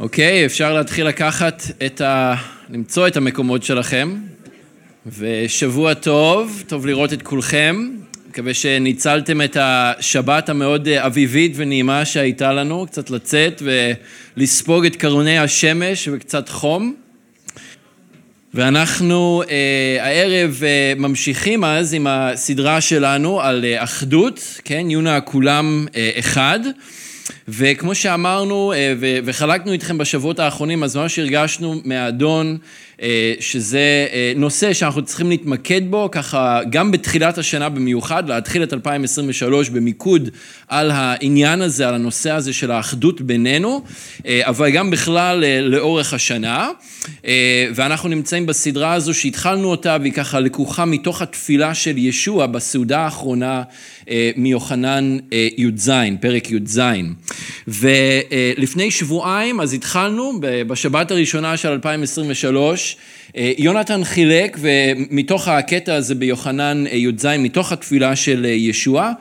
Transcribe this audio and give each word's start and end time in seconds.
אוקיי, 0.00 0.46
אפשר 0.46 0.72
להתחיל 0.74 1.06
לקחת 1.06 1.62
את 1.86 2.00
ה... 2.00 2.34
למצוא 2.70 3.08
את 3.08 3.16
המקומות 3.16 3.62
שלכם. 3.62 4.16
ושבוע 5.18 5.94
טוב, 5.94 6.62
טוב 6.66 6.86
לראות 6.86 7.12
את 7.12 7.22
כולכם. 7.22 7.90
מקווה 8.28 8.54
שניצלתם 8.54 9.42
את 9.42 9.56
השבת 9.60 10.48
המאוד 10.48 10.88
אביבית 10.88 11.52
ונעימה 11.56 12.04
שהייתה 12.04 12.52
לנו, 12.52 12.86
קצת 12.86 13.10
לצאת 13.10 13.62
ולספוג 14.36 14.86
את 14.86 14.96
קרוני 14.96 15.38
השמש 15.38 16.08
וקצת 16.12 16.48
חום. 16.48 16.94
ואנחנו 18.54 19.42
אה, 19.50 19.98
הערב 20.00 20.60
אה, 20.62 20.92
ממשיכים 20.96 21.64
אז 21.64 21.94
עם 21.94 22.06
הסדרה 22.06 22.80
שלנו 22.80 23.40
על 23.40 23.64
אה, 23.64 23.84
אחדות, 23.84 24.60
כן, 24.64 24.90
יונה 24.90 25.20
כולם 25.20 25.86
אה, 25.96 26.10
אחד. 26.18 26.60
וכמו 27.52 27.94
שאמרנו 27.94 28.72
אה, 28.72 28.94
וחלקנו 29.24 29.72
איתכם 29.72 29.98
בשבועות 29.98 30.38
האחרונים, 30.38 30.84
אז 30.84 30.96
ממש 30.96 31.18
הרגשנו 31.18 31.80
מהאדון 31.84 32.58
אה, 33.02 33.34
שזה 33.40 34.06
אה, 34.12 34.32
נושא 34.36 34.72
שאנחנו 34.72 35.02
צריכים 35.04 35.30
להתמקד 35.30 35.80
בו, 35.90 36.08
ככה 36.12 36.60
גם 36.70 36.90
בתחילת 36.90 37.38
השנה 37.38 37.68
במיוחד, 37.68 38.28
להתחיל 38.28 38.62
את 38.62 38.72
2023 38.72 39.68
במיקוד 39.70 40.28
על 40.68 40.90
העניין 40.90 41.62
הזה, 41.62 41.88
על 41.88 41.94
הנושא 41.94 42.30
הזה 42.30 42.52
של 42.52 42.70
האחדות 42.70 43.20
בינינו, 43.20 43.82
אבל 44.28 44.70
גם 44.70 44.90
בכלל 44.90 45.44
לאורך 45.60 46.14
השנה. 46.14 46.70
ואנחנו 47.74 48.08
נמצאים 48.08 48.46
בסדרה 48.46 48.92
הזו 48.92 49.14
שהתחלנו 49.14 49.70
אותה 49.70 49.96
והיא 50.00 50.12
ככה 50.12 50.40
לקוחה 50.40 50.84
מתוך 50.84 51.22
התפילה 51.22 51.74
של 51.74 51.98
ישוע 51.98 52.46
בסעודה 52.46 53.00
האחרונה 53.00 53.62
מיוחנן 54.36 55.18
י"ז, 55.58 55.90
פרק 56.20 56.50
י"ז. 56.50 56.80
ולפני 57.68 58.90
שבועיים 58.90 59.60
אז 59.60 59.74
התחלנו 59.74 60.32
בשבת 60.40 61.10
הראשונה 61.10 61.56
של 61.56 61.68
2023 61.68 62.96
יונתן 63.34 64.04
חילק 64.04 64.56
ומתוך 64.60 65.48
הקטע 65.48 65.94
הזה 65.94 66.14
ביוחנן 66.14 66.84
י"ז 66.92 67.26
מתוך 67.38 67.72
התפילה 67.72 68.16
של 68.16 68.44
ישוע 68.44 69.12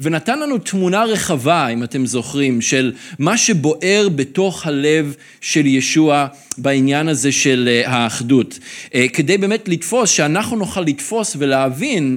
ונתן 0.00 0.38
לנו 0.38 0.58
תמונה 0.58 1.04
רחבה 1.04 1.68
אם 1.68 1.84
אתם 1.84 2.06
זוכרים 2.06 2.60
של 2.60 2.92
מה 3.18 3.36
שבוער 3.36 4.08
בתוך 4.14 4.66
הלב 4.66 5.14
של 5.40 5.66
ישוע 5.66 6.26
בעניין 6.58 7.08
הזה 7.08 7.32
של 7.32 7.82
האחדות. 7.84 8.58
כדי 9.12 9.38
באמת 9.38 9.68
לתפוס 9.68 10.10
שאנחנו 10.10 10.56
נוכל 10.56 10.80
לתפוס 10.80 11.36
ולהבין 11.38 12.16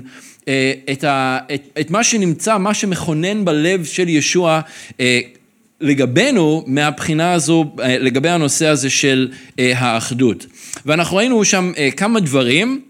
את, 0.92 1.04
ה, 1.04 1.40
את, 1.54 1.62
את 1.80 1.92
מה 1.92 2.04
שנמצא, 2.04 2.58
מה 2.58 2.74
שמכונן 2.74 3.46
בלב 3.46 3.86
של 3.86 4.10
ישוע 4.10 4.62
לגבינו 5.82 6.64
מהבחינה 6.68 7.34
הזו, 7.34 7.66
לגבי 7.78 8.30
הנושא 8.30 8.68
הזה 8.68 8.90
של 8.90 9.32
האחדות. 9.60 10.46
ואנחנו 10.86 11.18
ראינו 11.18 11.46
שם 11.46 11.72
כמה 11.98 12.20
דברים. 12.20 12.82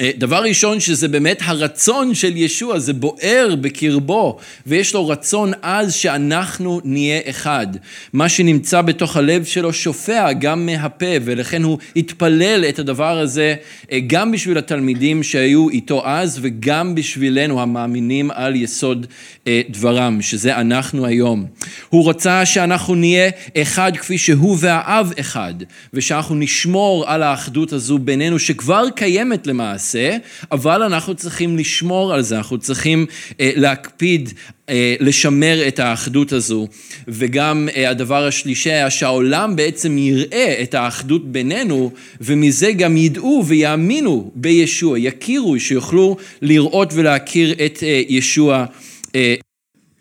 אה, 0.00 0.10
דבר 0.16 0.42
ראשון 0.42 0.80
שזה 0.80 1.08
באמת 1.08 1.40
הרצון 1.44 2.14
של 2.14 2.36
ישוע, 2.36 2.78
זה 2.78 2.92
בוער 2.92 3.54
בקרבו 3.60 4.38
ויש 4.66 4.94
לו 4.94 5.08
רצון 5.08 5.52
עז 5.62 5.94
שאנחנו 5.94 6.80
נהיה 6.84 7.20
אחד. 7.24 7.66
מה 8.12 8.28
שנמצא 8.28 8.82
בתוך 8.82 9.16
הלב 9.16 9.44
שלו 9.44 9.72
שופע 9.72 10.32
גם 10.32 10.66
מהפה 10.66 11.06
ולכן 11.24 11.62
הוא 11.62 11.78
התפלל 11.96 12.64
את 12.68 12.78
הדבר 12.78 13.18
הזה 13.18 13.54
אה, 13.92 13.98
גם 14.06 14.32
בשביל 14.32 14.58
התלמידים 14.58 15.22
שהיו 15.22 15.68
איתו 15.68 16.06
אז 16.06 16.38
וגם 16.42 16.94
בשבילנו 16.94 17.62
המאמינים 17.62 18.30
על 18.30 18.56
יסוד 18.56 19.06
אה, 19.46 19.60
דברם, 19.68 20.22
שזה 20.22 20.56
אנחנו 20.56 21.06
היום. 21.06 21.46
הוא 21.88 22.10
רצה 22.10 22.46
שאנחנו 22.46 22.94
נהיה 22.94 23.30
אחד 23.56 23.92
כפי 23.96 24.18
שהוא 24.18 24.56
והאב 24.60 25.12
אחד 25.20 25.54
ושאנחנו 25.94 26.34
נשמור 26.34 27.04
על 27.06 27.22
האחדות 27.22 27.72
הזו 27.72 27.98
בינינו 27.98 28.38
שכבר 28.38 28.84
קיימת 28.96 29.46
למעשה. 29.46 29.79
למעשה, 29.80 30.16
אבל 30.52 30.82
אנחנו 30.82 31.14
צריכים 31.14 31.58
לשמור 31.58 32.14
על 32.14 32.22
זה, 32.22 32.36
אנחנו 32.36 32.58
צריכים 32.58 33.06
אה, 33.40 33.50
להקפיד 33.56 34.30
אה, 34.68 34.94
לשמר 35.00 35.68
את 35.68 35.78
האחדות 35.78 36.32
הזו. 36.32 36.68
וגם 37.08 37.68
אה, 37.76 37.90
הדבר 37.90 38.26
השלישי 38.26 38.70
היה 38.70 38.90
שהעולם 38.90 39.56
בעצם 39.56 39.98
יראה 39.98 40.60
את 40.62 40.74
האחדות 40.74 41.32
בינינו, 41.32 41.92
ומזה 42.20 42.72
גם 42.72 42.96
ידעו 42.96 43.44
ויאמינו 43.46 44.30
בישוע, 44.34 44.98
יכירו, 44.98 45.60
שיוכלו 45.60 46.16
לראות 46.42 46.92
ולהכיר 46.94 47.52
את 47.66 47.82
ישוע. 48.08 48.64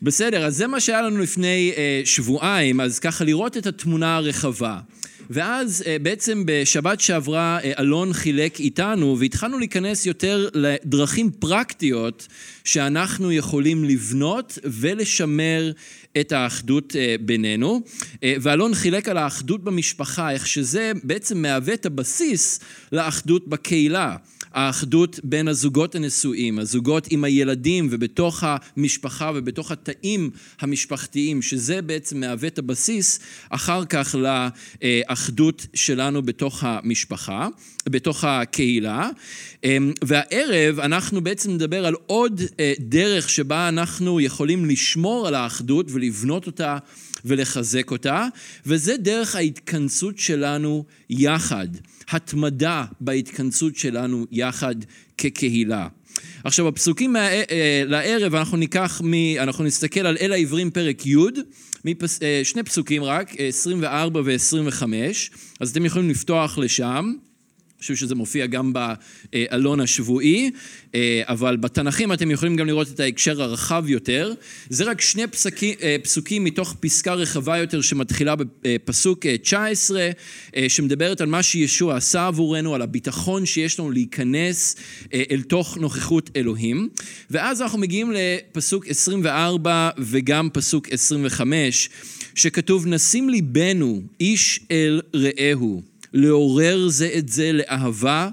בסדר, 0.02 0.46
אז 0.46 0.56
זה 0.56 0.68
מה 0.68 0.80
שהיה 0.80 1.02
לנו 1.02 1.18
לפני 1.18 1.72
שבועיים, 2.06 2.82
אז 2.82 3.00
ככה 3.00 3.24
לראות 3.24 3.58
את 3.58 3.68
התמונה 3.68 4.16
הרחבה. 4.16 4.80
ואז 5.30 5.84
אה, 5.88 5.98
בעצם 6.02 6.44
בשבת 6.46 7.02
שעברה 7.02 7.60
אה, 7.64 7.72
אלון 7.80 8.14
חילק 8.14 8.60
איתנו 8.60 9.20
והתחלנו 9.20 9.60
להיכנס 9.60 10.06
יותר 10.06 10.50
לדרכים 10.54 11.32
פרקטיות 11.32 12.28
שאנחנו 12.64 13.32
יכולים 13.32 13.84
לבנות 13.84 14.58
ולשמר 14.64 15.72
את 16.20 16.32
האחדות 16.32 16.96
אה, 16.96 17.16
בינינו. 17.22 17.82
ואלון 18.24 18.74
חילק 18.74 19.10
על 19.10 19.18
האחדות 19.18 19.64
במשפחה, 19.64 20.32
איך 20.32 20.48
שזה 20.48 20.92
בעצם 21.04 21.42
מהווה 21.42 21.74
את 21.74 21.86
הבסיס 21.86 22.60
לאחדות 22.92 23.48
בקהילה. 23.48 24.16
האחדות 24.54 25.20
בין 25.24 25.48
הזוגות 25.48 25.96
הנשואים, 25.96 26.60
הזוגות 26.60 27.08
עם 27.10 27.24
הילדים 27.24 27.88
ובתוך 27.92 28.44
המשפחה 28.44 29.32
ובתוך 29.36 29.72
התאים 29.72 30.30
המשפחתיים, 30.60 31.42
שזה 31.42 31.82
בעצם 31.82 32.20
מהווה 32.20 32.48
את 32.48 32.60
הבסיס 32.60 33.20
אחר 33.50 33.86
כך 33.86 34.16
לאחדות 34.16 35.68
שלנו 35.74 36.22
בתוך 36.22 36.64
המשפחה, 36.64 37.48
בתוך 37.90 38.24
הקהילה. 38.24 39.10
אמ, 39.64 39.94
והערב 40.04 40.80
אנחנו 40.80 41.22
בעצם 41.22 41.52
נדבר 41.52 41.86
על 41.86 41.96
עוד 42.06 42.42
אה, 42.60 42.74
דרך 42.80 43.30
שבה 43.30 43.70
אנחנו 43.70 44.22
יכולים 44.22 44.66
לשמור 44.66 45.28
על 45.28 45.36
האחדות 45.36 45.86
ולבנות 45.92 46.48
אותה 46.48 46.78
ולחזק 47.26 47.92
אותה, 47.92 48.28
וזה 48.66 48.98
דרך 48.98 49.36
ההתכנסות 49.36 50.18
שלנו 50.18 50.86
יחד. 51.10 51.68
התמדה 52.12 52.86
בהתכנסות 53.02 53.76
שלנו 53.76 54.26
יחד 54.32 54.76
כקהילה. 55.18 55.88
עכשיו 56.44 56.68
הפסוקים 56.68 57.14
מה, 57.14 57.30
אה, 57.30 57.84
לערב 57.86 58.36
אנחנו 58.36 58.58
ניקח, 58.58 59.02
מ, 59.04 59.14
אנחנו 59.40 59.64
נסתכל 59.64 60.00
על 60.00 60.18
אל 60.22 60.32
העברים 60.32 60.72
פרק 60.72 61.06
י', 61.06 61.16
מפס, 61.86 62.22
אה, 62.22 62.42
שני 62.44 62.64
פסוקים 62.64 63.04
רק, 63.04 63.36
24 63.40 64.22
ו-25, 64.26 64.84
אז 65.60 65.72
אתם 65.72 65.86
יכולים 65.86 66.10
לפתוח 66.10 66.58
לשם. 66.58 67.14
חושב 67.80 67.96
שזה 67.96 68.16
מופיע 68.16 68.46
גם 68.46 68.74
בעלון 68.74 69.80
השבועי, 69.80 70.52
אה, 70.96 71.22
אבל 71.26 71.58
בתנ"כים 71.58 72.14
אתם 72.14 72.32
יכולים 72.32 72.56
גם 72.56 72.68
לראות 72.68 72.88
את 72.90 73.00
ההקשר 73.00 73.42
הרחב 73.42 73.84
יותר. 73.88 74.34
זה 74.70 74.84
רק 74.84 75.02
שני 75.02 75.28
פסקים, 75.28 75.76
אה, 75.82 75.96
פסוקים 76.04 76.44
מתוך 76.44 76.76
פסקה 76.80 77.14
רחבה 77.14 77.58
יותר 77.58 77.82
שמתחילה 77.82 78.36
בפסוק 78.64 79.26
19, 79.26 80.10
אה, 80.56 80.66
שמדברת 80.70 81.22
על 81.22 81.28
מה 81.28 81.44
שישוע 81.44 81.96
עשה 81.96 82.28
עבורנו, 82.28 82.76
על 82.76 82.82
הביטחון 82.82 83.46
שיש 83.46 83.80
לנו 83.80 83.92
להיכנס 83.92 84.76
אל 85.14 85.42
תוך 85.42 85.78
נוכחות 85.78 86.30
אלוהים. 86.36 86.90
ואז 87.30 87.62
אנחנו 87.62 87.80
מגיעים 87.80 88.12
לפסוק 88.16 88.88
24 88.88 89.90
וגם 89.98 90.50
פסוק 90.54 90.90
25, 90.92 91.90
שכתוב 92.36 92.88
נשים 92.88 93.30
ליבנו 93.30 94.02
איש 94.20 94.60
אל 94.72 95.02
רעהו. 95.16 95.89
לעורר 96.14 96.88
זה 96.88 97.10
את 97.18 97.30
זה 97.30 97.52
לאהבה 97.52 98.30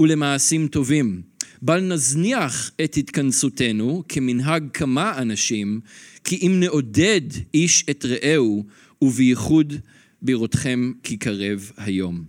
ולמעשים 0.00 0.68
טובים. 0.68 1.22
בל 1.62 1.80
נזניח 1.80 2.70
את 2.84 2.96
התכנסותנו 2.96 4.02
כמנהג 4.08 4.64
כמה 4.72 5.18
אנשים, 5.18 5.80
כי 6.24 6.36
אם 6.46 6.60
נעודד 6.60 7.20
איש 7.54 7.84
את 7.90 8.04
רעהו, 8.04 8.64
ובייחוד 9.02 9.74
בראותכם 10.22 10.92
כי 11.02 11.16
קרב 11.16 11.72
היום. 11.76 12.24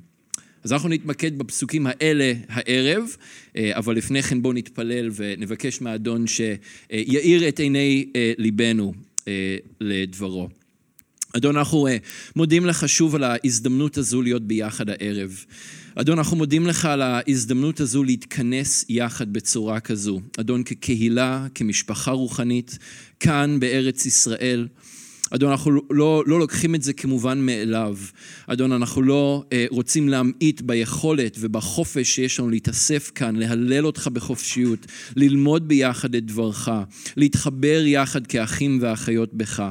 אז 0.64 0.74
אנחנו 0.74 0.90
נתמקד 0.90 1.38
בפסוקים 1.38 1.88
האלה 1.88 2.34
הערב, 2.50 3.16
אה, 3.56 3.72
אבל 3.78 3.96
לפני 3.96 4.24
כן 4.24 4.42
בואו 4.42 4.54
נתפלל 4.54 5.10
ונבקש 5.16 5.82
מהאדון 5.82 6.28
שיאיר 6.28 7.48
את 7.48 7.60
עיני 7.60 8.06
אה, 8.16 8.34
ליבנו 8.38 8.94
אה, 9.28 9.58
לדברו. 9.82 10.50
אדון, 11.38 11.58
אנחנו 11.58 11.88
אה, 11.88 11.98
מודים 12.36 12.66
לך 12.66 12.90
שוב 12.90 13.16
על 13.16 13.24
ההזדמנות 13.24 13.98
הזו 13.98 14.22
להיות 14.22 14.42
ביחד 14.42 14.90
הערב. 14.90 15.46
אדון, 15.96 16.18
אנחנו 16.18 16.38
מודים 16.38 16.68
לך 16.68 16.86
על 16.86 17.02
ההזדמנות 17.02 17.80
הזו 17.80 18.04
להתכנס 18.04 18.86
יחד 18.90 19.34
בצורה 19.34 19.80
כזו. 19.80 20.22
אדון, 20.40 20.64
כקהילה, 20.64 21.48
כמשפחה 21.56 22.12
רוחנית, 22.12 22.78
כאן 23.20 23.60
בארץ 23.60 24.06
ישראל. 24.06 24.68
אדון, 25.34 25.52
אנחנו 25.52 25.72
לא, 25.90 26.24
לא 26.26 26.40
לוקחים 26.40 26.76
את 26.76 26.84
זה 26.84 26.94
כמובן 26.94 27.40
מאליו. 27.46 27.98
אדון, 28.48 28.72
אנחנו 28.72 29.02
לא 29.02 29.44
אה, 29.54 29.66
רוצים 29.70 30.10
להמעיט 30.10 30.62
ביכולת 30.62 31.38
ובחופש 31.40 32.16
שיש 32.16 32.40
לנו 32.40 32.50
להתאסף 32.50 33.12
כאן, 33.16 33.36
להלל 33.36 33.86
אותך 33.86 34.08
בחופשיות, 34.08 34.86
ללמוד 35.16 35.68
ביחד 35.68 36.16
את 36.16 36.26
דברך, 36.26 36.70
להתחבר 37.18 37.84
יחד 37.86 38.28
כאחים 38.28 38.80
ואחיות 38.82 39.34
בך. 39.34 39.64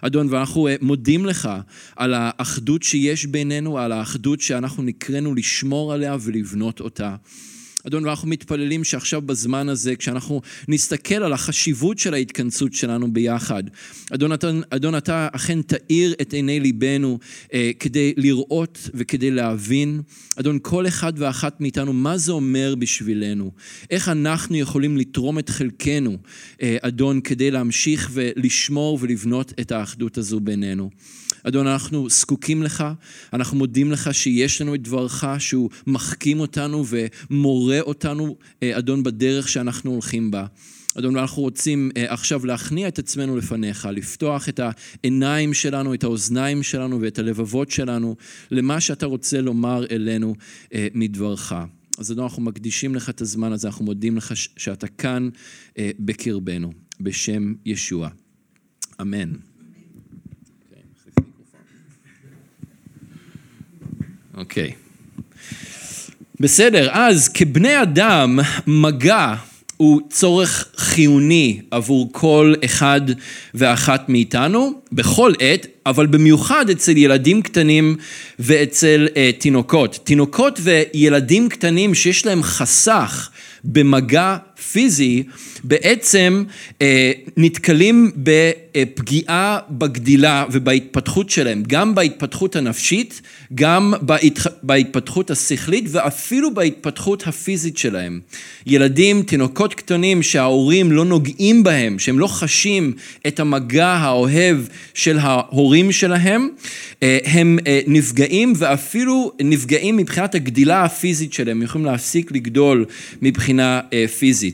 אדון, 0.00 0.26
ואנחנו 0.30 0.68
אה, 0.68 0.76
מודים 0.80 1.26
לך 1.26 1.48
על 1.96 2.14
האחדות 2.16 2.82
שיש 2.82 3.26
בינינו, 3.26 3.78
על 3.78 3.92
האחדות 3.92 4.40
שאנחנו 4.40 4.82
נקראנו 4.82 5.34
לשמור 5.34 5.92
עליה 5.92 6.16
ולבנות 6.20 6.80
אותה. 6.80 7.16
אדון, 7.86 8.04
ואנחנו 8.04 8.28
מתפללים 8.28 8.84
שעכשיו 8.84 9.22
בזמן 9.22 9.68
הזה, 9.68 9.96
כשאנחנו 9.96 10.40
נסתכל 10.68 11.14
על 11.14 11.32
החשיבות 11.32 11.98
של 11.98 12.14
ההתכנסות 12.14 12.72
שלנו 12.72 13.12
ביחד, 13.12 13.62
אדון, 14.14 14.32
אדון, 14.32 14.62
אדון 14.70 14.96
אתה 14.96 15.28
אכן 15.32 15.62
תאיר 15.62 16.14
את 16.20 16.32
עיני 16.32 16.60
ליבנו 16.60 17.18
אה, 17.52 17.70
כדי 17.80 18.14
לראות 18.16 18.90
וכדי 18.94 19.30
להבין, 19.30 20.02
אדון, 20.36 20.58
כל 20.62 20.86
אחד 20.86 21.12
ואחת 21.16 21.60
מאיתנו, 21.60 21.92
מה 21.92 22.18
זה 22.18 22.32
אומר 22.32 22.74
בשבילנו, 22.78 23.50
איך 23.90 24.08
אנחנו 24.08 24.56
יכולים 24.56 24.96
לתרום 24.96 25.38
את 25.38 25.48
חלקנו, 25.48 26.18
אה, 26.62 26.76
אדון, 26.80 27.20
כדי 27.20 27.50
להמשיך 27.50 28.10
ולשמור 28.12 28.98
ולבנות 29.00 29.52
את 29.60 29.72
האחדות 29.72 30.18
הזו 30.18 30.40
בינינו. 30.40 30.90
אדון, 31.44 31.66
אנחנו 31.66 32.10
זקוקים 32.10 32.62
לך, 32.62 32.84
אנחנו 33.32 33.56
מודים 33.56 33.92
לך 33.92 34.14
שיש 34.14 34.60
לנו 34.60 34.74
את 34.74 34.82
דברך, 34.82 35.24
שהוא 35.38 35.70
מחכים 35.86 36.40
אותנו 36.40 36.84
ומורה 36.88 37.71
אותנו, 37.80 38.36
אה, 38.62 38.78
אדון, 38.78 39.02
בדרך 39.02 39.48
שאנחנו 39.48 39.90
הולכים 39.90 40.30
בה. 40.30 40.46
אדון, 40.98 41.16
אנחנו 41.16 41.42
רוצים 41.42 41.90
אה, 41.96 42.12
עכשיו 42.12 42.46
להכניע 42.46 42.88
את 42.88 42.98
עצמנו 42.98 43.36
לפניך, 43.36 43.88
לפתוח 43.92 44.48
את 44.48 44.60
העיניים 44.62 45.54
שלנו, 45.54 45.94
את 45.94 46.04
האוזניים 46.04 46.62
שלנו 46.62 47.00
ואת 47.00 47.18
הלבבות 47.18 47.70
שלנו 47.70 48.16
למה 48.50 48.80
שאתה 48.80 49.06
רוצה 49.06 49.40
לומר 49.40 49.84
אלינו 49.90 50.34
אה, 50.74 50.88
מדברך. 50.94 51.52
אז 51.98 52.12
אדון, 52.12 52.24
אנחנו 52.24 52.42
מקדישים 52.42 52.94
לך 52.94 53.10
את 53.10 53.20
הזמן 53.20 53.52
הזה, 53.52 53.68
אנחנו 53.68 53.84
מודים 53.84 54.16
לך 54.16 54.32
שאתה 54.36 54.86
כאן 54.86 55.28
בקרבנו, 55.78 56.72
בשם 57.00 57.54
ישוע. 57.64 58.08
אמן. 59.00 59.32
אוקיי. 64.34 64.81
בסדר, 66.42 66.88
אז 66.92 67.28
כבני 67.28 67.82
אדם, 67.82 68.38
מגע 68.66 69.34
הוא 69.76 70.00
צורך 70.10 70.66
חיוני 70.76 71.60
עבור 71.70 72.08
כל 72.12 72.54
אחד 72.64 73.00
ואחת 73.54 74.08
מאיתנו, 74.08 74.72
בכל 74.92 75.32
עת, 75.40 75.66
אבל 75.86 76.06
במיוחד 76.06 76.70
אצל 76.70 76.96
ילדים 76.96 77.42
קטנים 77.42 77.96
ואצל 78.38 79.08
uh, 79.10 79.40
תינוקות. 79.40 79.98
תינוקות 80.04 80.60
וילדים 80.62 81.48
קטנים 81.48 81.94
שיש 81.94 82.26
להם 82.26 82.42
חסך 82.42 83.30
במגע 83.64 84.36
פיזי, 84.72 85.22
בעצם 85.64 86.44
אה, 86.82 87.12
נתקלים 87.36 88.10
בפגיעה 88.16 89.58
בגדילה 89.70 90.44
ובהתפתחות 90.52 91.30
שלהם, 91.30 91.62
גם 91.66 91.94
בהתפתחות 91.94 92.56
הנפשית, 92.56 93.20
גם 93.54 93.94
בהתח... 94.00 94.46
בהתפתחות 94.62 95.30
השכלית 95.30 95.84
ואפילו 95.88 96.54
בהתפתחות 96.54 97.26
הפיזית 97.26 97.78
שלהם. 97.78 98.20
ילדים, 98.66 99.22
תינוקות 99.22 99.74
קטנים 99.74 100.22
שההורים 100.22 100.92
לא 100.92 101.04
נוגעים 101.04 101.62
בהם, 101.62 101.98
שהם 101.98 102.18
לא 102.18 102.26
חשים 102.26 102.92
את 103.26 103.40
המגע 103.40 103.86
האוהב 103.86 104.58
של 104.94 105.18
ההורים 105.18 105.92
שלהם, 105.92 106.48
אה, 107.02 107.18
הם 107.24 107.58
אה, 107.66 107.80
נפגעים 107.86 108.52
ואפילו 108.56 109.32
נפגעים 109.40 109.96
מבחינת 109.96 110.34
הגדילה 110.34 110.84
הפיזית 110.84 111.32
שלהם, 111.32 111.56
הם 111.56 111.62
יכולים 111.62 111.84
להפסיק 111.84 112.32
לגדול 112.32 112.84
מבחינה 113.22 113.80
אה, 113.92 114.04
פיזית. 114.18 114.51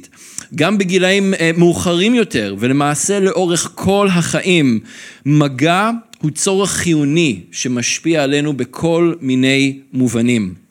גם 0.54 0.78
בגילאים 0.78 1.34
מאוחרים 1.56 2.14
יותר, 2.14 2.54
ולמעשה 2.58 3.20
לאורך 3.20 3.72
כל 3.74 4.08
החיים, 4.10 4.80
מגע 5.26 5.90
הוא 6.22 6.30
צורך 6.30 6.70
חיוני 6.70 7.40
שמשפיע 7.52 8.22
עלינו 8.22 8.52
בכל 8.52 9.14
מיני 9.20 9.78
מובנים. 9.92 10.67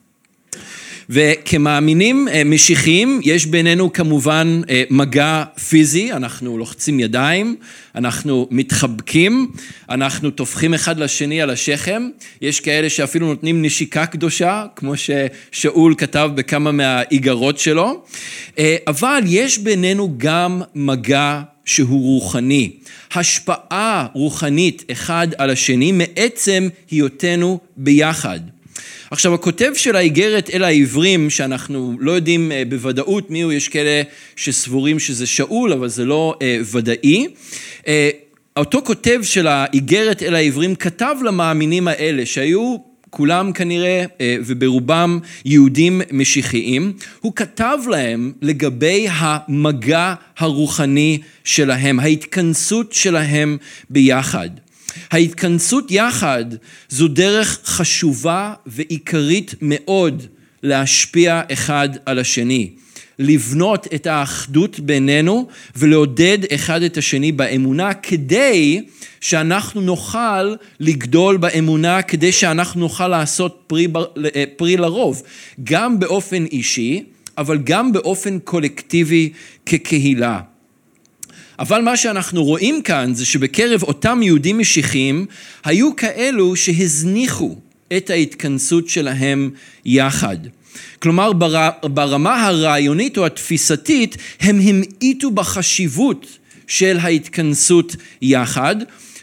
וכמאמינים 1.10 2.28
אה, 2.28 2.44
משיחיים 2.44 3.20
יש 3.24 3.46
בינינו 3.46 3.92
כמובן 3.92 4.60
אה, 4.70 4.82
מגע 4.90 5.44
פיזי, 5.68 6.12
אנחנו 6.12 6.58
לוחצים 6.58 7.00
ידיים, 7.00 7.56
אנחנו 7.94 8.48
מתחבקים, 8.50 9.50
אנחנו 9.90 10.30
טופחים 10.30 10.74
אחד 10.74 10.98
לשני 10.98 11.42
על 11.42 11.50
השכם, 11.50 12.08
יש 12.40 12.60
כאלה 12.60 12.90
שאפילו 12.90 13.26
נותנים 13.26 13.62
נשיקה 13.62 14.06
קדושה, 14.06 14.66
כמו 14.76 14.92
ששאול 14.96 15.94
כתב 15.98 16.30
בכמה 16.34 16.72
מהאיגרות 16.72 17.58
שלו, 17.58 18.02
אה, 18.58 18.76
אבל 18.86 19.22
יש 19.26 19.58
בינינו 19.58 20.14
גם 20.16 20.62
מגע 20.74 21.40
שהוא 21.64 22.02
רוחני, 22.02 22.70
השפעה 23.14 24.06
רוחנית 24.14 24.84
אחד 24.92 25.28
על 25.38 25.50
השני 25.50 25.92
מעצם 25.92 26.68
היותנו 26.90 27.58
ביחד. 27.76 28.40
עכשיו 29.10 29.34
הכותב 29.34 29.72
של 29.74 29.96
האיגרת 29.96 30.50
אל 30.50 30.64
העברים, 30.64 31.30
שאנחנו 31.30 31.96
לא 32.00 32.12
יודעים 32.12 32.52
אה, 32.52 32.62
בוודאות 32.68 33.30
מי 33.30 33.40
הוא, 33.40 33.52
יש 33.52 33.68
כאלה 33.68 34.02
שסבורים 34.36 34.98
שזה 34.98 35.26
שאול, 35.26 35.72
אבל 35.72 35.88
זה 35.88 36.04
לא 36.04 36.34
אה, 36.42 36.58
ודאי. 36.72 37.26
אה, 37.86 38.10
אותו 38.56 38.82
כותב 38.84 39.20
של 39.22 39.46
האיגרת 39.46 40.22
אל 40.22 40.34
העברים 40.34 40.74
כתב 40.74 41.16
למאמינים 41.24 41.88
האלה, 41.88 42.26
שהיו 42.26 42.76
כולם 43.10 43.52
כנראה, 43.52 44.04
וברובם 44.20 45.18
יהודים 45.44 46.00
משיחיים, 46.12 46.92
הוא 47.20 47.32
כתב 47.36 47.78
להם 47.90 48.32
לגבי 48.42 49.06
המגע 49.10 50.14
הרוחני 50.38 51.18
שלהם, 51.44 52.00
ההתכנסות 52.00 52.92
שלהם 52.92 53.56
ביחד. 53.90 54.50
ההתכנסות 55.10 55.90
יחד 55.90 56.44
זו 56.88 57.08
דרך 57.08 57.60
חשובה 57.64 58.54
ועיקרית 58.66 59.54
מאוד 59.62 60.22
להשפיע 60.62 61.42
אחד 61.52 61.88
על 62.06 62.18
השני. 62.18 62.70
לבנות 63.18 63.86
את 63.94 64.06
האחדות 64.06 64.80
בינינו 64.80 65.46
ולעודד 65.76 66.38
אחד 66.54 66.82
את 66.82 66.96
השני 66.96 67.32
באמונה 67.32 67.94
כדי 67.94 68.82
שאנחנו 69.20 69.80
נוכל 69.80 70.54
לגדול 70.80 71.36
באמונה, 71.36 72.02
כדי 72.02 72.32
שאנחנו 72.32 72.80
נוכל 72.80 73.08
לעשות 73.08 73.62
פרי, 73.66 73.86
אה, 74.36 74.44
פרי 74.56 74.76
לרוב, 74.76 75.22
גם 75.64 76.00
באופן 76.00 76.44
אישי, 76.44 77.04
אבל 77.38 77.58
גם 77.64 77.92
באופן 77.92 78.38
קולקטיבי 78.38 79.32
כקהילה. 79.66 80.40
אבל 81.58 81.82
מה 81.82 81.96
שאנחנו 81.96 82.44
רואים 82.44 82.82
כאן 82.82 83.14
זה 83.14 83.26
שבקרב 83.26 83.82
אותם 83.82 84.22
יהודים 84.22 84.58
משיחיים 84.58 85.26
היו 85.64 85.96
כאלו 85.96 86.56
שהזניחו 86.56 87.56
את 87.96 88.10
ההתכנסות 88.10 88.88
שלהם 88.88 89.50
יחד. 89.84 90.36
כלומר 90.98 91.32
ברמה 91.82 92.46
הרעיונית 92.46 93.18
או 93.18 93.26
התפיסתית 93.26 94.16
הם 94.40 94.60
המעיטו 94.60 95.30
בחשיבות 95.30 96.26
של 96.66 96.98
ההתכנסות 97.00 97.96
יחד 98.22 98.76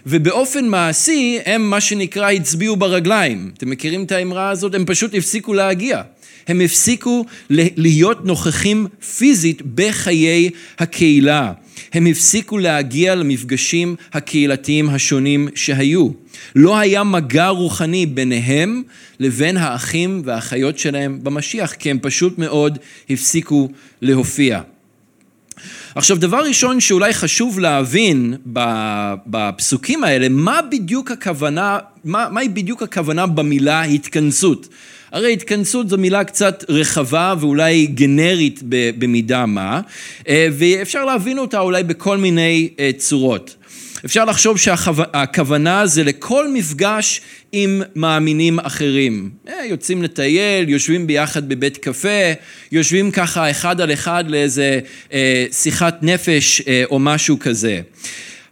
ובאופן 0.05 0.65
מעשי 0.65 1.39
הם 1.45 1.69
מה 1.69 1.81
שנקרא 1.81 2.31
הצביעו 2.31 2.75
ברגליים. 2.75 3.51
אתם 3.57 3.69
מכירים 3.69 4.03
את 4.03 4.11
האמרה 4.11 4.49
הזאת? 4.49 4.75
הם 4.75 4.85
פשוט 4.85 5.15
הפסיקו 5.15 5.53
להגיע. 5.53 6.01
הם 6.47 6.61
הפסיקו 6.61 7.25
להיות 7.49 8.25
נוכחים 8.25 8.87
פיזית 9.17 9.61
בחיי 9.75 10.49
הקהילה. 10.79 11.51
הם 11.93 12.05
הפסיקו 12.05 12.57
להגיע 12.57 13.15
למפגשים 13.15 13.95
הקהילתיים 14.13 14.89
השונים 14.89 15.47
שהיו. 15.55 16.09
לא 16.55 16.77
היה 16.77 17.03
מגע 17.03 17.47
רוחני 17.47 18.05
ביניהם 18.05 18.83
לבין 19.19 19.57
האחים 19.57 20.21
והאחיות 20.25 20.79
שלהם 20.79 21.19
במשיח, 21.23 21.73
כי 21.73 21.91
הם 21.91 21.99
פשוט 22.01 22.37
מאוד 22.37 22.77
הפסיקו 23.09 23.69
להופיע. 24.01 24.61
עכשיו, 25.95 26.17
דבר 26.17 26.37
ראשון 26.37 26.79
שאולי 26.79 27.13
חשוב 27.13 27.59
להבין 27.59 28.33
בפסוקים 29.27 30.03
האלה, 30.03 30.29
מה 30.29 30.59
בדיוק 30.71 31.11
הכוונה, 31.11 31.79
מה, 32.03 32.27
מהי 32.31 32.49
בדיוק 32.49 32.83
הכוונה 32.83 33.27
במילה 33.27 33.83
התכנסות? 33.83 34.67
הרי 35.11 35.33
התכנסות 35.33 35.89
זו 35.89 35.97
מילה 35.97 36.23
קצת 36.23 36.63
רחבה 36.69 37.33
ואולי 37.39 37.85
גנרית 37.85 38.59
במידה 38.97 39.45
מה, 39.45 39.81
אה, 40.27 40.47
ואפשר 40.57 41.05
להבין 41.05 41.37
אותה 41.37 41.59
אולי 41.59 41.83
בכל 41.83 42.17
מיני 42.17 42.69
אה, 42.79 42.89
צורות. 42.97 43.55
אפשר 44.05 44.25
לחשוב 44.25 44.57
שהכוונה 44.57 45.87
זה 45.87 46.03
לכל 46.03 46.51
מפגש 46.53 47.21
עם 47.51 47.81
מאמינים 47.95 48.59
אחרים. 48.59 49.29
אה, 49.47 49.65
יוצאים 49.65 50.03
לטייל, 50.03 50.69
יושבים 50.69 51.07
ביחד 51.07 51.49
בבית 51.49 51.77
קפה, 51.77 52.33
יושבים 52.71 53.11
ככה 53.11 53.51
אחד 53.51 53.81
על 53.81 53.93
אחד 53.93 54.23
לאיזה 54.27 54.79
שיחת 55.51 55.97
נפש 56.01 56.61
או 56.89 56.99
משהו 56.99 57.39
כזה. 57.39 57.81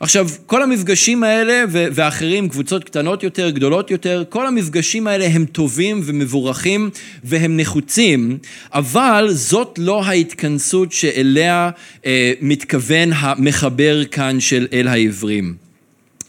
עכשיו, 0.04 0.28
כל 0.46 0.64
המפגשים 0.64 1.24
האלה 1.24 1.64
ואחרים, 1.70 2.50
קבוצות 2.50 2.84
קטנות 2.84 3.24
יותר, 3.24 3.50
גדולות 3.50 3.92
יותר, 3.92 4.24
כל 4.30 4.48
המפגשים 4.48 5.08
האלה 5.08 5.28
הם 5.28 5.46
טובים 5.46 6.02
ומבורכים 6.04 6.90
והם 7.24 7.58
נחוצים, 7.58 8.38
אבל 8.74 9.28
זאת 9.32 9.80
לא 9.82 10.04
ההתכנסות 10.04 10.92
שאליה 10.92 11.70
אה, 12.06 12.34
מתכוון 12.42 13.10
המחבר 13.16 14.06
כאן 14.06 14.40
של 14.40 14.68
אל 14.74 14.88
העברים. 14.88 15.56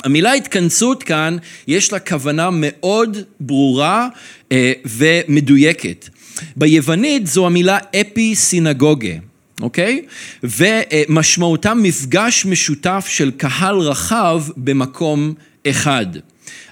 המילה 0.04 0.32
התכנסות 0.32 1.02
כאן, 1.02 1.36
יש 1.66 1.92
לה 1.92 1.98
כוונה 1.98 2.48
מאוד 2.52 3.16
ברורה 3.40 4.08
אה, 4.52 4.72
ומדויקת. 4.84 6.08
ביוונית 6.56 7.26
זו 7.26 7.46
המילה 7.46 7.78
אפי 8.00 8.34
סינגוגה. 8.34 9.33
אוקיי? 9.60 10.02
ומשמעותה 10.42 11.74
מפגש 11.74 12.46
משותף 12.46 13.06
של 13.08 13.30
קהל 13.30 13.76
רחב 13.76 14.42
במקום 14.56 15.34
אחד. 15.66 16.06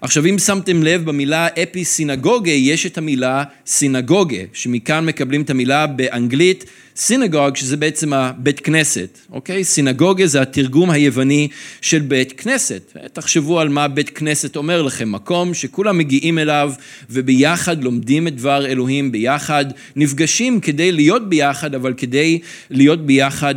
עכשיו 0.00 0.26
אם 0.26 0.38
שמתם 0.38 0.82
לב 0.82 1.04
במילה 1.04 1.46
אפי 1.62 1.84
סינגוגה 1.84 2.50
יש 2.50 2.86
את 2.86 2.98
המילה 2.98 3.44
סינגוגה 3.66 4.42
שמכאן 4.52 5.06
מקבלים 5.06 5.42
את 5.42 5.50
המילה 5.50 5.86
באנגלית 5.86 6.64
סינגוג 6.96 7.56
שזה 7.56 7.76
בעצם 7.76 8.12
הבית 8.12 8.60
כנסת, 8.60 9.18
אוקיי? 9.30 9.64
סינגוגה 9.64 10.26
זה 10.26 10.42
התרגום 10.42 10.90
היווני 10.90 11.48
של 11.80 11.98
בית 11.98 12.40
כנסת. 12.40 12.96
תחשבו 13.12 13.60
על 13.60 13.68
מה 13.68 13.88
בית 13.88 14.10
כנסת 14.10 14.56
אומר 14.56 14.82
לכם, 14.82 15.12
מקום 15.12 15.54
שכולם 15.54 15.98
מגיעים 15.98 16.38
אליו 16.38 16.72
וביחד 17.10 17.84
לומדים 17.84 18.28
את 18.28 18.36
דבר 18.36 18.66
אלוהים, 18.66 19.12
ביחד 19.12 19.64
נפגשים 19.96 20.60
כדי 20.60 20.92
להיות 20.92 21.28
ביחד 21.28 21.74
אבל 21.74 21.94
כדי 21.96 22.38
להיות 22.70 23.06
ביחד 23.06 23.54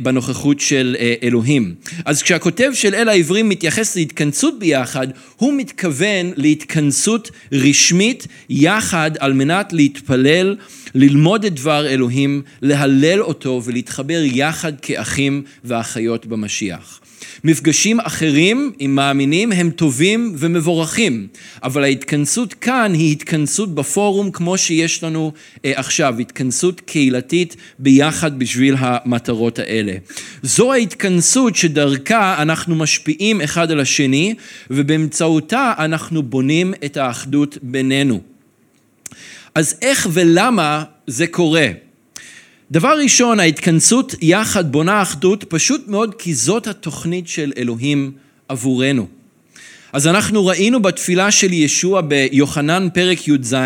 בנוכחות 0.00 0.60
של 0.60 0.96
אה, 0.98 1.14
אלוהים. 1.22 1.74
אז 2.04 2.22
כשהכותב 2.22 2.70
של 2.74 2.94
אל 2.94 3.08
העברים 3.08 3.48
מתייחס 3.48 3.96
להתכנסות 3.96 4.58
ביחד, 4.58 5.06
הוא 5.36 5.54
מתכוון 5.56 6.32
להתכנסות 6.36 7.30
רשמית 7.52 8.26
יחד 8.48 9.10
על 9.18 9.32
מנת 9.32 9.72
להתפלל, 9.72 10.56
ללמוד 10.94 11.44
את 11.44 11.54
דבר 11.54 11.86
אלוהים, 11.86 12.42
להלל 12.62 13.22
אותו 13.22 13.62
ולהתחבר 13.64 14.20
יחד 14.24 14.72
כאחים 14.80 15.42
ואחיות 15.64 16.26
במשיח. 16.26 17.00
מפגשים 17.44 18.00
אחרים 18.00 18.72
עם 18.78 18.94
מאמינים 18.94 19.52
הם 19.52 19.70
טובים 19.70 20.34
ומבורכים, 20.38 21.26
אבל 21.62 21.84
ההתכנסות 21.84 22.54
כאן 22.54 22.92
היא 22.94 23.12
התכנסות 23.12 23.74
בפורום 23.74 24.30
כמו 24.30 24.58
שיש 24.58 25.02
לנו 25.04 25.32
אה, 25.64 25.72
עכשיו, 25.74 26.18
התכנסות 26.18 26.80
קהילתית 26.80 27.56
ביחד 27.78 28.38
בשביל 28.38 28.74
המטרות 28.78 29.58
האלה. 29.58 29.92
זו 30.42 30.72
ההתכנסות 30.72 31.56
שדרכה 31.56 32.42
אנחנו 32.42 32.74
משפיעים 32.74 33.40
אחד 33.40 33.70
על 33.70 33.80
השני 33.80 34.34
ובאמצעותה 34.70 35.72
אנחנו 35.78 36.22
בונים 36.22 36.74
את 36.84 36.96
האחדות 36.96 37.58
בינינו. 37.62 38.20
אז 39.54 39.76
איך 39.82 40.08
ולמה 40.12 40.84
זה 41.06 41.26
קורה? 41.26 41.68
דבר 42.70 42.98
ראשון, 43.02 43.40
ההתכנסות 43.40 44.14
יחד 44.22 44.72
בונה 44.72 45.02
אחדות 45.02 45.44
פשוט 45.48 45.88
מאוד 45.88 46.14
כי 46.14 46.34
זאת 46.34 46.66
התוכנית 46.66 47.28
של 47.28 47.52
אלוהים 47.56 48.12
עבורנו. 48.48 49.06
אז 49.92 50.06
אנחנו 50.06 50.46
ראינו 50.46 50.82
בתפילה 50.82 51.30
של 51.30 51.52
ישוע 51.52 52.00
ביוחנן 52.00 52.88
פרק 52.94 53.28
י"ז 53.28 53.56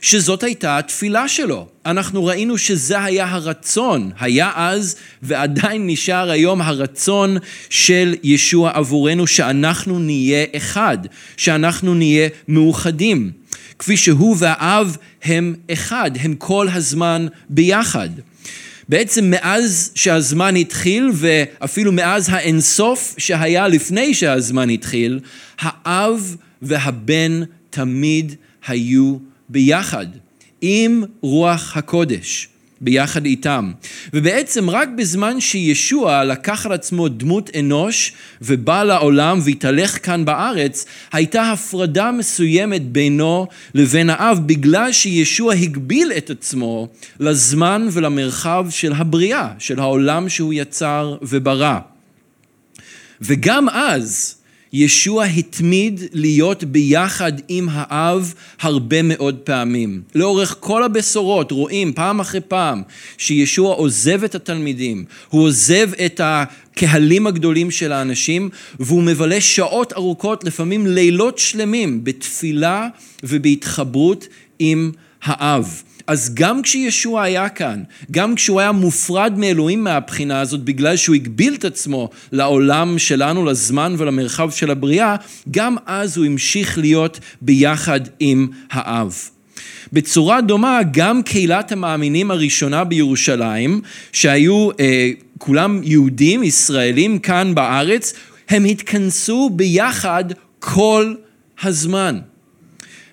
שזאת 0.00 0.42
הייתה 0.42 0.78
התפילה 0.78 1.28
שלו. 1.28 1.68
אנחנו 1.86 2.24
ראינו 2.24 2.58
שזה 2.58 3.04
היה 3.04 3.30
הרצון, 3.30 4.10
היה 4.18 4.52
אז 4.54 4.96
ועדיין 5.22 5.86
נשאר 5.86 6.30
היום 6.30 6.62
הרצון 6.62 7.36
של 7.70 8.14
ישוע 8.22 8.70
עבורנו 8.74 9.26
שאנחנו 9.26 9.98
נהיה 9.98 10.44
אחד, 10.56 10.98
שאנחנו 11.36 11.94
נהיה 11.94 12.28
מאוחדים. 12.48 13.30
כפי 13.78 13.96
שהוא 13.96 14.36
והאב 14.38 14.96
הם 15.22 15.54
אחד, 15.72 16.10
הם 16.20 16.34
כל 16.34 16.68
הזמן 16.72 17.26
ביחד. 17.48 18.08
בעצם 18.88 19.30
מאז 19.30 19.92
שהזמן 19.94 20.56
התחיל 20.56 21.10
ואפילו 21.14 21.92
מאז 21.92 22.28
האינסוף 22.28 23.14
שהיה 23.18 23.68
לפני 23.68 24.14
שהזמן 24.14 24.70
התחיל, 24.70 25.20
האב 25.58 26.36
והבן 26.62 27.42
תמיד 27.70 28.34
היו 28.66 29.16
ביחד, 29.48 30.06
עם 30.60 31.02
רוח 31.20 31.76
הקודש. 31.76 32.48
ביחד 32.80 33.24
איתם. 33.24 33.72
ובעצם 34.12 34.70
רק 34.70 34.88
בזמן 34.96 35.40
שישוע 35.40 36.24
לקח 36.24 36.66
על 36.66 36.72
עצמו 36.72 37.08
דמות 37.08 37.50
אנוש 37.58 38.12
ובא 38.42 38.82
לעולם 38.82 39.38
והתהלך 39.44 40.06
כאן 40.06 40.24
בארץ, 40.24 40.86
הייתה 41.12 41.52
הפרדה 41.52 42.10
מסוימת 42.10 42.82
בינו 42.82 43.46
לבין 43.74 44.10
האב 44.10 44.40
בגלל 44.46 44.92
שישוע 44.92 45.54
הגביל 45.54 46.12
את 46.16 46.30
עצמו 46.30 46.88
לזמן 47.20 47.88
ולמרחב 47.92 48.66
של 48.70 48.92
הבריאה, 48.92 49.52
של 49.58 49.80
העולם 49.80 50.28
שהוא 50.28 50.54
יצר 50.54 51.16
וברא. 51.22 51.78
וגם 53.20 53.68
אז 53.68 54.36
ישוע 54.72 55.24
התמיד 55.24 56.00
להיות 56.12 56.64
ביחד 56.64 57.32
עם 57.48 57.68
האב 57.70 58.34
הרבה 58.60 59.02
מאוד 59.02 59.36
פעמים. 59.36 60.02
לאורך 60.14 60.56
כל 60.60 60.82
הבשורות 60.82 61.50
רואים 61.50 61.92
פעם 61.92 62.20
אחרי 62.20 62.40
פעם 62.40 62.82
שישוע 63.18 63.74
עוזב 63.74 64.24
את 64.24 64.34
התלמידים, 64.34 65.04
הוא 65.28 65.42
עוזב 65.42 65.90
את 66.06 66.20
הקהלים 66.24 67.26
הגדולים 67.26 67.70
של 67.70 67.92
האנשים 67.92 68.48
והוא 68.80 69.02
מבלה 69.02 69.40
שעות 69.40 69.92
ארוכות, 69.92 70.44
לפעמים 70.44 70.86
לילות 70.86 71.38
שלמים, 71.38 72.04
בתפילה 72.04 72.88
ובהתחברות 73.22 74.28
עם 74.58 74.92
האב. 75.22 75.82
אז 76.06 76.34
גם 76.34 76.62
כשישוע 76.62 77.22
היה 77.22 77.48
כאן, 77.48 77.82
גם 78.10 78.34
כשהוא 78.34 78.60
היה 78.60 78.72
מופרד 78.72 79.32
מאלוהים 79.36 79.84
מהבחינה 79.84 80.40
הזאת 80.40 80.60
בגלל 80.60 80.96
שהוא 80.96 81.14
הגביל 81.14 81.54
את 81.54 81.64
עצמו 81.64 82.10
לעולם 82.32 82.98
שלנו, 82.98 83.44
לזמן 83.44 83.94
ולמרחב 83.98 84.50
של 84.50 84.70
הבריאה, 84.70 85.16
גם 85.50 85.76
אז 85.86 86.16
הוא 86.16 86.26
המשיך 86.26 86.78
להיות 86.78 87.20
ביחד 87.40 88.00
עם 88.20 88.48
האב. 88.70 89.14
בצורה 89.92 90.40
דומה 90.40 90.80
גם 90.90 91.22
קהילת 91.22 91.72
המאמינים 91.72 92.30
הראשונה 92.30 92.84
בירושלים, 92.84 93.80
שהיו 94.12 94.68
אה, 94.80 95.10
כולם 95.38 95.80
יהודים, 95.84 96.42
ישראלים 96.42 97.18
כאן 97.18 97.54
בארץ, 97.54 98.14
הם 98.48 98.64
התכנסו 98.64 99.50
ביחד 99.50 100.24
כל 100.58 101.14
הזמן. 101.62 102.18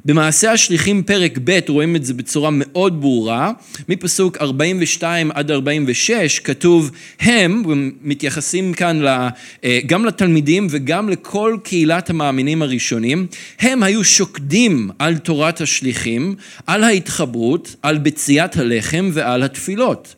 במעשה 0.05 0.51
השליחים 0.51 1.03
פרק 1.03 1.39
ב' 1.43 1.59
רואים 1.67 1.95
את 1.95 2.05
זה 2.05 2.13
בצורה 2.13 2.49
מאוד 2.53 3.01
ברורה, 3.01 3.51
מפסוק 3.89 4.37
42 4.37 5.31
עד 5.33 5.51
46 5.51 6.39
כתוב 6.39 6.91
הם, 7.19 7.63
מתייחסים 8.01 8.73
כאן 8.73 9.05
אה, 9.63 9.79
גם 9.85 10.05
לתלמידים 10.05 10.67
וגם 10.69 11.09
לכל 11.09 11.57
קהילת 11.63 12.09
המאמינים 12.09 12.61
הראשונים, 12.61 13.27
הם 13.59 13.83
היו 13.83 14.03
שוקדים 14.03 14.89
על 14.99 15.17
תורת 15.17 15.61
השליחים, 15.61 16.35
על 16.67 16.83
ההתחברות, 16.83 17.75
על 17.81 17.97
בציית 17.97 18.57
הלחם 18.57 19.09
ועל 19.13 19.43
התפילות. 19.43 20.15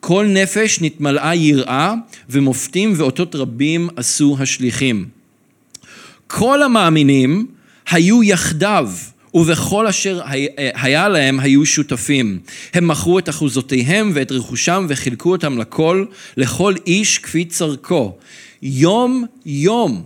כל 0.00 0.26
נפש 0.26 0.80
נתמלאה 0.80 1.34
יראה 1.34 1.94
ומופתים 2.30 2.92
ואותות 2.96 3.34
רבים 3.34 3.88
עשו 3.96 4.36
השליחים. 4.40 5.04
כל 6.26 6.62
המאמינים 6.62 7.46
היו 7.90 8.22
יחדיו 8.22 8.90
ובכל 9.36 9.86
אשר 9.86 10.20
היה 10.56 11.08
להם 11.08 11.40
היו 11.40 11.66
שותפים. 11.66 12.38
הם 12.74 12.88
מכרו 12.88 13.18
את 13.18 13.28
אחוזותיהם 13.28 14.10
ואת 14.14 14.32
רכושם 14.32 14.86
וחילקו 14.88 15.32
אותם 15.32 15.58
לכל, 15.58 16.04
לכל 16.36 16.74
איש 16.86 17.18
כפי 17.18 17.44
צרכו. 17.44 18.16
יום 18.62 19.24
יום, 19.46 20.02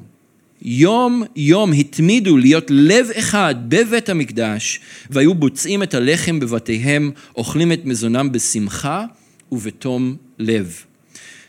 יום 0.63 1.23
יום 1.37 1.73
התמידו 1.73 2.37
להיות 2.37 2.67
לב 2.71 3.07
אחד 3.19 3.55
בבית 3.69 4.09
המקדש, 4.09 4.81
והיו 5.11 5.35
בוצעים 5.35 5.83
את 5.83 5.95
הלחם 5.95 6.41
בבתיהם, 6.41 7.11
אוכלים 7.37 7.73
את 7.73 7.85
מזונם 7.85 8.33
בשמחה 8.33 9.05
ובתום 9.53 10.17
לב. 10.39 10.77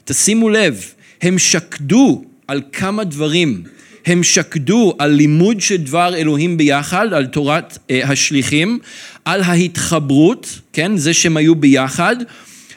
תשימו 0.03 0.49
לב, 0.49 0.93
הם 1.21 1.39
שקדו 1.39 2.23
על 2.47 2.61
כמה 2.71 3.03
דברים. 3.03 3.63
הם 4.05 4.23
שקדו 4.23 4.95
על 4.99 5.11
לימוד 5.11 5.61
של 5.61 5.77
דבר 5.77 6.15
אלוהים 6.15 6.57
ביחד, 6.57 7.13
על 7.13 7.25
תורת 7.25 7.77
אה, 7.91 8.09
השליחים, 8.09 8.79
על 9.25 9.41
ההתחברות, 9.41 10.59
כן, 10.73 10.97
זה 10.97 11.13
שהם 11.13 11.37
היו 11.37 11.55
ביחד, 11.55 12.15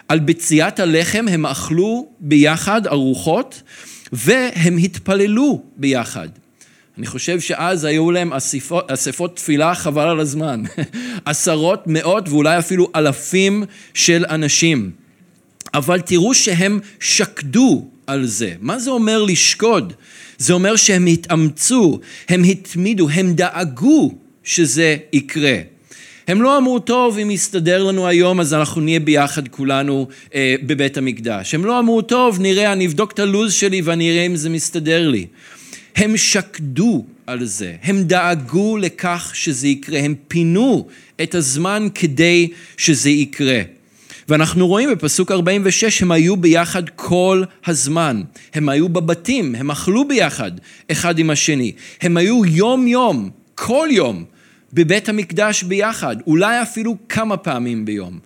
על 0.08 0.18
בציית 0.18 0.80
הלחם, 0.80 1.26
הם 1.30 1.46
אכלו 1.46 2.08
ביחד 2.20 2.86
ארוחות, 2.86 3.62
והם 4.12 4.76
התפללו 4.76 5.62
ביחד. 5.76 6.28
אני 6.98 7.06
חושב 7.06 7.40
שאז 7.40 7.84
היו 7.84 8.10
להם 8.10 8.32
אספות, 8.32 8.90
אספות 8.90 9.36
תפילה 9.36 9.74
חבל 9.74 10.08
על 10.08 10.20
הזמן. 10.20 10.62
עשרות, 11.24 11.82
מאות 11.86 12.28
ואולי 12.28 12.58
אפילו 12.58 12.90
אלפים 12.96 13.64
של 13.94 14.24
אנשים. 14.28 14.90
אבל 15.74 16.00
תראו 16.00 16.34
שהם 16.34 16.80
שקדו 17.00 17.88
על 18.06 18.26
זה. 18.26 18.54
מה 18.60 18.78
זה 18.78 18.90
אומר 18.90 19.22
לשקוד? 19.22 19.92
זה 20.38 20.52
אומר 20.52 20.76
שהם 20.76 21.06
התאמצו, 21.06 22.00
הם 22.28 22.42
התמידו, 22.44 23.08
הם 23.08 23.34
דאגו 23.34 24.14
שזה 24.44 24.96
יקרה. 25.12 25.56
הם 26.28 26.42
לא 26.42 26.58
אמרו, 26.58 26.78
טוב, 26.78 27.18
אם 27.18 27.30
יסתדר 27.30 27.84
לנו 27.84 28.06
היום, 28.06 28.40
אז 28.40 28.54
אנחנו 28.54 28.80
נהיה 28.80 29.00
ביחד 29.00 29.48
כולנו 29.48 30.08
אה, 30.34 30.54
בבית 30.62 30.96
המקדש. 30.96 31.54
הם 31.54 31.64
לא 31.64 31.78
אמרו, 31.78 32.02
טוב, 32.02 32.40
נראה, 32.40 32.72
אני 32.72 32.86
אבדוק 32.86 33.12
את 33.12 33.18
הלו"ז 33.18 33.52
שלי 33.52 33.80
ואני 33.80 34.10
אראה 34.10 34.26
אם 34.26 34.36
זה 34.36 34.50
מסתדר 34.50 35.08
לי. 35.08 35.26
הם 35.96 36.16
שקדו 36.16 37.04
על 37.26 37.44
זה, 37.44 37.74
הם 37.82 38.02
דאגו 38.02 38.76
לכך 38.76 39.30
שזה 39.34 39.68
יקרה, 39.68 39.98
הם 39.98 40.14
פינו 40.28 40.86
את 41.22 41.34
הזמן 41.34 41.88
כדי 41.94 42.48
שזה 42.76 43.10
יקרה. 43.10 43.60
ואנחנו 44.28 44.66
רואים 44.66 44.90
בפסוק 44.90 45.30
46, 45.30 46.02
הם 46.02 46.12
היו 46.12 46.36
ביחד 46.36 46.82
כל 46.88 47.42
הזמן. 47.66 48.22
הם 48.54 48.68
היו 48.68 48.88
בבתים, 48.88 49.54
הם 49.54 49.70
אכלו 49.70 50.08
ביחד 50.08 50.50
אחד 50.90 51.18
עם 51.18 51.30
השני. 51.30 51.72
הם 52.00 52.16
היו 52.16 52.44
יום-יום, 52.44 53.30
כל 53.54 53.88
יום, 53.90 54.24
בבית 54.72 55.08
המקדש 55.08 55.62
ביחד, 55.62 56.16
אולי 56.26 56.62
אפילו 56.62 56.96
כמה 57.08 57.36
פעמים 57.36 57.84
ביום. 57.84 58.18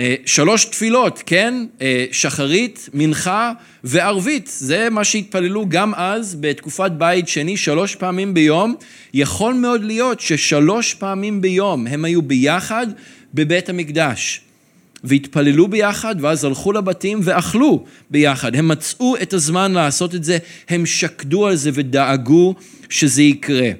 אה, 0.00 0.14
שלוש 0.26 0.64
תפילות, 0.64 1.22
כן? 1.26 1.66
אה, 1.80 2.04
שחרית, 2.12 2.88
מנחה 2.94 3.52
וערבית. 3.84 4.50
זה 4.52 4.88
מה 4.90 5.04
שהתפללו 5.04 5.68
גם 5.68 5.94
אז, 5.94 6.36
בתקופת 6.40 6.90
בית 6.90 7.28
שני, 7.28 7.56
שלוש 7.56 7.94
פעמים 7.94 8.34
ביום. 8.34 8.74
יכול 9.14 9.54
מאוד 9.54 9.84
להיות 9.84 10.20
ששלוש 10.20 10.94
פעמים 10.94 11.40
ביום 11.40 11.86
הם 11.86 12.04
היו 12.04 12.22
ביחד 12.22 12.86
בבית 13.34 13.68
המקדש. 13.68 14.40
והתפללו 15.04 15.68
ביחד, 15.68 16.16
ואז 16.20 16.44
הלכו 16.44 16.72
לבתים 16.72 17.20
ואכלו 17.22 17.84
ביחד. 18.10 18.56
הם 18.56 18.68
מצאו 18.68 19.16
את 19.22 19.32
הזמן 19.32 19.72
לעשות 19.72 20.14
את 20.14 20.24
זה, 20.24 20.38
הם 20.68 20.86
שקדו 20.86 21.46
על 21.46 21.56
זה 21.56 21.70
ודאגו 21.74 22.54
שזה 22.88 23.22
יקרה. 23.22 23.70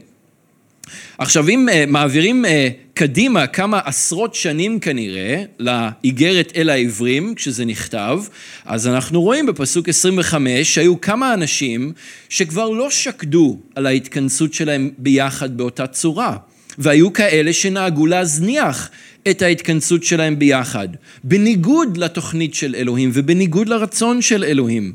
עכשיו, 1.18 1.48
אם 1.48 1.68
uh, 1.68 1.90
מעבירים 1.90 2.44
uh, 2.44 2.48
קדימה 2.94 3.46
כמה 3.46 3.80
עשרות 3.84 4.34
שנים 4.34 4.80
כנראה 4.80 5.44
לאיגרת 5.58 6.52
אל 6.56 6.70
העברים, 6.70 7.34
כשזה 7.34 7.64
נכתב, 7.64 8.20
אז 8.64 8.86
אנחנו 8.86 9.22
רואים 9.22 9.46
בפסוק 9.46 9.88
25 9.88 10.74
שהיו 10.74 11.00
כמה 11.00 11.34
אנשים 11.34 11.92
שכבר 12.28 12.68
לא 12.68 12.90
שקדו 12.90 13.58
על 13.74 13.86
ההתכנסות 13.86 14.54
שלהם 14.54 14.90
ביחד 14.98 15.56
באותה 15.56 15.86
צורה. 15.86 16.36
והיו 16.78 17.12
כאלה 17.12 17.52
שנהגו 17.52 18.06
להזניח 18.06 18.90
את 19.30 19.42
ההתכנסות 19.42 20.04
שלהם 20.04 20.38
ביחד, 20.38 20.88
בניגוד 21.24 21.96
לתוכנית 21.96 22.54
של 22.54 22.74
אלוהים 22.74 23.10
ובניגוד 23.12 23.68
לרצון 23.68 24.22
של 24.22 24.44
אלוהים. 24.44 24.92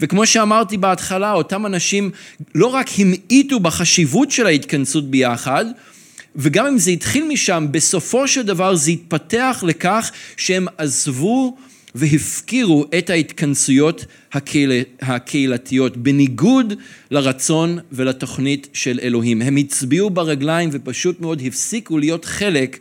וכמו 0.00 0.26
שאמרתי 0.26 0.76
בהתחלה, 0.76 1.32
אותם 1.32 1.66
אנשים 1.66 2.10
לא 2.54 2.66
רק 2.66 2.86
המעיטו 2.98 3.60
בחשיבות 3.60 4.30
של 4.30 4.46
ההתכנסות 4.46 5.10
ביחד, 5.10 5.64
וגם 6.36 6.66
אם 6.66 6.78
זה 6.78 6.90
התחיל 6.90 7.28
משם, 7.28 7.66
בסופו 7.70 8.28
של 8.28 8.42
דבר 8.42 8.74
זה 8.74 8.90
התפתח 8.90 9.64
לכך 9.66 10.10
שהם 10.36 10.66
עזבו 10.78 11.56
והפקירו 11.94 12.84
את 12.98 13.10
ההתכנסויות 13.10 14.04
הקהיל... 14.32 14.72
הקהילתיות, 15.00 15.96
בניגוד 15.96 16.74
לרצון 17.10 17.78
ולתוכנית 17.92 18.68
של 18.72 18.98
אלוהים. 19.02 19.42
הם 19.42 19.56
הצביעו 19.56 20.10
ברגליים 20.10 20.70
ופשוט 20.72 21.20
מאוד 21.20 21.42
הפסיקו 21.46 21.98
להיות 21.98 22.24
חלק 22.24 22.78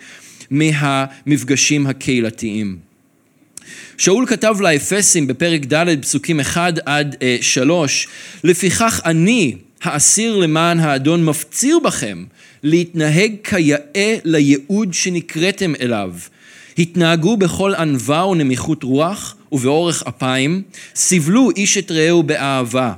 מהמפגשים 0.51 1.87
הקהילתיים. 1.87 2.77
שאול 3.97 4.25
כתב 4.25 4.55
לאפסים 4.59 5.27
בפרק 5.27 5.61
ד' 5.73 6.01
פסוקים 6.01 6.39
1 6.39 6.73
עד 6.85 7.15
3, 7.41 8.05
אה, 8.05 8.11
לפיכך 8.43 9.01
אני, 9.05 9.55
האסיר 9.81 10.37
למען 10.37 10.79
האדון, 10.79 11.25
מפציר 11.25 11.79
בכם 11.79 12.23
להתנהג 12.63 13.31
כיאה 13.43 14.15
לייעוד 14.23 14.93
שנקראתם 14.93 15.73
אליו. 15.81 16.13
התנהגו 16.77 17.37
בכל 17.37 17.73
ענווה 17.73 18.25
ונמיכות 18.25 18.83
רוח 18.83 19.35
ובאורך 19.51 20.03
אפיים, 20.07 20.61
סבלו 20.95 21.49
איש 21.55 21.77
את 21.77 21.91
רעהו 21.91 22.23
באהבה, 22.23 22.93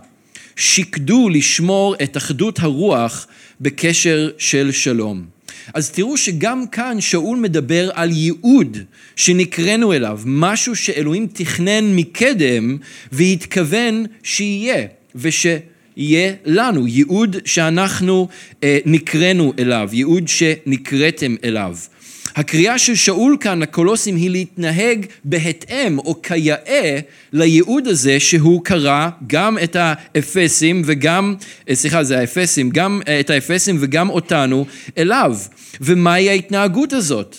שקדו 0.56 1.30
לשמור 1.30 1.96
את 2.04 2.18
אחדות 2.18 2.60
הרוח 2.60 3.28
בקשר 3.62 4.30
של 4.38 4.72
שלום. 4.72 5.37
אז 5.74 5.92
תראו 5.92 6.18
שגם 6.18 6.68
כאן 6.68 7.02
שאול 7.02 7.38
מדבר 7.38 7.90
על 7.94 8.12
ייעוד 8.12 8.78
שנקראנו 9.16 9.94
אליו, 9.94 10.20
משהו 10.26 10.76
שאלוהים 10.76 11.28
תכנן 11.34 11.96
מקדם 11.96 12.78
והתכוון 13.12 14.06
שיהיה 14.24 14.88
ושיהיה 15.16 16.34
לנו, 16.46 16.88
ייעוד 16.88 17.36
שאנחנו 17.46 18.28
אה, 18.64 18.80
נקראנו 18.86 19.54
אליו, 19.60 19.90
ייעוד 19.94 20.28
שנקראתם 20.28 21.36
אליו. 21.44 21.76
הקריאה 22.38 22.78
של 22.80 22.96
שאול 22.96 23.38
כאן 23.40 23.60
לקולוסים 23.60 24.16
היא 24.16 24.30
להתנהג 24.30 25.06
בהתאם 25.24 26.00
או 26.00 26.22
כיאה 26.22 27.00
לייעוד 27.34 27.88
הזה 27.88 28.20
שהוא 28.20 28.64
קרא 28.64 29.10
גם 29.28 29.58
את 29.64 29.76
האפסים 29.80 30.82
וגם, 30.86 31.36
אה, 31.70 31.76
סליחה 31.76 32.04
זה 32.04 32.20
האפסים, 32.20 32.70
גם 32.70 33.02
אה, 33.08 33.20
את 33.20 33.30
האפסים 33.30 33.78
וגם 33.80 34.10
אותנו 34.10 34.66
אליו. 34.98 35.38
ומהי 35.82 36.30
ההתנהגות 36.30 36.94
הזאת? 36.94 37.38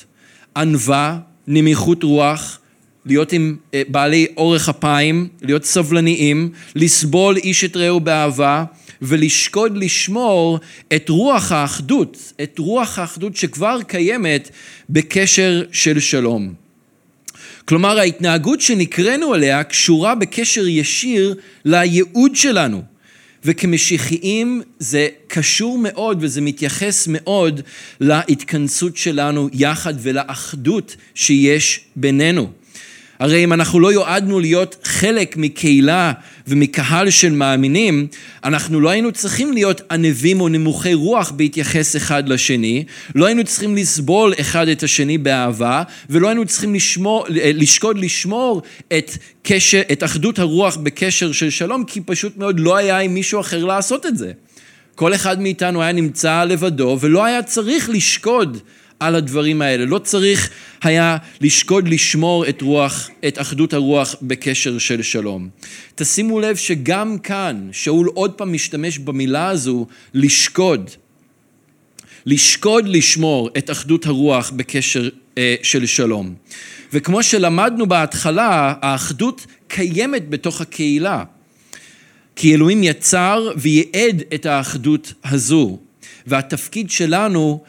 ענווה, 0.57 1.19
נמיכות 1.47 2.03
רוח, 2.03 2.59
להיות 3.07 3.33
עם 3.33 3.57
אה, 3.75 3.83
בעלי 3.89 4.27
אורך 4.37 4.69
אפיים, 4.69 5.29
להיות 5.43 5.65
סבלניים, 5.65 6.51
לסבול 6.75 7.37
איש 7.37 7.65
את 7.65 7.77
רעהו 7.77 8.01
באהבה, 8.01 8.65
ולשקוד 9.03 9.77
לשמור 9.77 10.59
את 10.97 11.09
רוח 11.09 11.53
האחדות, 11.53 12.33
את 12.43 12.59
רוח 12.59 12.99
האחדות 12.99 13.37
שכבר 13.37 13.79
קיימת 13.87 14.51
בקשר 14.91 15.65
של 15.73 16.01
שלום. 16.01 16.55
כלומר 17.65 17.99
ההתנהגות 17.99 18.61
שנקראנו 18.61 19.35
עליה 19.35 19.65
קשורה 19.65 20.15
בקשר 20.15 20.69
ישיר 20.69 21.35
לייעוד 21.65 22.37
שלנו. 22.37 22.83
וכמשיחיים 23.45 24.63
זה 24.79 25.09
קשור 25.27 25.79
מאוד 25.79 26.19
וזה 26.21 26.41
מתייחס 26.41 27.09
מאוד 27.11 27.61
להתכנסות 28.01 28.97
שלנו 28.97 29.49
יחד 29.53 29.95
ולאחדות 29.99 30.97
שיש 31.15 31.81
בינינו. 31.97 32.51
הרי 33.19 33.45
אם 33.45 33.53
אנחנו 33.53 33.81
לא 33.81 33.93
יועדנו 33.93 34.41
להיות 34.41 34.77
חלק 34.85 35.37
מקהילה 35.37 36.13
ומקהל 36.49 37.11
של 37.11 37.33
מאמינים, 37.33 38.07
אנחנו 38.45 38.81
לא 38.81 38.89
היינו 38.89 39.13
צריכים 39.13 39.53
להיות 39.53 39.81
ענבים 39.91 40.41
או 40.41 40.49
נמוכי 40.49 40.95
רוח 40.95 41.31
בהתייחס 41.31 41.97
אחד 41.97 42.29
לשני, 42.29 42.85
לא 43.15 43.27
היינו 43.27 43.45
צריכים 43.45 43.77
לסבול 43.77 44.33
אחד 44.41 44.69
את 44.69 44.83
השני 44.83 45.19
באהבה, 45.19 45.83
ולא 46.11 46.29
היינו 46.29 46.47
צריכים 46.47 46.75
לשמור, 46.75 47.27
לשקוד 47.31 47.99
לשמור 47.99 48.63
את, 48.99 49.11
קשר, 49.43 49.81
את 49.93 50.05
אחדות 50.05 50.39
הרוח 50.39 50.77
בקשר 50.77 51.33
של 51.33 51.51
שלום, 51.51 51.85
כי 51.85 52.01
פשוט 52.01 52.37
מאוד 52.37 52.61
לא 52.61 52.77
היה 52.77 52.99
עם 52.99 53.15
מישהו 53.15 53.41
אחר 53.41 53.65
לעשות 53.65 54.07
את 54.07 54.19
זה. 54.19 54.33
כל 54.95 55.15
אחד 55.15 55.41
מאיתנו 55.41 55.83
היה 55.83 55.93
נמצא 55.93 56.45
לבדו 56.45 56.99
ולא 57.01 57.25
היה 57.25 57.43
צריך 57.43 57.91
לשקוד 57.91 58.59
על 59.01 59.15
הדברים 59.15 59.63
האלה. 59.63 59.85
לא 59.85 59.99
צריך 59.99 60.51
היה 60.83 61.17
לשקוד 61.41 61.89
לשמור 61.89 62.49
את 62.49 62.63
רוח, 62.63 63.11
את 63.29 63.41
אחדות 63.41 63.73
הרוח 63.73 64.15
בקשר 64.23 64.79
של 64.79 65.03
שלום. 65.03 65.49
תשימו 65.95 66.41
לב 66.41 66.57
שגם 66.57 67.19
כאן 67.19 67.69
שאול 67.73 68.11
עוד 68.15 68.33
פעם 68.33 68.53
משתמש 68.53 68.99
במילה 68.99 69.49
הזו 69.49 69.87
לשקוד. 70.15 70.91
לשקוד 72.27 72.89
לשמור 72.89 73.51
את 73.59 73.71
אחדות 73.71 74.07
הרוח 74.07 74.51
בקשר 74.51 75.09
אה, 75.39 75.55
של 75.63 75.87
שלום. 75.87 76.35
וכמו 76.93 77.23
שלמדנו 77.23 77.87
בהתחלה, 77.87 78.75
האחדות 78.83 79.47
קיימת 79.69 80.31
בתוך 80.31 80.61
הקהילה. 80.61 81.25
כי 82.37 82.55
אלוהים 82.55 82.83
יצר 82.83 83.51
וייעד 83.57 84.23
את 84.35 84.47
האחדות 84.47 85.13
הזו. 85.25 85.79
והתפקיד 86.27 86.91
שלנו 86.91 87.63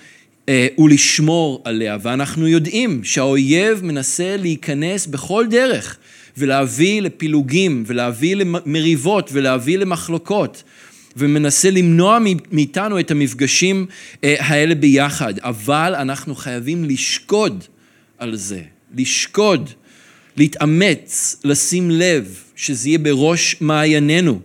ולשמור 0.77 1.61
עליה. 1.65 1.97
ואנחנו 2.01 2.47
יודעים 2.47 3.03
שהאויב 3.03 3.85
מנסה 3.85 4.37
להיכנס 4.37 5.07
בכל 5.07 5.45
דרך 5.49 5.97
ולהביא 6.37 7.01
לפילוגים 7.01 7.83
ולהביא 7.87 8.35
למריבות 8.35 9.29
ולהביא 9.33 9.77
למחלוקות. 9.77 10.63
ומנסה 11.17 11.69
למנוע 11.69 12.17
מאיתנו 12.51 12.99
את 12.99 13.11
המפגשים 13.11 13.85
אה, 14.23 14.35
האלה 14.39 14.75
ביחד, 14.75 15.33
אבל 15.39 15.95
אנחנו 15.95 16.35
חייבים 16.35 16.83
לשקוד 16.83 17.63
על 18.17 18.35
זה, 18.35 18.61
לשקוד, 18.95 19.69
להתאמץ, 20.37 21.35
לשים 21.43 21.91
לב, 21.91 22.43
שזה 22.55 22.89
יהיה 22.89 22.99
בראש 22.99 23.55
מעיינינו. 23.61 24.39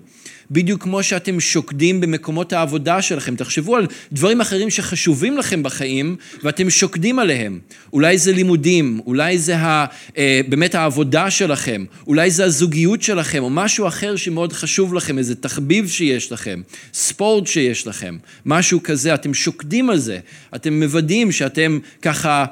בדיוק 0.51 0.83
כמו 0.83 1.03
שאתם 1.03 1.41
שוקדים 1.41 2.01
במקומות 2.01 2.53
העבודה 2.53 3.03
שלכם. 3.03 3.37
תחשבו 3.37 3.77
על 3.77 3.87
דברים 4.13 4.41
אחרים 4.41 4.71
שחשובים 4.71 5.39
לכם 5.39 5.63
בחיים 5.63 6.17
ואתם 6.43 6.71
שוקדים 6.71 7.19
עליהם. 7.19 7.59
אולי 7.93 8.19
זה 8.19 8.33
לימודים, 8.33 9.01
אולי 9.07 9.39
זה 9.39 9.57
ה, 9.57 9.87
אה, 10.19 10.41
באמת 10.49 10.75
העבודה 10.75 11.31
שלכם, 11.31 11.85
אולי 12.07 12.31
זה 12.31 12.45
הזוגיות 12.45 13.03
שלכם, 13.03 13.43
או 13.43 13.51
משהו 13.51 13.89
אחר 13.89 14.17
שמאוד 14.17 14.53
חשוב 14.53 14.95
לכם, 14.95 15.19
איזה 15.19 15.35
תחביב 15.35 15.89
שיש 15.89 16.33
לכם, 16.33 16.63
ספורט 16.95 17.47
שיש 17.47 17.87
לכם, 17.87 18.17
משהו 18.47 18.83
כזה, 18.83 19.15
אתם 19.15 19.35
שוקדים 19.35 19.91
על 19.91 19.99
זה, 19.99 20.19
אתם 20.55 20.81
מוודאים 20.81 21.33
שאתם 21.33 21.79
ככה... 22.03 22.45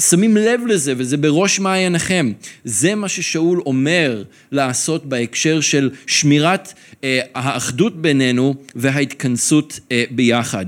שמים 0.00 0.36
לב 0.36 0.60
לזה 0.66 0.94
וזה 0.96 1.16
בראש 1.16 1.60
מעייניכם. 1.60 2.32
זה 2.64 2.94
מה 2.94 3.08
ששאול 3.08 3.62
אומר 3.66 4.24
לעשות 4.52 5.06
בהקשר 5.06 5.60
של 5.60 5.90
שמירת 6.06 6.72
אה, 7.04 7.20
האחדות 7.34 8.02
בינינו 8.02 8.54
וההתכנסות 8.74 9.80
אה, 9.92 10.04
ביחד. 10.10 10.66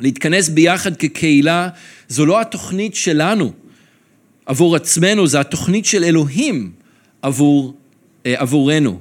להתכנס 0.00 0.48
ביחד 0.48 0.96
כקהילה 0.96 1.68
זו 2.08 2.26
לא 2.26 2.40
התוכנית 2.40 2.94
שלנו 2.94 3.52
עבור 4.46 4.76
עצמנו, 4.76 5.26
זו 5.26 5.38
התוכנית 5.38 5.84
של 5.86 6.04
אלוהים 6.04 6.72
עבור, 7.22 7.74
אה, 8.26 8.34
עבורנו. 8.36 9.00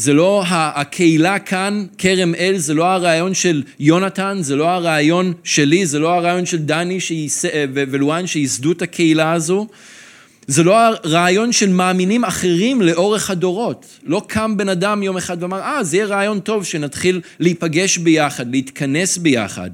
זה 0.00 0.12
לא 0.12 0.44
הקהילה 0.46 1.38
כאן, 1.38 1.86
כרם 1.98 2.34
אל, 2.34 2.56
זה 2.56 2.74
לא 2.74 2.84
הרעיון 2.84 3.34
של 3.34 3.62
יונתן, 3.80 4.38
זה 4.40 4.56
לא 4.56 4.68
הרעיון 4.68 5.32
שלי, 5.44 5.86
זה 5.86 5.98
לא 5.98 6.14
הרעיון 6.14 6.46
של 6.46 6.56
דני 6.56 6.98
ולואן 7.72 8.26
שייסדו 8.26 8.72
את 8.72 8.82
הקהילה 8.82 9.32
הזו. 9.32 9.66
זה 10.46 10.62
לא 10.62 10.78
הרעיון 10.78 11.52
של 11.52 11.68
מאמינים 11.68 12.24
אחרים 12.24 12.82
לאורך 12.82 13.30
הדורות. 13.30 13.86
לא 14.04 14.22
קם 14.26 14.56
בן 14.56 14.68
אדם 14.68 15.02
יום 15.02 15.16
אחד 15.16 15.42
ואמר, 15.42 15.60
אה, 15.60 15.84
זה 15.84 15.96
יהיה 15.96 16.06
רעיון 16.06 16.40
טוב 16.40 16.64
שנתחיל 16.64 17.20
להיפגש 17.40 17.98
ביחד, 17.98 18.50
להתכנס 18.50 19.18
ביחד. 19.18 19.70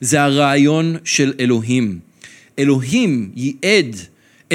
זה 0.00 0.22
הרעיון 0.22 0.96
של 1.04 1.32
אלוהים. 1.40 1.98
אלוהים 2.58 3.30
ייעד 3.36 3.96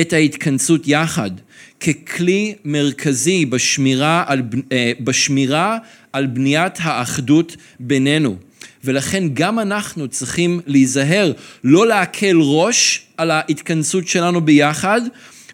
את 0.02 0.14
ההתכנסות 0.14 0.88
יחד. 0.88 1.32
ככלי 1.80 2.56
מרכזי 2.66 3.46
בשמירה 3.46 4.24
על, 4.28 4.42
אה, 4.72 4.92
בשמירה 5.00 5.78
על 6.14 6.26
בניית 6.26 6.74
האחדות 6.80 7.56
בינינו. 7.80 8.36
ולכן 8.84 9.24
גם 9.34 9.60
אנחנו 9.60 10.08
צריכים 10.08 10.60
להיזהר, 10.68 11.32
לא 11.64 11.88
להקל 11.88 12.38
ראש 12.42 13.06
על 13.18 13.32
ההתכנסות 13.32 14.08
שלנו 14.08 14.42
ביחד, 14.42 15.02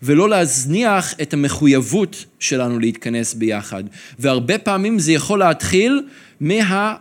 ולא 0.04 0.30
להזניח 0.30 1.14
את 1.22 1.34
המחויבות 1.34 2.26
שלנו 2.40 2.80
להתכנס 2.80 3.34
ביחד. 3.34 3.84
והרבה 4.20 4.58
פעמים 4.58 5.00
זה 5.00 5.12
יכול 5.12 5.40
להתחיל 5.40 6.02
מה... 6.40 6.96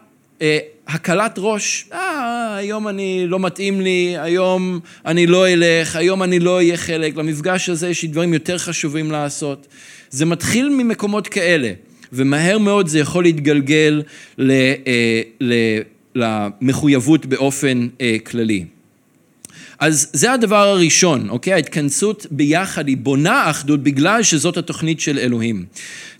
הקלת 0.88 1.34
ראש, 1.38 1.86
אה, 1.92 2.56
היום 2.56 2.88
אני 2.88 3.24
לא 3.26 3.40
מתאים 3.40 3.80
לי, 3.80 4.14
היום 4.18 4.80
אני 5.06 5.26
לא 5.26 5.48
אלך, 5.48 5.96
היום 5.96 6.22
אני 6.22 6.38
לא 6.38 6.56
אהיה 6.56 6.76
חלק, 6.76 7.16
למפגש 7.16 7.68
הזה 7.68 7.88
יש 7.88 8.02
לי 8.02 8.08
דברים 8.08 8.34
יותר 8.34 8.58
חשובים 8.58 9.10
לעשות. 9.10 9.66
זה 10.10 10.26
מתחיל 10.26 10.68
ממקומות 10.68 11.28
כאלה, 11.28 11.72
ומהר 12.12 12.58
מאוד 12.58 12.86
זה 12.86 12.98
יכול 12.98 13.24
להתגלגל 13.24 14.02
ל, 14.38 14.50
אה, 14.50 15.22
ל, 15.40 15.54
למחויבות 16.14 17.26
באופן 17.26 17.88
אה, 18.00 18.16
כללי. 18.26 18.64
אז 19.78 20.10
זה 20.12 20.32
הדבר 20.32 20.68
הראשון, 20.68 21.28
אוקיי? 21.28 21.52
ההתכנסות 21.52 22.26
ביחד 22.30 22.88
היא 22.88 22.96
בונה 22.96 23.50
אחדות 23.50 23.82
בגלל 23.82 24.22
שזאת 24.22 24.56
התוכנית 24.56 25.00
של 25.00 25.18
אלוהים. 25.18 25.64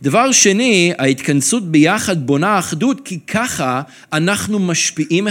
דבר 0.03 0.33
שני, 0.33 0.92
ההתכנסות 0.99 1.71
ביחד 1.71 2.27
בונה 2.27 2.59
אחדות 2.59 3.01
כי 3.05 3.19
ככה 3.27 3.83
אנחנו 4.12 4.59
משפיעים, 4.59 5.27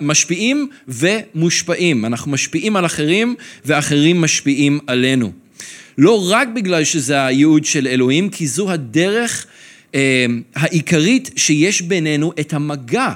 משפיעים 0.00 0.68
ומושפעים. 0.88 2.04
אנחנו 2.04 2.30
משפיעים 2.30 2.76
על 2.76 2.86
אחרים 2.86 3.34
ואחרים 3.64 4.20
משפיעים 4.20 4.78
עלינו. 4.86 5.32
לא 5.98 6.28
רק 6.30 6.48
בגלל 6.48 6.84
שזה 6.84 7.24
הייעוד 7.24 7.64
של 7.64 7.86
אלוהים, 7.86 8.28
כי 8.28 8.46
זו 8.46 8.70
הדרך 8.70 9.46
אה, 9.94 10.26
העיקרית 10.54 11.30
שיש 11.36 11.82
בינינו 11.82 12.32
את 12.40 12.52
המגע 12.52 13.12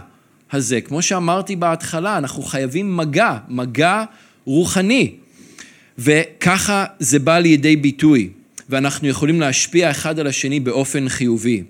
הזה. 0.52 0.80
כמו 0.80 1.02
שאמרתי 1.02 1.56
בהתחלה, 1.56 2.18
אנחנו 2.18 2.42
חייבים 2.42 2.96
מגע, 2.96 3.36
מגע 3.48 4.04
רוחני. 4.46 5.12
וככה 5.98 6.84
זה 6.98 7.18
בא 7.18 7.38
לידי 7.38 7.76
ביטוי, 7.76 8.28
ואנחנו 8.68 9.08
יכולים 9.08 9.40
להשפיע 9.40 9.90
אחד 9.90 10.18
על 10.18 10.26
השני 10.26 10.60
באופן 10.60 11.08
חיובי. 11.08 11.62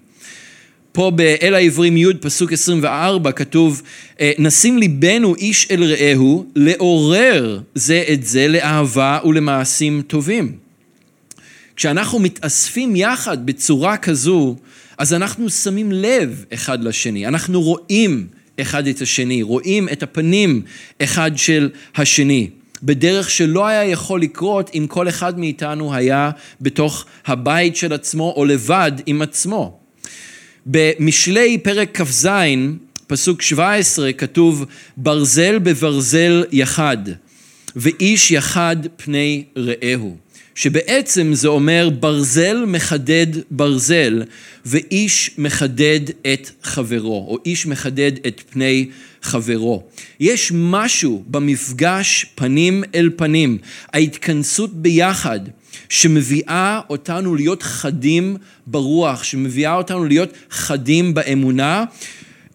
פה 0.93 1.11
באל 1.11 1.55
העברים 1.55 1.97
י' 1.97 2.07
פסוק 2.21 2.53
24 2.53 3.33
כתוב 3.33 3.83
אה, 4.21 4.33
נשים 4.39 4.79
ליבנו 4.79 5.35
איש 5.35 5.71
אל 5.71 5.85
רעהו 5.85 6.47
לעורר 6.57 7.61
זה 7.75 8.05
את 8.13 8.27
זה 8.27 8.49
לאהבה 8.49 9.19
ולמעשים 9.25 10.03
טובים. 10.07 10.53
כשאנחנו 11.77 12.19
מתאספים 12.19 12.97
יחד 12.97 13.47
בצורה 13.47 13.97
כזו 13.97 14.57
אז 14.99 15.13
אנחנו 15.13 15.51
שמים 15.51 15.93
לב 15.93 16.45
אחד 16.55 16.85
לשני, 16.85 17.27
אנחנו 17.27 17.63
רואים 17.63 18.27
אחד 18.61 18.87
את 18.87 19.01
השני, 19.01 19.43
רואים 19.43 19.89
את 19.89 20.03
הפנים 20.03 20.63
אחד 21.03 21.31
של 21.37 21.71
השני. 21.97 22.51
בדרך 22.83 23.31
שלא 23.31 23.67
היה 23.67 23.85
יכול 23.85 24.23
לקרות 24.23 24.71
אם 24.75 24.87
כל 24.89 25.09
אחד 25.09 25.39
מאיתנו 25.39 25.95
היה 25.95 26.31
בתוך 26.61 27.07
הבית 27.27 27.77
של 27.77 27.93
עצמו 27.93 28.35
או 28.37 28.45
לבד 28.45 28.93
עם 29.07 29.23
עצמו. 29.23 29.79
במשלי 30.67 31.59
פרק 31.59 32.01
כ"ז, 32.01 32.29
פסוק 33.07 33.43
17, 33.43 34.13
כתוב 34.13 34.65
ברזל 34.97 35.59
בברזל 35.59 36.45
יחד, 36.53 36.97
ואיש 37.77 38.31
יחד 38.31 38.77
פני 38.97 39.45
רעהו. 39.57 40.17
שבעצם 40.57 41.35
זה 41.35 41.49
אומר 41.49 41.91
ברזל 42.01 42.65
מחדד 42.67 43.27
ברזל, 43.51 44.23
ואיש 44.67 45.31
מחדד 45.39 46.01
את 46.33 46.51
חברו, 46.63 47.27
או 47.29 47.39
איש 47.47 47.67
מחדד 47.67 48.13
את 48.27 48.43
פני 48.51 48.87
חברו. 49.23 49.83
יש 50.21 50.53
משהו 50.55 51.25
במפגש 51.27 52.27
פנים 52.35 52.85
אל 52.95 53.11
פנים, 53.17 53.59
ההתכנסות 53.93 54.75
ביחד, 54.75 55.41
שמביאה 55.89 56.81
אותנו 56.91 57.35
להיות 57.35 57.63
חדים 57.63 58.37
ברוח, 58.67 59.23
שמביאה 59.23 59.75
אותנו 59.75 60.05
להיות 60.05 60.33
חדים 60.51 61.15
באמונה, 61.15 61.85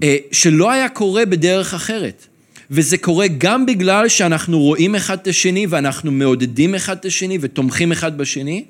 אה, 0.04 0.18
שלא 0.32 0.72
היה 0.72 0.90
קורה 0.90 1.26
בדרך 1.26 1.74
אחרת. 1.74 2.28
וזה 2.72 2.98
קורה 2.98 3.28
גם 3.38 3.66
בגלל 3.66 4.10
שאנחנו 4.10 4.60
רואים 4.60 4.96
אחד 4.96 5.18
את 5.22 5.28
השני 5.28 5.66
ואנחנו 5.70 6.12
מעודדים 6.12 6.76
אחד 6.76 6.98
את 6.98 7.06
השני 7.06 7.38
ותומכים 7.42 7.92
אחד 7.92 8.18
בשני, 8.18 8.64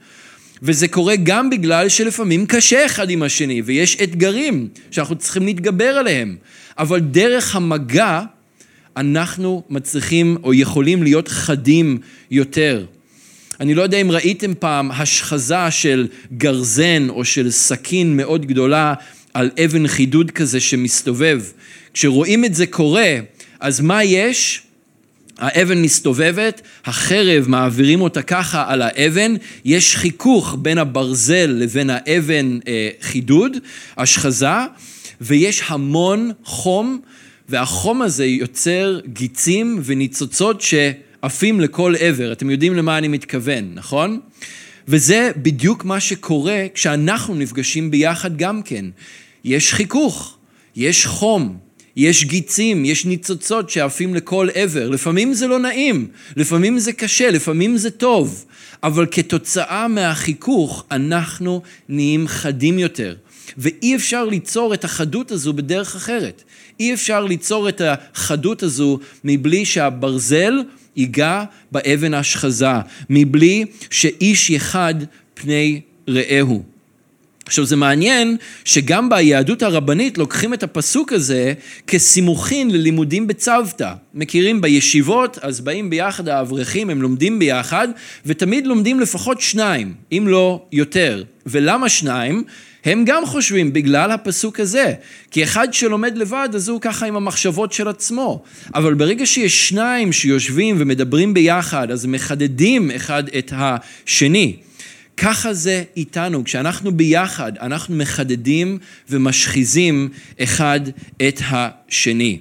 וזה 0.61 0.87
קורה 0.87 1.15
גם 1.23 1.49
בגלל 1.49 1.89
שלפעמים 1.89 2.45
קשה 2.45 2.85
אחד 2.85 3.09
עם 3.09 3.23
השני 3.23 3.61
ויש 3.65 3.97
אתגרים 4.03 4.67
שאנחנו 4.91 5.15
צריכים 5.15 5.45
להתגבר 5.45 5.85
עליהם. 5.85 6.35
אבל 6.77 6.99
דרך 6.99 7.55
המגע 7.55 8.21
אנחנו 8.97 9.63
מצליחים 9.69 10.37
או 10.43 10.53
יכולים 10.53 11.03
להיות 11.03 11.27
חדים 11.27 11.97
יותר. 12.31 12.85
אני 13.59 13.73
לא 13.73 13.81
יודע 13.81 13.97
אם 13.97 14.11
ראיתם 14.11 14.53
פעם 14.59 14.91
השחזה 14.91 15.71
של 15.71 16.07
גרזן 16.37 17.09
או 17.09 17.25
של 17.25 17.51
סכין 17.51 18.17
מאוד 18.17 18.45
גדולה 18.45 18.93
על 19.33 19.51
אבן 19.65 19.87
חידוד 19.87 20.31
כזה 20.31 20.59
שמסתובב. 20.59 21.41
כשרואים 21.93 22.45
את 22.45 22.55
זה 22.55 22.67
קורה, 22.67 23.15
אז 23.59 23.81
מה 23.81 24.03
יש? 24.03 24.61
האבן 25.37 25.81
מסתובבת, 25.81 26.61
החרב 26.85 27.45
מעבירים 27.47 28.01
אותה 28.01 28.21
ככה 28.21 28.65
על 28.67 28.81
האבן, 28.81 29.35
יש 29.65 29.95
חיכוך 29.95 30.55
בין 30.61 30.77
הברזל 30.77 31.55
לבין 31.59 31.89
האבן 31.89 32.59
אה, 32.67 32.89
חידוד, 33.01 33.57
השחזה, 33.97 34.65
ויש 35.21 35.61
המון 35.67 36.31
חום, 36.43 37.01
והחום 37.49 38.01
הזה 38.01 38.25
יוצר 38.25 38.99
גיצים 39.05 39.79
וניצוצות 39.83 40.61
שעפים 40.61 41.61
לכל 41.61 41.93
עבר. 41.99 42.31
אתם 42.31 42.49
יודעים 42.49 42.75
למה 42.75 42.97
אני 42.97 43.07
מתכוון, 43.07 43.71
נכון? 43.73 44.19
וזה 44.87 45.31
בדיוק 45.37 45.85
מה 45.85 45.99
שקורה 45.99 46.65
כשאנחנו 46.73 47.35
נפגשים 47.35 47.91
ביחד 47.91 48.37
גם 48.37 48.61
כן. 48.61 48.85
יש 49.43 49.73
חיכוך, 49.73 50.37
יש 50.75 51.05
חום, 51.05 51.57
יש 51.95 52.25
גיצים, 52.25 52.85
יש 52.85 53.05
ניצוצות 53.05 53.69
שעפים 53.69 54.15
לכל 54.15 54.47
עבר. 54.53 54.89
לפעמים 54.89 55.33
זה 55.33 55.47
לא 55.47 55.59
נעים, 55.59 56.07
לפעמים 56.35 56.79
זה 56.79 56.93
קשה, 56.93 57.31
לפעמים 57.31 57.77
זה 57.77 57.91
טוב, 57.91 58.45
אבל 58.83 59.05
כתוצאה 59.11 59.87
מהחיכוך 59.87 60.85
אנחנו 60.91 61.61
נהיים 61.89 62.27
חדים 62.27 62.79
יותר. 62.79 63.15
ואי 63.57 63.95
אפשר 63.95 64.25
ליצור 64.25 64.73
את 64.73 64.83
החדות 64.83 65.31
הזו 65.31 65.53
בדרך 65.53 65.95
אחרת. 65.95 66.43
אי 66.79 66.93
אפשר 66.93 67.25
ליצור 67.25 67.69
את 67.69 67.81
החדות 67.85 68.63
הזו 68.63 68.99
מבלי 69.23 69.65
שהברזל 69.65 70.53
ייגע 70.95 71.43
באבן 71.71 72.13
השחזה, 72.13 72.67
מבלי 73.09 73.65
שאיש 73.89 74.49
יחד 74.49 74.95
פני 75.33 75.81
רעהו. 76.09 76.63
עכשיו 77.45 77.65
זה 77.65 77.75
מעניין 77.75 78.37
שגם 78.65 79.09
ביהדות 79.09 79.61
הרבנית 79.61 80.17
לוקחים 80.17 80.53
את 80.53 80.63
הפסוק 80.63 81.13
הזה 81.13 81.53
כסימוכין 81.87 82.71
ללימודים 82.71 83.27
בצוותא. 83.27 83.93
מכירים 84.13 84.61
בישיבות, 84.61 85.37
אז 85.41 85.61
באים 85.61 85.89
ביחד 85.89 86.27
האברכים, 86.27 86.89
הם 86.89 87.01
לומדים 87.01 87.39
ביחד, 87.39 87.87
ותמיד 88.25 88.67
לומדים 88.67 88.99
לפחות 88.99 89.41
שניים, 89.41 89.93
אם 90.11 90.23
לא 90.27 90.61
יותר. 90.71 91.23
ולמה 91.45 91.89
שניים? 91.89 92.43
הם 92.85 93.05
גם 93.05 93.25
חושבים 93.25 93.73
בגלל 93.73 94.11
הפסוק 94.11 94.59
הזה. 94.59 94.93
כי 95.31 95.43
אחד 95.43 95.73
שלומד 95.73 96.17
לבד, 96.17 96.49
אז 96.53 96.69
הוא 96.69 96.81
ככה 96.81 97.05
עם 97.05 97.15
המחשבות 97.15 97.73
של 97.73 97.87
עצמו. 97.87 98.43
אבל 98.75 98.93
ברגע 98.93 99.25
שיש 99.25 99.69
שניים 99.69 100.11
שיושבים 100.11 100.75
ומדברים 100.79 101.33
ביחד, 101.33 101.91
אז 101.91 102.05
מחדדים 102.05 102.91
אחד 102.91 103.23
את 103.37 103.53
השני. 103.55 104.55
ככה 105.17 105.53
זה 105.53 105.83
איתנו, 105.97 106.43
כשאנחנו 106.43 106.91
ביחד, 106.91 107.51
אנחנו 107.57 107.95
מחדדים 107.95 108.77
ומשחיזים 109.09 110.09
אחד 110.39 110.79
את 111.27 111.41
השני. 111.49 112.39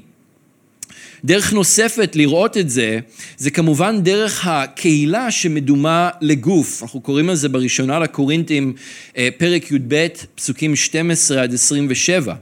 דרך 1.25 1.53
נוספת 1.53 2.17
לראות 2.17 2.57
את 2.57 2.71
זה, 2.71 2.99
זה 3.37 3.51
כמובן 3.51 4.03
דרך 4.03 4.47
הקהילה 4.47 5.31
שמדומה 5.31 6.11
לגוף. 6.21 6.83
אנחנו 6.83 7.01
קוראים 7.01 7.29
לזה 7.29 7.49
בראשונה 7.49 7.99
לקורינתים, 7.99 8.73
אה, 9.17 9.29
פרק 9.37 9.71
י"ב, 9.71 10.07
פסוקים 10.35 10.77
12 10.77 11.43
עד 11.43 11.55
27. 11.55 12.35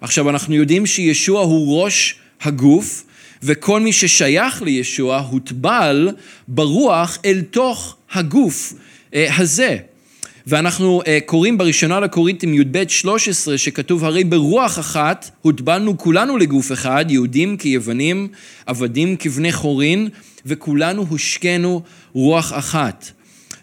עכשיו, 0.00 0.30
אנחנו 0.30 0.54
יודעים 0.54 0.86
שישוע 0.86 1.40
הוא 1.40 1.82
ראש 1.82 2.16
הגוף, 2.40 3.04
וכל 3.42 3.80
מי 3.80 3.92
ששייך 3.92 4.62
לישוע 4.62 5.18
הוטבל 5.18 6.08
ברוח 6.48 7.18
אל 7.24 7.40
תוך 7.50 7.96
הגוף 8.12 8.72
אה, 9.14 9.36
הזה. 9.36 9.78
ואנחנו 10.46 11.02
uh, 11.02 11.06
קוראים 11.26 11.58
בראשונה 11.58 12.00
לקורינתים 12.00 12.54
י"ב 12.54 12.84
13 12.88 13.58
שכתוב 13.58 14.04
הרי 14.04 14.24
ברוח 14.24 14.78
אחת 14.78 15.30
הוטבלנו 15.42 15.98
כולנו 15.98 16.38
לגוף 16.38 16.72
אחד 16.72 17.04
יהודים 17.08 17.56
כיוונים 17.56 18.28
עבדים 18.66 19.16
כבני 19.16 19.52
חורין 19.52 20.08
וכולנו 20.46 21.06
הושקנו 21.08 21.82
רוח 22.12 22.52
אחת. 22.52 23.10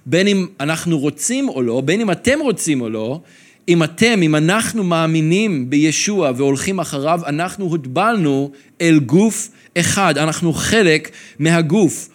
בין 0.06 0.28
אם 0.28 0.48
אנחנו 0.60 1.00
רוצים 1.00 1.50
או 1.50 1.62
לא, 1.62 1.82
בין 1.86 2.02
אם 2.02 2.12
אתם 2.12 2.40
רוצים 2.40 2.82
או 2.82 2.90
לא, 2.90 3.22
אם 3.68 3.84
אתם, 3.84 4.22
אם 4.22 4.36
אנחנו 4.36 4.84
מאמינים 4.84 5.70
בישוע 5.70 6.32
והולכים 6.36 6.80
אחריו, 6.80 7.20
אנחנו 7.28 7.66
הוטבלנו 7.66 8.52
אל 8.82 9.00
גוף 9.00 9.50
אחד, 9.78 10.18
אנחנו 10.18 10.54
חלק 10.54 11.12
מהגוף. 11.40 12.10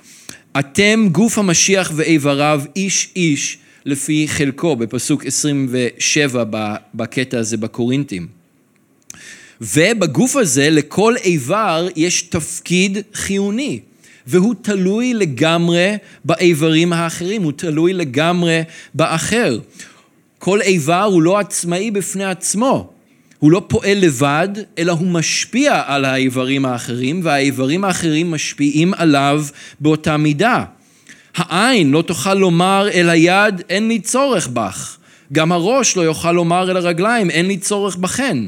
אתם 0.59 1.09
גוף 1.13 1.39
המשיח 1.39 1.93
ואיבריו, 1.95 2.63
איש 2.77 3.13
איש 3.17 3.59
לפי 3.87 4.29
חלקו, 4.29 4.77
בפסוק 4.77 5.27
27 5.27 6.45
בקטע 6.95 7.39
הזה 7.39 7.57
בקורינתים. 7.57 8.27
ובגוף 9.61 10.37
הזה 10.37 10.71
לכל 10.71 11.15
איבר 11.25 11.89
יש 11.97 12.23
תפקיד 12.23 12.99
חיוני, 13.15 13.81
והוא 14.27 14.55
תלוי 14.63 15.15
לגמרי 15.15 15.97
באיברים 16.25 16.93
האחרים, 16.93 17.43
הוא 17.43 17.53
תלוי 17.57 17.93
לגמרי 17.93 18.61
באחר. 18.95 19.59
כל 20.39 20.61
איבר 20.61 21.03
הוא 21.03 21.23
לא 21.23 21.39
עצמאי 21.39 21.91
בפני 21.91 22.25
עצמו, 22.25 22.93
הוא 23.39 23.53
לא 23.53 23.63
פועל 23.69 23.99
לבד, 23.99 24.49
אלא 24.79 24.93
הוא 24.93 25.07
משפיע 25.07 25.83
על 25.87 26.05
האיברים 26.05 26.65
האחרים, 26.65 27.21
והאיברים 27.23 27.85
האחרים 27.85 28.31
משפיעים 28.31 28.95
עליו 28.95 29.45
באותה 29.81 30.17
מידה. 30.17 30.65
העין 31.37 31.91
לא 31.91 32.03
תוכל 32.03 32.35
לומר 32.35 32.89
אל 32.95 33.11
היד 33.11 33.63
אין 33.69 33.89
לי 33.89 33.99
צורך 33.99 34.49
בך. 34.49 34.97
גם 35.33 35.53
הראש 35.53 35.97
לא 35.97 36.03
יוכל 36.03 36.33
לומר 36.33 36.71
אל 36.71 36.77
הרגליים 36.77 37.31
אין 37.31 37.47
לי 37.47 37.57
צורך 37.57 37.97
בכן. 37.97 38.39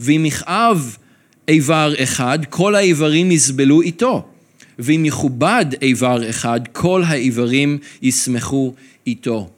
ואם 0.00 0.24
יכאב 0.26 0.96
איבר 1.48 1.94
אחד, 2.02 2.38
כל 2.50 2.74
האיברים 2.74 3.30
יסבלו 3.30 3.82
איתו. 3.82 4.26
ואם 4.78 5.04
יכובד 5.04 5.66
איבר 5.82 6.30
אחד, 6.30 6.60
כל 6.72 7.02
האיברים 7.06 7.78
ישמחו 8.02 8.74
איתו. 9.06 9.50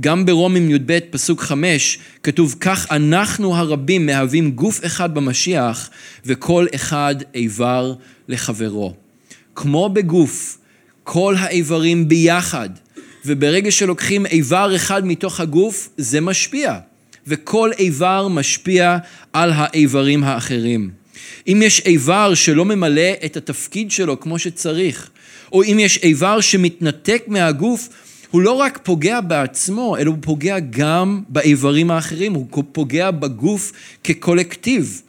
גם 0.00 0.26
ברומים 0.26 0.70
י"ב 0.70 0.98
פסוק 1.10 1.40
חמש 1.40 1.98
כתוב 2.22 2.56
כך 2.60 2.86
אנחנו 2.90 3.56
הרבים 3.56 4.06
מהווים 4.06 4.50
גוף 4.50 4.80
אחד 4.86 5.14
במשיח 5.14 5.90
וכל 6.26 6.66
אחד 6.74 7.14
איבר 7.34 7.94
לחברו. 8.28 8.94
כמו 9.54 9.88
בגוף 9.88 10.58
כל 11.04 11.34
האיברים 11.38 12.08
ביחד, 12.08 12.68
וברגע 13.26 13.70
שלוקחים 13.70 14.26
איבר 14.26 14.76
אחד 14.76 15.06
מתוך 15.06 15.40
הגוף, 15.40 15.88
זה 15.96 16.20
משפיע, 16.20 16.78
וכל 17.26 17.70
איבר 17.78 18.28
משפיע 18.28 18.98
על 19.32 19.50
האיברים 19.54 20.24
האחרים. 20.24 20.90
אם 21.48 21.62
יש 21.64 21.80
איבר 21.80 22.34
שלא 22.34 22.64
ממלא 22.64 23.10
את 23.24 23.36
התפקיד 23.36 23.90
שלו 23.90 24.20
כמו 24.20 24.38
שצריך, 24.38 25.10
או 25.52 25.62
אם 25.62 25.78
יש 25.80 25.98
איבר 26.02 26.40
שמתנתק 26.40 27.22
מהגוף, 27.26 27.88
הוא 28.30 28.42
לא 28.42 28.52
רק 28.52 28.78
פוגע 28.82 29.20
בעצמו, 29.20 29.96
אלא 29.96 30.10
הוא 30.10 30.18
פוגע 30.20 30.58
גם 30.70 31.22
באיברים 31.28 31.90
האחרים, 31.90 32.34
הוא 32.34 32.64
פוגע 32.72 33.10
בגוף 33.10 33.72
כקולקטיב. 34.04 35.02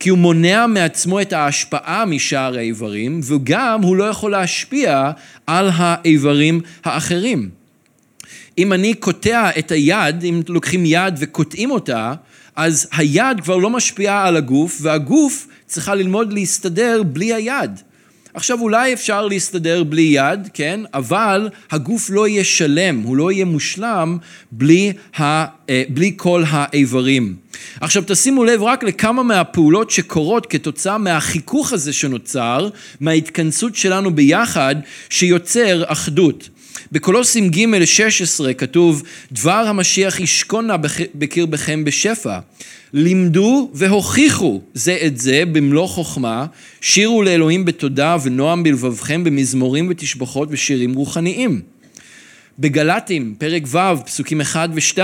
כי 0.00 0.08
הוא 0.08 0.18
מונע 0.18 0.66
מעצמו 0.66 1.20
את 1.20 1.32
ההשפעה 1.32 2.04
משאר 2.04 2.56
האיברים, 2.56 3.20
וגם 3.24 3.82
הוא 3.82 3.96
לא 3.96 4.04
יכול 4.04 4.30
להשפיע 4.30 5.10
על 5.46 5.70
האיברים 5.74 6.60
האחרים. 6.84 7.50
אם 8.58 8.72
אני 8.72 8.94
קוטע 8.94 9.50
את 9.58 9.70
היד, 9.70 10.24
אם 10.24 10.42
לוקחים 10.48 10.82
יד 10.86 11.14
וקוטעים 11.18 11.70
אותה, 11.70 12.14
אז 12.56 12.88
היד 12.92 13.40
כבר 13.42 13.56
לא 13.56 13.70
משפיעה 13.70 14.26
על 14.28 14.36
הגוף, 14.36 14.78
והגוף 14.82 15.46
צריכה 15.66 15.94
ללמוד 15.94 16.32
להסתדר 16.32 17.02
בלי 17.02 17.34
היד. 17.34 17.80
עכשיו 18.34 18.60
אולי 18.60 18.92
אפשר 18.92 19.26
להסתדר 19.26 19.84
בלי 19.84 20.02
יד, 20.02 20.48
כן? 20.54 20.80
אבל 20.94 21.48
הגוף 21.70 22.10
לא 22.10 22.28
יהיה 22.28 22.44
שלם, 22.44 23.00
הוא 23.00 23.16
לא 23.16 23.32
יהיה 23.32 23.44
מושלם 23.44 24.18
בלי, 24.52 24.92
ה, 25.18 25.22
אה, 25.70 25.82
בלי 25.88 26.12
כל 26.16 26.44
האיברים. 26.46 27.36
עכשיו 27.80 28.02
תשימו 28.06 28.44
לב 28.44 28.62
רק 28.62 28.84
לכמה 28.84 29.22
מהפעולות 29.22 29.90
שקורות 29.90 30.46
כתוצאה 30.46 30.98
מהחיכוך 30.98 31.72
הזה 31.72 31.92
שנוצר, 31.92 32.68
מההתכנסות 33.00 33.76
שלנו 33.76 34.14
ביחד, 34.14 34.74
שיוצר 35.08 35.82
אחדות. 35.86 36.48
בקולוסים 36.92 37.50
ג' 37.50 37.84
16 37.84 38.54
כתוב 38.54 39.02
דבר 39.32 39.64
המשיח 39.68 40.20
ישכון 40.20 40.66
נא 40.66 40.76
בקרבכם 41.14 41.84
בשפע 41.84 42.38
לימדו 42.92 43.70
והוכיחו 43.74 44.60
זה 44.74 44.98
את 45.06 45.18
זה 45.18 45.42
במלוא 45.52 45.86
חוכמה, 45.86 46.46
שירו 46.80 47.22
לאלוהים 47.22 47.64
בתודה 47.64 48.16
ונועם 48.22 48.62
בלבבכם 48.62 49.24
במזמורים 49.24 49.86
ותשבחות 49.90 50.48
ושירים 50.50 50.94
רוחניים. 50.94 51.60
בגלטים, 52.58 53.34
פרק 53.38 53.62
ו', 53.66 54.04
פסוקים 54.06 54.40
1 54.40 54.70
ו-2, 54.74 54.98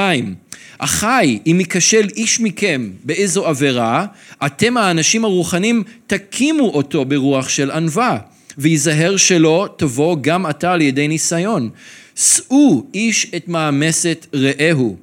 אחי, 0.79 1.39
אם 1.47 1.57
ייכשל 1.61 2.09
איש 2.17 2.41
מכם 2.41 2.91
באיזו 3.05 3.47
עבירה, 3.47 4.07
אתם 4.47 4.77
האנשים 4.77 5.25
הרוחניים 5.25 5.83
תקימו 6.07 6.69
אותו 6.69 7.05
ברוח 7.05 7.49
של 7.49 7.71
ענווה, 7.71 8.19
וייזהר 8.59 9.17
שלא 9.17 9.69
תבוא 9.77 10.17
גם 10.21 10.51
אתה 10.51 10.73
על 10.73 10.81
ידי 10.81 11.09
ניסיון. 11.09 11.71
שאו 12.17 12.87
איש 12.95 13.27
את 13.37 13.49
מאמסת 13.49 14.27
רעהו, 14.35 14.97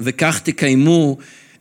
וכך 0.00 0.40
תקיימו 0.44 1.18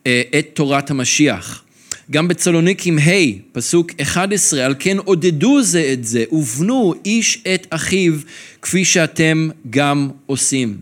אה, 0.08 0.22
את 0.40 0.48
תורת 0.54 0.92
המשיח. 0.92 1.64
גם 2.12 2.28
בצלוניקים 2.28 3.00
ה', 3.00 3.12
פסוק 3.52 3.92
11, 4.02 4.66
על 4.66 4.76
כן 4.80 4.98
עודדו 4.98 5.62
זה 5.62 5.90
את 5.94 6.06
זה 6.06 6.24
ובנו 6.32 6.94
איש 7.06 7.44
את 7.54 7.68
אחיו 7.70 8.14
כפי 8.62 8.86
שאתם 8.86 9.50
גם 9.70 10.10
עושים. 10.26 10.78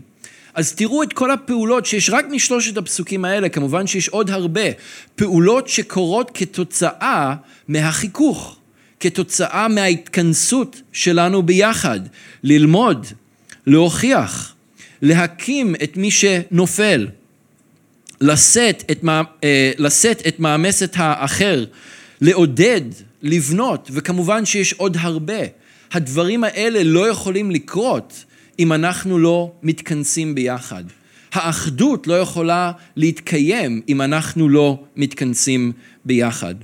אז 0.54 0.72
תראו 0.72 1.02
את 1.02 1.12
כל 1.12 1.30
הפעולות 1.30 1.86
שיש 1.86 2.10
רק 2.10 2.26
משלושת 2.30 2.76
הפסוקים 2.76 3.24
האלה, 3.24 3.48
כמובן 3.48 3.86
שיש 3.86 4.08
עוד 4.08 4.30
הרבה, 4.30 4.70
פעולות 5.14 5.68
שקורות 5.68 6.30
כתוצאה 6.34 7.34
מהחיכוך, 7.68 8.57
כתוצאה 9.00 9.68
מההתכנסות 9.68 10.82
שלנו 10.92 11.42
ביחד, 11.42 12.00
ללמוד, 12.42 13.06
להוכיח, 13.66 14.54
להקים 15.02 15.74
את 15.82 15.96
מי 15.96 16.10
שנופל. 16.10 17.08
לשאת 18.20 18.84
את, 18.90 19.04
אה, 19.44 19.72
לשאת 19.78 20.22
את 20.28 20.40
מאמסת 20.40 20.92
האחר, 20.96 21.64
לעודד, 22.20 22.80
לבנות, 23.22 23.88
וכמובן 23.92 24.44
שיש 24.44 24.72
עוד 24.72 24.96
הרבה. 25.00 25.42
הדברים 25.92 26.44
האלה 26.44 26.82
לא 26.82 27.08
יכולים 27.08 27.50
לקרות 27.50 28.24
אם 28.58 28.72
אנחנו 28.72 29.18
לא 29.18 29.52
מתכנסים 29.62 30.34
ביחד. 30.34 30.84
האחדות 31.32 32.06
לא 32.06 32.14
יכולה 32.14 32.72
להתקיים 32.96 33.82
אם 33.88 34.02
אנחנו 34.02 34.48
לא 34.48 34.82
מתכנסים 34.96 35.72
ביחד. 36.04 36.54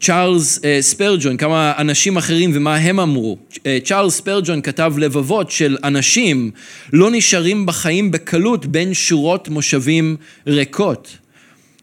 צ'ארלס 0.00 0.64
אה, 0.64 0.78
ספרג'ון, 0.80 1.36
כמה 1.36 1.72
אנשים 1.78 2.16
אחרים 2.16 2.50
ומה 2.54 2.76
הם 2.76 3.00
אמרו. 3.00 3.38
אה, 3.66 3.78
צ'ארלס 3.84 4.16
ספרג'ון 4.16 4.60
כתב 4.62 4.92
לבבות 4.98 5.50
של 5.50 5.76
אנשים 5.84 6.50
לא 6.92 7.10
נשארים 7.10 7.66
בחיים 7.66 8.10
בקלות 8.10 8.66
בין 8.66 8.94
שורות 8.94 9.48
מושבים 9.48 10.16
ריקות. 10.46 11.16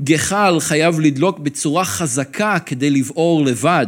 גחל 0.01 0.58
חייב 0.60 0.99
לדלוק 0.99 1.39
בצורה 1.39 1.86
חזקה 1.86 2.60
כדי 2.65 2.89
לבעור 2.89 3.45
לבד, 3.45 3.88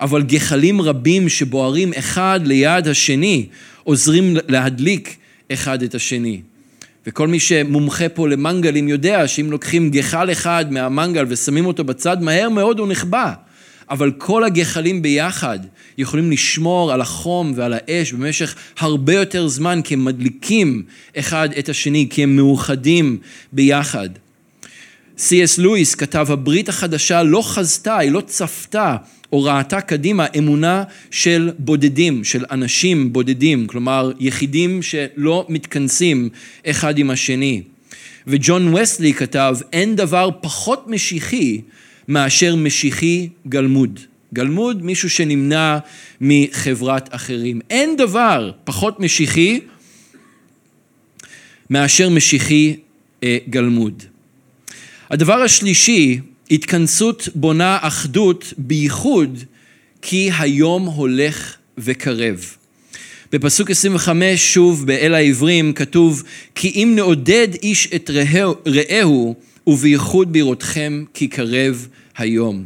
אבל 0.00 0.22
גחלים 0.22 0.80
רבים 0.80 1.28
שבוערים 1.28 1.92
אחד 1.98 2.40
ליד 2.44 2.88
השני 2.88 3.46
עוזרים 3.84 4.36
להדליק 4.48 5.16
אחד 5.52 5.82
את 5.82 5.94
השני. 5.94 6.40
וכל 7.06 7.28
מי 7.28 7.40
שמומחה 7.40 8.08
פה 8.08 8.28
למנגלים 8.28 8.88
יודע 8.88 9.28
שאם 9.28 9.50
לוקחים 9.50 9.90
גחל 9.90 10.32
אחד 10.32 10.72
מהמנגל 10.72 11.24
ושמים 11.28 11.66
אותו 11.66 11.84
בצד, 11.84 12.22
מהר 12.22 12.48
מאוד 12.48 12.78
הוא 12.78 12.88
נחבא. 12.88 13.32
אבל 13.90 14.10
כל 14.18 14.44
הגחלים 14.44 15.02
ביחד 15.02 15.58
יכולים 15.98 16.30
לשמור 16.30 16.92
על 16.92 17.00
החום 17.00 17.52
ועל 17.56 17.74
האש 17.76 18.12
במשך 18.12 18.54
הרבה 18.78 19.14
יותר 19.14 19.48
זמן, 19.48 19.80
כי 19.84 19.94
הם 19.94 20.04
מדליקים 20.04 20.82
אחד 21.16 21.48
את 21.58 21.68
השני, 21.68 22.06
כי 22.10 22.22
הם 22.22 22.36
מאוחדים 22.36 23.18
ביחד. 23.52 24.08
סי.אס 25.18 25.58
לואיס 25.58 25.94
כתב, 25.94 26.26
הברית 26.30 26.68
החדשה 26.68 27.22
לא 27.22 27.42
חזתה, 27.42 27.98
היא 27.98 28.10
לא 28.10 28.20
צפתה 28.20 28.96
או 29.32 29.42
ראתה 29.42 29.80
קדימה 29.80 30.26
אמונה 30.38 30.84
של 31.10 31.50
בודדים, 31.58 32.24
של 32.24 32.44
אנשים 32.50 33.12
בודדים, 33.12 33.66
כלומר 33.66 34.12
יחידים 34.20 34.82
שלא 34.82 35.46
מתכנסים 35.48 36.28
אחד 36.66 36.98
עם 36.98 37.10
השני. 37.10 37.62
וג'ון 38.26 38.74
וסלי 38.74 39.14
כתב, 39.14 39.56
אין 39.72 39.96
דבר 39.96 40.30
פחות 40.40 40.84
משיחי 40.88 41.60
מאשר 42.08 42.56
משיחי 42.56 43.28
גלמוד. 43.48 44.00
גלמוד, 44.34 44.84
מישהו 44.84 45.10
שנמנע 45.10 45.78
מחברת 46.20 47.14
אחרים. 47.14 47.60
אין 47.70 47.96
דבר 47.96 48.50
פחות 48.64 49.00
משיחי 49.00 49.60
מאשר 51.70 52.08
משיחי 52.08 52.76
אה, 53.22 53.38
גלמוד. 53.50 54.02
הדבר 55.10 55.34
השלישי, 55.34 56.20
התכנסות 56.50 57.28
בונה 57.34 57.78
אחדות 57.80 58.52
בייחוד 58.58 59.38
כי 60.02 60.30
היום 60.38 60.86
הולך 60.86 61.56
וקרב. 61.78 62.56
בפסוק 63.32 63.70
25 63.70 64.54
שוב 64.54 64.86
באל 64.86 65.14
העברים 65.14 65.72
כתוב 65.72 66.22
כי 66.54 66.68
אם 66.68 66.92
נעודד 66.96 67.48
איש 67.62 67.88
את 67.94 68.10
רעהו, 68.10 68.54
רעהו 68.66 69.34
ובייחוד 69.66 70.32
בראותכם 70.32 71.04
כי 71.14 71.28
קרב 71.28 71.88
היום. 72.16 72.64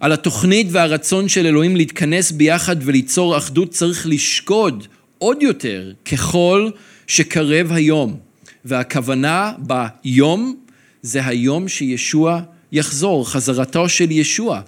על 0.00 0.12
התוכנית 0.12 0.66
והרצון 0.70 1.28
של 1.28 1.46
אלוהים 1.46 1.76
להתכנס 1.76 2.32
ביחד 2.32 2.76
וליצור 2.82 3.38
אחדות 3.38 3.70
צריך 3.70 4.06
לשקוד 4.06 4.86
עוד 5.18 5.42
יותר 5.42 5.92
ככל 6.04 6.70
שקרב 7.06 7.72
היום. 7.72 8.16
והכוונה 8.64 9.52
ביום 9.58 10.56
זה 11.02 11.26
היום 11.26 11.68
שישוע 11.68 12.40
יחזור, 12.72 13.30
חזרתו 13.30 13.88
של 13.88 14.10
ישוע. 14.10 14.60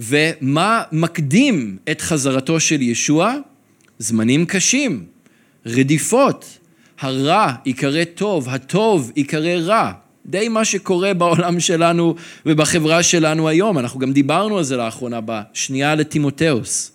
ומה 0.00 0.82
מקדים 0.92 1.76
את 1.90 2.00
חזרתו 2.00 2.60
של 2.60 2.82
ישוע? 2.82 3.34
זמנים 3.98 4.46
קשים, 4.46 5.04
רדיפות, 5.66 6.58
הרע 7.00 7.52
ייקרא 7.66 8.04
טוב, 8.04 8.48
הטוב 8.48 9.12
ייקרא 9.16 9.54
רע. 9.54 9.92
די 10.26 10.48
מה 10.48 10.64
שקורה 10.64 11.14
בעולם 11.14 11.60
שלנו 11.60 12.14
ובחברה 12.46 13.02
שלנו 13.02 13.48
היום. 13.48 13.78
אנחנו 13.78 14.00
גם 14.00 14.12
דיברנו 14.12 14.58
על 14.58 14.64
זה 14.64 14.76
לאחרונה 14.76 15.20
בשנייה 15.24 15.94
לטימותאוס. 15.94 16.92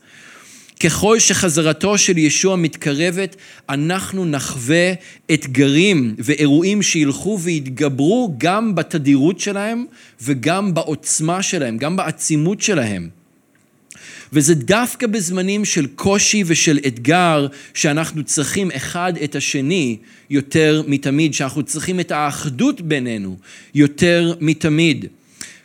ככל 0.80 1.20
שחזרתו 1.20 1.98
של 1.98 2.18
ישוע 2.18 2.56
מתקרבת, 2.56 3.36
אנחנו 3.70 4.26
נחווה 4.26 4.94
אתגרים 5.34 6.16
ואירועים 6.18 6.82
שילכו 6.82 7.40
ויתגברו 7.40 8.36
גם 8.38 8.76
בתדירות 8.76 9.40
שלהם 9.40 9.86
וגם 10.22 10.74
בעוצמה 10.74 11.42
שלהם, 11.42 11.78
גם 11.78 11.96
בעצימות 11.96 12.62
שלהם. 12.62 13.17
וזה 14.34 14.56
דווקא 14.56 15.08
בזמנים 15.08 15.66
של 15.66 15.88
קושי 15.88 16.44
ושל 16.46 16.80
אתגר 16.88 17.48
שאנחנו 17.74 18.24
צריכים 18.24 18.72
אחד 18.72 19.14
את 19.24 19.36
השני 19.36 19.98
יותר 20.30 20.82
מתמיד, 20.88 21.34
שאנחנו 21.34 21.64
צריכים 21.64 22.00
את 22.00 22.12
האחדות 22.12 22.82
בינינו 22.82 23.38
יותר 23.76 24.34
מתמיד. 24.42 25.06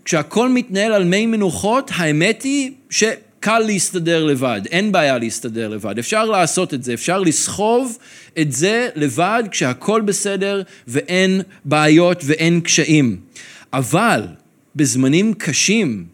כשהכל 0.05 0.49
מתנהל 0.49 0.93
על 0.93 1.05
מי 1.05 1.27
מנוחות, 1.27 1.91
האמת 1.95 2.43
היא 2.43 2.71
שקל 2.91 3.59
להסתדר 3.59 4.25
לבד, 4.25 4.61
אין 4.71 4.93
בעיה 4.93 5.19
להסתדר 5.19 5.69
לבד, 5.69 5.99
אפשר 5.99 6.25
לעשות 6.25 6.75
את 6.75 6.85
זה, 6.85 6.95
אפשר 6.95 7.21
לסחוב 7.21 7.99
את 8.39 8.53
זה 8.53 8.89
לבד 8.95 9.43
כשהכל 9.51 10.01
בסדר 10.01 10.63
ואין 10.89 11.41
בעיות 11.65 12.23
ואין 12.25 12.61
קשיים. 12.61 13.17
אבל 13.73 14.23
בזמנים 14.77 15.35
קשים, 15.35 16.05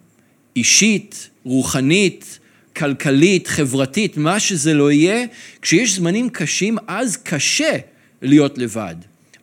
אישית, 0.56 1.28
רוחנית, 1.44 2.37
כלכלית, 2.78 3.46
חברתית, 3.48 4.16
מה 4.16 4.40
שזה 4.40 4.74
לא 4.74 4.92
יהיה, 4.92 5.24
כשיש 5.62 5.94
זמנים 5.94 6.28
קשים, 6.28 6.76
אז 6.86 7.16
קשה 7.16 7.76
להיות 8.22 8.58
לבד. 8.58 8.94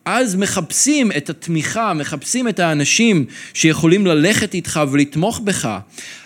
אז 0.04 0.34
מחפשים 0.34 1.12
את 1.12 1.30
התמיכה, 1.30 1.94
מחפשים 1.94 2.48
את 2.48 2.58
האנשים 2.58 3.24
שיכולים 3.54 4.06
ללכת 4.06 4.54
איתך 4.54 4.80
ולתמוך 4.90 5.40
בך. 5.44 5.78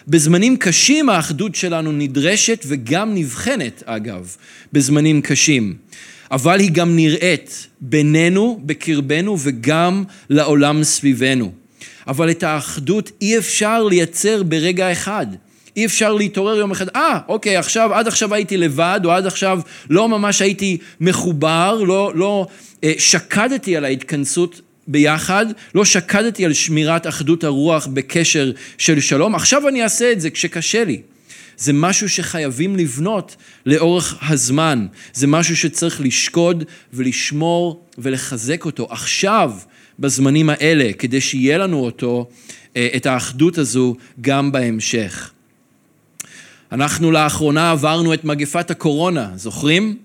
בזמנים 0.09 0.57
קשים 0.57 1.09
האחדות 1.09 1.55
שלנו 1.55 1.93
נדרשת 1.93 2.65
וגם 2.69 3.15
נבחנת, 3.15 3.83
אגב, 3.87 4.37
בזמנים 4.73 5.23
קשים. 5.23 5.75
אבל 6.31 6.61
היא 6.61 6.71
גם 6.71 6.97
נראית 6.97 7.67
בינינו, 7.81 8.61
בקרבנו 8.65 9.37
וגם 9.41 10.05
לעולם 10.31 10.85
סביבנו. 10.85 11.53
אבל 12.07 12.31
את 12.31 12.43
האחדות 12.43 13.11
אי 13.21 13.39
אפשר 13.39 13.85
לייצר 13.85 14.43
ברגע 14.43 14.93
אחד. 14.93 15.27
אי 15.77 15.87
אפשר 15.87 16.13
להתעורר 16.13 16.57
יום 16.57 16.71
אחד, 16.71 16.89
אה, 16.89 17.17
ah, 17.17 17.29
אוקיי, 17.29 17.57
עכשיו, 17.57 17.95
עד 17.95 18.07
עכשיו 18.09 18.35
הייתי 18.35 18.57
לבד, 18.57 19.01
או 19.05 19.11
עד 19.13 19.27
עכשיו 19.27 19.61
לא 19.91 20.09
ממש 20.09 20.43
הייתי 20.43 20.79
מחובר, 21.01 21.83
לא, 21.87 22.13
לא 22.15 22.47
אה, 22.85 22.93
שקדתי 22.99 23.77
על 23.77 23.85
ההתכנסות 23.85 24.61
ביחד, 24.87 25.47
לא 25.75 25.85
שקדתי 25.85 26.45
על 26.45 26.53
שמירת 26.53 27.07
אחדות 27.07 27.45
הרוח 27.45 27.87
בקשר 27.87 28.53
של 28.79 29.01
שלום, 29.01 29.35
עכשיו 29.35 29.69
אני 29.69 29.83
אעשה 29.83 30.13
את 30.13 30.21
זה 30.21 30.31
כשקשה 30.31 30.85
לי. 30.85 31.01
זה 31.57 31.73
משהו 31.73 32.09
שחייבים 32.09 32.77
לבנות 32.77 33.37
לאורך 33.67 34.19
הזמן, 34.29 34.87
זה 35.13 35.27
משהו 35.27 35.57
שצריך 35.57 36.01
לשקוד 36.01 36.65
ולשמור 36.93 37.85
ולחזק 37.99 38.65
אותו 38.65 38.87
עכשיו, 38.91 39.53
בזמנים 39.99 40.51
האלה, 40.51 40.93
כדי 40.99 41.21
שיהיה 41.21 41.59
לנו 41.59 41.85
אותו, 41.85 42.29
אה, 42.77 42.89
את 42.97 43.07
האחדות 43.07 43.59
הזו, 43.59 43.97
גם 44.21 44.53
בהמשך. 44.53 45.31
אנחנו 46.73 47.11
לאחרונה 47.11 47.71
עברנו 47.71 48.15
את 48.15 48.25
מגפת 48.25 48.71
הקורונה, 48.71 49.31
זוכרים? 49.37 49.97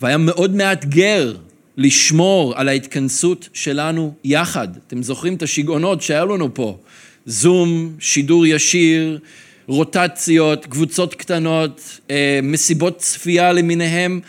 והיה 0.00 0.16
מאוד 0.16 0.54
מאתגר 0.54 1.36
לשמור 1.76 2.54
על 2.56 2.68
ההתכנסות 2.68 3.48
שלנו 3.52 4.14
יחד. 4.24 4.68
אתם 4.86 5.02
זוכרים 5.02 5.34
את 5.34 5.42
השיגעונות 5.42 6.02
שהיו 6.02 6.26
לנו 6.26 6.54
פה? 6.54 6.78
זום, 7.26 7.92
שידור 7.98 8.46
ישיר, 8.46 9.18
רוטציות, 9.66 10.66
קבוצות 10.66 11.14
קטנות, 11.14 11.98
אה, 12.10 12.40
מסיבות 12.42 12.98
צפייה 12.98 13.52
למיניהם. 13.52 14.20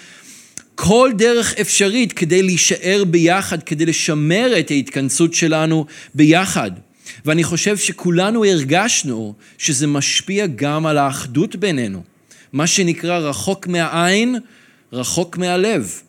כל 0.76 1.12
דרך 1.18 1.54
אפשרית 1.62 2.14
כדי 2.14 2.44
להישאר 2.44 3.04
ביחד, 3.08 3.64
כדי 3.64 3.86
לשמר 3.86 4.60
את 4.60 4.72
ההתכנסות 4.72 5.34
שלנו 5.34 5.86
ביחד. 6.16 6.72
ואני 7.26 7.44
חושב 7.44 7.78
שכולנו 7.78 8.46
הרגשנו 8.46 9.34
שזה 9.58 9.88
משפיע 9.88 10.46
גם 10.56 10.86
על 10.86 10.98
האחדות 10.98 11.56
בינינו. 11.56 12.04
מה 12.54 12.68
שנקרא 12.68 13.18
רחוק 13.18 13.68
מהעין, 13.68 14.36
רחוק 14.94 15.38
מהלב. 15.38 16.02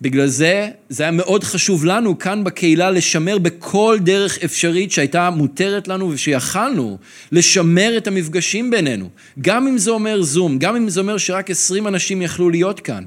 בגלל 0.00 0.26
זה, 0.26 0.68
זה 0.88 1.02
היה 1.02 1.12
מאוד 1.12 1.44
חשוב 1.44 1.84
לנו 1.84 2.18
כאן 2.18 2.44
בקהילה 2.44 2.90
לשמר 2.90 3.38
בכל 3.38 3.98
דרך 4.00 4.38
אפשרית 4.44 4.92
שהייתה 4.92 5.30
מותרת 5.30 5.88
לנו 5.88 6.10
ושיכלנו 6.10 6.98
לשמר 7.32 7.96
את 7.96 8.06
המפגשים 8.06 8.70
בינינו. 8.70 9.08
גם 9.40 9.66
אם 9.66 9.78
זה 9.78 9.90
אומר 9.90 10.22
זום, 10.22 10.58
גם 10.58 10.76
אם 10.76 10.88
זה 10.88 11.00
אומר 11.00 11.18
שרק 11.18 11.50
עשרים 11.50 11.86
אנשים 11.86 12.22
יכלו 12.22 12.50
להיות 12.50 12.80
כאן. 12.80 13.04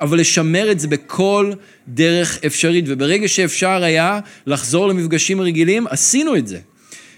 אבל 0.00 0.20
לשמר 0.20 0.70
את 0.70 0.80
זה 0.80 0.88
בכל 0.88 1.52
דרך 1.88 2.38
אפשרית, 2.46 2.84
וברגע 2.88 3.28
שאפשר 3.28 3.82
היה 3.82 4.20
לחזור 4.46 4.88
למפגשים 4.88 5.40
רגילים, 5.40 5.86
עשינו 5.86 6.36
את 6.36 6.46
זה. 6.46 6.58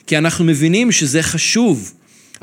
כי 0.08 0.18
אנחנו 0.18 0.44
מבינים 0.44 0.92
שזה 0.92 1.22
חשוב. 1.22 1.92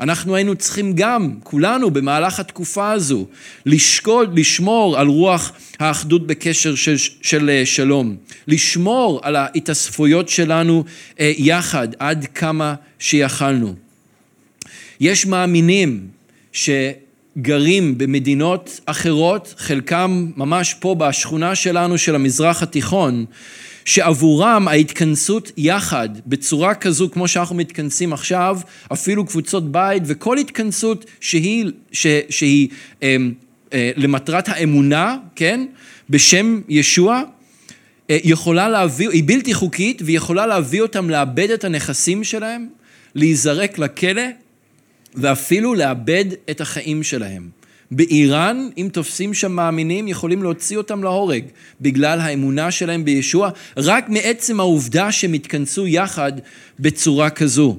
אנחנו 0.00 0.34
היינו 0.34 0.54
צריכים 0.54 0.92
גם, 0.92 1.34
כולנו, 1.42 1.90
במהלך 1.90 2.40
התקופה 2.40 2.92
הזו, 2.92 3.26
לשקוד, 3.66 4.38
לשמור 4.38 4.98
על 4.98 5.06
רוח 5.06 5.52
האחדות 5.78 6.26
בקשר 6.26 6.74
של, 6.74 6.96
של 7.22 7.50
אה, 7.50 7.66
שלום, 7.66 8.16
לשמור 8.48 9.20
על 9.22 9.36
ההתאספויות 9.36 10.28
שלנו 10.28 10.84
אה, 11.20 11.32
יחד 11.36 11.88
עד 11.98 12.26
כמה 12.34 12.74
שיכלנו. 12.98 13.74
יש 15.00 15.26
מאמינים 15.26 16.08
שגרים 17.36 17.98
במדינות 17.98 18.80
אחרות, 18.86 19.54
חלקם 19.58 20.30
ממש 20.36 20.74
פה 20.74 20.94
בשכונה 20.94 21.54
שלנו 21.54 21.98
של 21.98 22.14
המזרח 22.14 22.62
התיכון, 22.62 23.24
שעבורם 23.84 24.68
ההתכנסות 24.68 25.52
יחד 25.56 26.08
בצורה 26.26 26.74
כזו 26.74 27.10
כמו 27.10 27.28
שאנחנו 27.28 27.56
מתכנסים 27.56 28.12
עכשיו, 28.12 28.58
אפילו 28.92 29.26
קבוצות 29.26 29.72
בית 29.72 30.02
וכל 30.06 30.38
התכנסות 30.38 31.04
שהיא, 31.20 31.66
ש, 31.92 32.06
שהיא 32.30 32.68
אה, 33.02 33.16
אה, 33.72 33.90
למטרת 33.96 34.48
האמונה, 34.48 35.16
כן, 35.36 35.66
בשם 36.10 36.60
ישוע, 36.68 37.22
אה, 38.10 38.18
יכולה 38.24 38.68
להביא, 38.68 39.08
היא 39.08 39.22
בלתי 39.26 39.54
חוקית 39.54 40.02
ויכולה 40.04 40.46
להביא 40.46 40.82
אותם 40.82 41.10
לאבד 41.10 41.50
את 41.50 41.64
הנכסים 41.64 42.24
שלהם, 42.24 42.68
להיזרק 43.14 43.78
לכלא 43.78 44.22
ואפילו 45.16 45.74
לאבד 45.74 46.24
את 46.50 46.60
החיים 46.60 47.02
שלהם. 47.02 47.48
באיראן, 47.90 48.68
אם 48.78 48.88
תופסים 48.92 49.34
שם 49.34 49.52
מאמינים, 49.52 50.08
יכולים 50.08 50.42
להוציא 50.42 50.76
אותם 50.76 51.02
להורג 51.02 51.44
בגלל 51.80 52.20
האמונה 52.20 52.70
שלהם 52.70 53.04
בישוע, 53.04 53.50
רק 53.76 54.08
מעצם 54.08 54.60
העובדה 54.60 55.12
שהם 55.12 55.32
התכנסו 55.32 55.86
יחד 55.86 56.32
בצורה 56.80 57.30
כזו. 57.30 57.76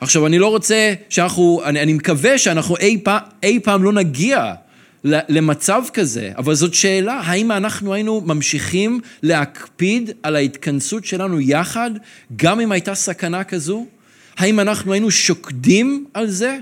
עכשיו, 0.00 0.26
אני 0.26 0.38
לא 0.38 0.46
רוצה 0.46 0.94
שאנחנו, 1.08 1.60
אני, 1.64 1.80
אני 1.80 1.92
מקווה 1.92 2.38
שאנחנו 2.38 2.76
אי 2.76 3.00
פעם, 3.02 3.20
אי 3.42 3.60
פעם 3.60 3.84
לא 3.84 3.92
נגיע 3.92 4.54
למצב 5.04 5.82
כזה, 5.92 6.32
אבל 6.36 6.54
זאת 6.54 6.74
שאלה, 6.74 7.20
האם 7.24 7.52
אנחנו 7.52 7.94
היינו 7.94 8.20
ממשיכים 8.20 9.00
להקפיד 9.22 10.10
על 10.22 10.36
ההתכנסות 10.36 11.04
שלנו 11.04 11.40
יחד, 11.40 11.90
גם 12.36 12.60
אם 12.60 12.72
הייתה 12.72 12.94
סכנה 12.94 13.44
כזו? 13.44 13.86
האם 14.40 14.60
אנחנו 14.60 14.92
היינו 14.92 15.10
שוקדים 15.10 16.06
על 16.14 16.30
זה? 16.30 16.58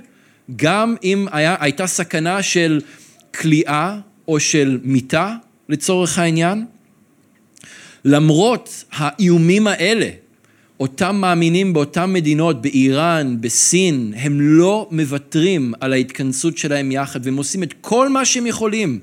גם 0.56 0.96
אם 1.04 1.26
היה, 1.32 1.56
הייתה 1.60 1.86
סכנה 1.86 2.42
של 2.42 2.80
כליאה 3.34 3.98
או 4.28 4.40
של 4.40 4.78
מיתה, 4.82 5.34
לצורך 5.68 6.18
העניין. 6.18 6.64
למרות 8.04 8.84
האיומים 8.92 9.66
האלה, 9.66 10.10
אותם 10.80 11.16
מאמינים 11.16 11.72
באותן 11.72 12.12
מדינות, 12.12 12.62
באיראן, 12.62 13.36
בסין, 13.40 14.14
הם 14.16 14.40
לא 14.40 14.88
מוותרים 14.90 15.74
על 15.80 15.92
ההתכנסות 15.92 16.58
שלהם 16.58 16.92
יחד, 16.92 17.26
והם 17.26 17.36
עושים 17.36 17.62
את 17.62 17.74
כל 17.80 18.08
מה 18.08 18.24
שהם 18.24 18.46
יכולים, 18.46 19.00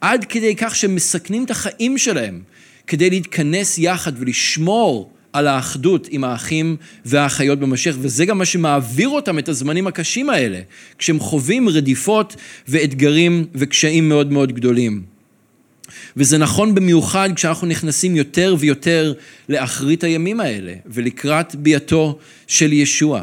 עד 0.00 0.24
כדי 0.24 0.56
כך 0.56 0.76
שהם 0.76 0.94
מסכנים 0.94 1.44
את 1.44 1.50
החיים 1.50 1.98
שלהם, 1.98 2.42
כדי 2.86 3.10
להתכנס 3.10 3.78
יחד 3.78 4.12
ולשמור 4.16 5.13
על 5.34 5.46
האחדות 5.46 6.08
עם 6.10 6.24
האחים 6.24 6.76
והאחיות 7.04 7.60
במשיח, 7.60 7.96
וזה 8.00 8.24
גם 8.24 8.38
מה 8.38 8.44
שמעביר 8.44 9.08
אותם 9.08 9.38
את 9.38 9.48
הזמנים 9.48 9.86
הקשים 9.86 10.30
האלה, 10.30 10.60
כשהם 10.98 11.20
חווים 11.20 11.68
רדיפות 11.68 12.36
ואתגרים 12.68 13.46
וקשיים 13.54 14.08
מאוד 14.08 14.32
מאוד 14.32 14.52
גדולים. 14.52 15.02
וזה 16.16 16.38
נכון 16.38 16.74
במיוחד 16.74 17.28
כשאנחנו 17.36 17.66
נכנסים 17.66 18.16
יותר 18.16 18.56
ויותר 18.58 19.12
לאחרית 19.48 20.04
הימים 20.04 20.40
האלה 20.40 20.72
ולקראת 20.86 21.54
ביאתו 21.54 22.18
של 22.46 22.72
ישוע. 22.72 23.22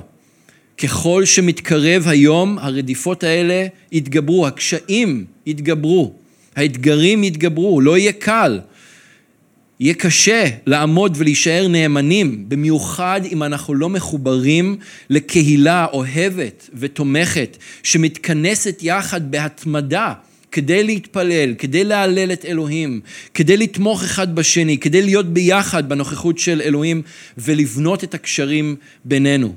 ככל 0.78 1.26
שמתקרב 1.26 2.08
היום, 2.08 2.58
הרדיפות 2.60 3.24
האלה 3.24 3.68
יתגברו, 3.92 4.48
הקשיים 4.48 5.26
יתגברו, 5.46 6.14
האתגרים 6.56 7.24
יתגברו, 7.24 7.82
לא 7.82 7.98
יהיה 7.98 8.12
קל. 8.12 8.60
יהיה 9.82 9.94
קשה 9.94 10.46
לעמוד 10.66 11.14
ולהישאר 11.18 11.68
נאמנים, 11.68 12.46
במיוחד 12.48 13.22
אם 13.32 13.44
אנחנו 13.44 13.74
לא 13.74 13.90
מחוברים 13.90 14.78
לקהילה 15.10 15.86
אוהבת 15.94 16.70
ותומכת, 16.74 17.58
שמתכנסת 17.84 18.80
יחד 18.82 19.32
בהתמדה 19.32 20.14
כדי 20.52 20.84
להתפלל, 20.84 21.54
כדי 21.58 21.84
להלל 21.84 22.32
את 22.32 22.46
אלוהים, 22.46 23.00
כדי 23.34 23.58
לתמוך 23.58 24.04
אחד 24.04 24.36
בשני, 24.36 24.78
כדי 24.78 25.02
להיות 25.02 25.34
ביחד 25.34 25.90
בנוכחות 25.90 26.40
של 26.40 26.62
אלוהים 26.62 27.02
ולבנות 27.38 28.04
את 28.04 28.14
הקשרים 28.14 28.76
בינינו. 29.06 29.54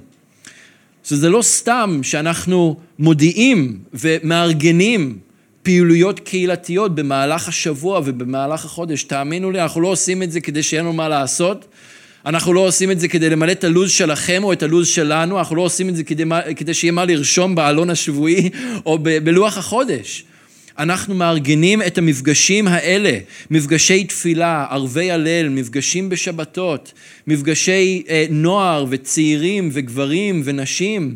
זה 1.04 1.30
לא 1.30 1.42
סתם 1.42 2.00
שאנחנו 2.02 2.76
מודיעים 2.98 3.78
ומארגנים 3.94 5.18
פעילויות 5.64 6.20
קהילתיות 6.20 6.94
במהלך 6.94 7.48
השבוע 7.48 8.00
ובמהלך 8.04 8.64
החודש. 8.64 9.02
תאמינו 9.02 9.50
לי, 9.50 9.62
אנחנו 9.62 9.80
לא 9.80 9.88
עושים 9.88 10.22
את 10.22 10.32
זה 10.32 10.40
כדי 10.40 10.62
שיהיה 10.62 10.82
לנו 10.82 10.92
מה 10.92 11.08
לעשות. 11.08 11.66
אנחנו 12.26 12.52
לא 12.52 12.60
עושים 12.60 12.90
את 12.90 13.00
זה 13.00 13.08
כדי 13.08 13.30
למלא 13.30 13.52
את 13.52 13.64
הלו"ז 13.64 13.90
שלכם 13.90 14.44
או 14.44 14.52
את 14.52 14.62
הלו"ז 14.62 14.88
שלנו, 14.88 15.38
אנחנו 15.38 15.56
לא 15.56 15.62
עושים 15.62 15.88
את 15.88 15.96
זה 15.96 16.04
כדי, 16.04 16.24
כדי 16.56 16.74
שיהיה 16.74 16.92
מה 16.92 17.04
לרשום 17.04 17.54
בעלון 17.54 17.90
השבועי 17.90 18.50
או 18.86 18.98
ב, 18.98 19.18
בלוח 19.18 19.58
החודש. 19.58 20.24
אנחנו 20.78 21.14
מארגנים 21.14 21.82
את 21.82 21.98
המפגשים 21.98 22.68
האלה, 22.68 23.18
מפגשי 23.50 24.04
תפילה, 24.04 24.66
ערבי 24.70 25.10
הלל, 25.10 25.48
מפגשים 25.48 26.08
בשבתות, 26.08 26.92
מפגשי 27.26 28.02
אה, 28.08 28.26
נוער 28.30 28.86
וצעירים 28.88 29.70
וגברים 29.72 30.42
ונשים 30.44 31.14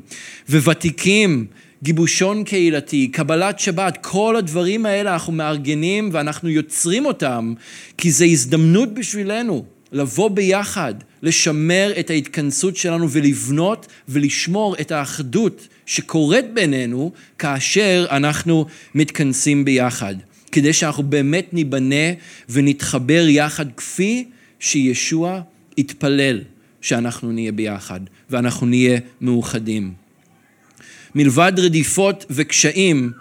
וותיקים, 0.51 1.47
גיבושון 1.83 2.45
קהילתי, 2.45 3.09
קבלת 3.09 3.59
שבת, 3.59 3.99
כל 4.01 4.37
הדברים 4.37 4.87
האלה 4.87 5.13
אנחנו 5.13 5.33
מארגנים 5.33 6.11
ואנחנו 6.13 6.49
יוצרים 6.49 7.07
אותם 7.07 7.55
כי 7.97 8.11
זו 8.11 8.25
הזדמנות 8.25 8.95
בשבילנו 8.95 9.65
לבוא 9.93 10.31
ביחד, 10.31 10.95
לשמר 11.23 11.93
את 12.01 12.11
ההתכנסות 12.11 12.77
שלנו 12.77 13.11
ולבנות 13.11 13.87
ולשמור 14.09 14.77
את 14.81 14.93
האחדות 14.93 15.69
שקורית 15.87 16.55
בינינו 16.55 17.13
כאשר 17.39 18.07
אנחנו 18.11 18.67
מתכנסים 18.95 19.65
ביחד. 19.65 20.15
כדי 20.53 20.73
שאנחנו 20.73 21.03
באמת 21.03 21.55
ניבנה 21.55 22.13
ונתחבר 22.49 23.25
יחד 23.29 23.67
כפי 23.77 24.25
שישוע 24.61 25.41
התפלל 25.79 26.41
שאנחנו 26.81 27.33
נהיה 27.33 27.53
ביחד 27.53 28.01
ואנחנו 28.31 28.67
נהיה 28.67 29.01
מאוחדים. 29.21 30.08
מלבד 31.19 31.53
רדיפות 31.57 32.25
וקשיים, 32.31 33.13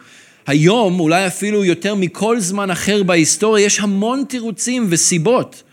היום, 0.48 1.00
אולי 1.00 1.28
אפילו 1.28 1.66
יותר 1.66 1.96
מכל 1.96 2.40
זמן 2.40 2.72
אחר 2.72 3.04
בהיסטוריה, 3.04 3.66
יש 3.66 3.80
המון 3.80 4.24
תירוצים 4.28 4.88
וסיבות 4.90 5.64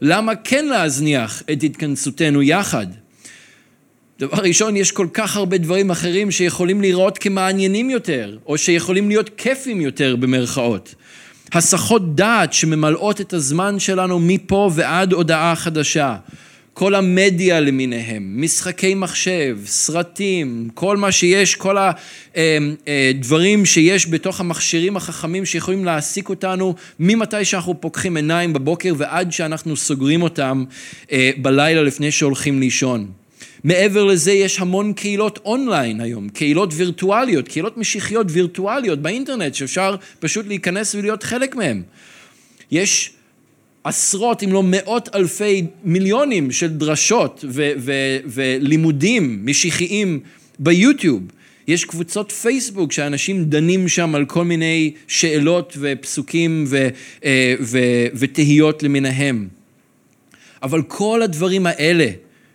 למה 0.00 0.34
כן 0.34 0.64
להזניח 0.66 1.42
את 1.52 1.62
התכנסותנו 1.62 2.42
יחד. 2.42 2.86
דבר 4.18 4.42
ראשון, 4.42 4.76
יש 4.76 4.92
כל 4.92 5.06
כך 5.12 5.36
הרבה 5.36 5.58
דברים 5.58 5.90
אחרים 5.90 6.30
שיכולים 6.30 6.82
לראות 6.82 7.18
כמעניינים 7.18 7.90
יותר, 7.90 8.38
או 8.46 8.58
שיכולים 8.58 9.08
להיות 9.08 9.30
כיפים 9.36 9.80
יותר 9.80 10.16
במרכאות. 10.16 10.94
הסחות 11.52 12.16
דעת 12.16 12.52
שממלאות 12.52 13.20
את 13.20 13.32
הזמן 13.32 13.78
שלנו 13.78 14.18
מפה 14.18 14.70
ועד 14.74 15.12
הודעה 15.12 15.56
חדשה. 15.56 16.16
כל 16.78 16.94
המדיה 16.94 17.60
למיניהם, 17.60 18.42
משחקי 18.42 18.94
מחשב, 18.94 19.58
סרטים, 19.66 20.68
כל 20.74 20.96
מה 20.96 21.12
שיש, 21.12 21.54
כל 21.54 21.76
הדברים 22.86 23.66
שיש 23.66 24.08
בתוך 24.08 24.40
המכשירים 24.40 24.96
החכמים 24.96 25.44
שיכולים 25.44 25.84
להעסיק 25.84 26.28
אותנו 26.28 26.74
ממתי 27.00 27.44
שאנחנו 27.44 27.80
פוקחים 27.80 28.16
עיניים 28.16 28.52
בבוקר 28.52 28.92
ועד 28.96 29.32
שאנחנו 29.32 29.76
סוגרים 29.76 30.22
אותם 30.22 30.64
אה, 31.12 31.30
בלילה 31.36 31.82
לפני 31.82 32.10
שהולכים 32.10 32.60
לישון. 32.60 33.06
מעבר 33.64 34.04
לזה 34.04 34.32
יש 34.32 34.60
המון 34.60 34.92
קהילות 34.92 35.38
אונליין 35.44 36.00
היום, 36.00 36.28
קהילות 36.28 36.70
וירטואליות, 36.72 37.48
קהילות 37.48 37.76
משיחיות 37.76 38.26
וירטואליות 38.30 38.98
באינטרנט 38.98 39.54
שאפשר 39.54 39.96
פשוט 40.20 40.46
להיכנס 40.46 40.94
ולהיות 40.94 41.22
חלק 41.22 41.56
מהן. 41.56 41.82
יש 42.70 43.17
עשרות 43.84 44.42
אם 44.42 44.52
לא 44.52 44.62
מאות 44.64 45.08
אלפי 45.14 45.66
מיליונים 45.84 46.50
של 46.52 46.68
דרשות 46.68 47.44
ו- 47.48 47.72
ו- 47.78 48.18
ולימודים 48.26 49.40
משיחיים 49.44 50.20
ביוטיוב. 50.58 51.22
יש 51.68 51.84
קבוצות 51.84 52.32
פייסבוק 52.32 52.92
שאנשים 52.92 53.44
דנים 53.44 53.88
שם 53.88 54.14
על 54.14 54.24
כל 54.24 54.44
מיני 54.44 54.92
שאלות 55.08 55.76
ופסוקים 55.80 56.64
ו- 56.68 56.88
אה, 57.24 57.54
ו- 57.60 58.06
ותהיות 58.14 58.82
למיניהם. 58.82 59.48
אבל 60.62 60.82
כל 60.82 61.22
הדברים 61.22 61.66
האלה, 61.66 62.10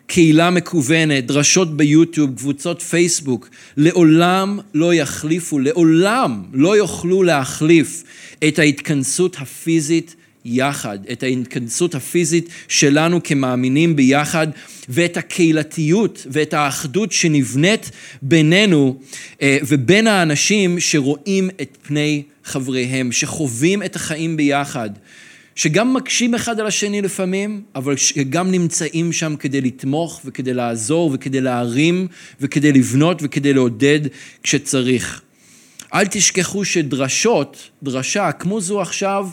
קהילה 0.07 0.49
מקוונת, 0.49 1.25
דרשות 1.25 1.77
ביוטיוב, 1.77 2.35
קבוצות 2.37 2.81
פייסבוק, 2.81 3.49
לעולם 3.77 4.59
לא 4.73 4.93
יחליפו, 4.93 5.59
לעולם 5.59 6.43
לא 6.53 6.77
יוכלו 6.77 7.23
להחליף 7.23 8.03
את 8.47 8.59
ההתכנסות 8.59 9.37
הפיזית 9.39 10.15
יחד, 10.45 10.99
את 11.11 11.23
ההתכנסות 11.23 11.95
הפיזית 11.95 12.49
שלנו 12.67 13.23
כמאמינים 13.23 13.95
ביחד, 13.95 14.47
ואת 14.89 15.17
הקהילתיות 15.17 16.27
ואת 16.31 16.53
האחדות 16.53 17.11
שנבנית 17.11 17.91
בינינו 18.21 18.99
אה, 19.41 19.57
ובין 19.67 20.07
האנשים 20.07 20.79
שרואים 20.79 21.49
את 21.61 21.77
פני 21.81 22.23
חבריהם, 22.43 23.11
שחווים 23.11 23.83
את 23.83 23.95
החיים 23.95 24.37
ביחד, 24.37 24.89
שגם 25.55 25.93
מקשים 25.93 26.35
אחד 26.35 26.59
על 26.59 26.67
השני 26.67 27.01
לפעמים, 27.01 27.61
אבל 27.75 27.97
שגם 27.97 28.51
נמצאים 28.51 29.13
שם 29.13 29.35
כדי 29.35 29.61
לתמוך 29.61 30.21
וכדי 30.25 30.53
לעזור 30.53 31.11
וכדי 31.13 31.41
להרים 31.41 32.07
וכדי 32.41 32.71
לבנות 32.71 33.19
וכדי 33.23 33.53
לעודד 33.53 33.99
כשצריך. 34.43 35.21
אל 35.93 36.05
תשכחו 36.05 36.65
שדרשות, 36.65 37.69
דרשה 37.83 38.31
כמו 38.31 38.61
זו 38.61 38.81
עכשיו, 38.81 39.27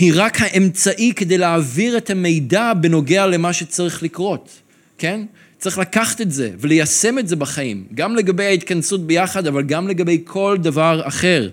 היא 0.00 0.12
רק 0.14 0.40
האמצעי 0.40 1.12
כדי 1.16 1.38
להעביר 1.38 1.96
את 1.96 2.10
המידע 2.10 2.72
בנוגע 2.74 3.26
למה 3.26 3.52
שצריך 3.52 4.02
לקרות, 4.02 4.60
כן? 4.98 5.24
צריך 5.58 5.78
לקחת 5.78 6.20
את 6.20 6.32
זה 6.32 6.50
וליישם 6.58 7.18
את 7.18 7.28
זה 7.28 7.36
בחיים, 7.36 7.84
גם 7.94 8.16
לגבי 8.16 8.44
ההתכנסות 8.44 9.06
ביחד, 9.06 9.46
אבל 9.46 9.62
גם 9.62 9.88
לגבי 9.88 10.22
כל 10.24 10.56
דבר 10.60 11.02
אחר. 11.04 11.48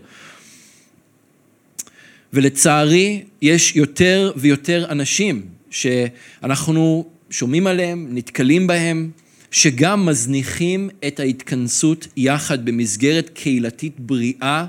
ולצערי, 2.33 3.23
יש 3.41 3.75
יותר 3.75 4.31
ויותר 4.35 4.85
אנשים 4.89 5.41
שאנחנו 5.69 7.05
שומעים 7.29 7.67
עליהם, 7.67 8.07
נתקלים 8.11 8.67
בהם, 8.67 9.09
שגם 9.51 10.05
מזניחים 10.05 10.89
את 11.07 11.19
ההתכנסות 11.19 12.07
יחד 12.17 12.65
במסגרת 12.65 13.29
קהילתית 13.33 13.99
בריאה 13.99 14.65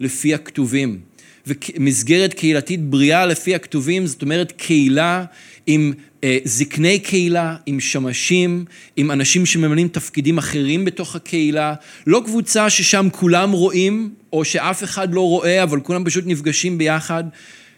לפי 0.00 0.34
הכתובים. 0.34 1.09
ומסגרת 1.46 2.34
קהילתית 2.34 2.80
בריאה 2.80 3.26
לפי 3.26 3.54
הכתובים, 3.54 4.06
זאת 4.06 4.22
אומרת 4.22 4.52
קהילה 4.52 5.24
עם 5.66 5.92
אה, 6.24 6.38
זקני 6.44 6.98
קהילה, 6.98 7.56
עם 7.66 7.80
שמשים, 7.80 8.64
עם 8.96 9.10
אנשים 9.10 9.46
שממלאים 9.46 9.88
תפקידים 9.88 10.38
אחרים 10.38 10.84
בתוך 10.84 11.16
הקהילה, 11.16 11.74
לא 12.06 12.22
קבוצה 12.24 12.70
ששם 12.70 13.08
כולם 13.12 13.52
רואים, 13.52 14.14
או 14.32 14.44
שאף 14.44 14.84
אחד 14.84 15.14
לא 15.14 15.20
רואה, 15.20 15.62
אבל 15.62 15.80
כולם 15.80 16.04
פשוט 16.04 16.24
נפגשים 16.26 16.78
ביחד. 16.78 17.24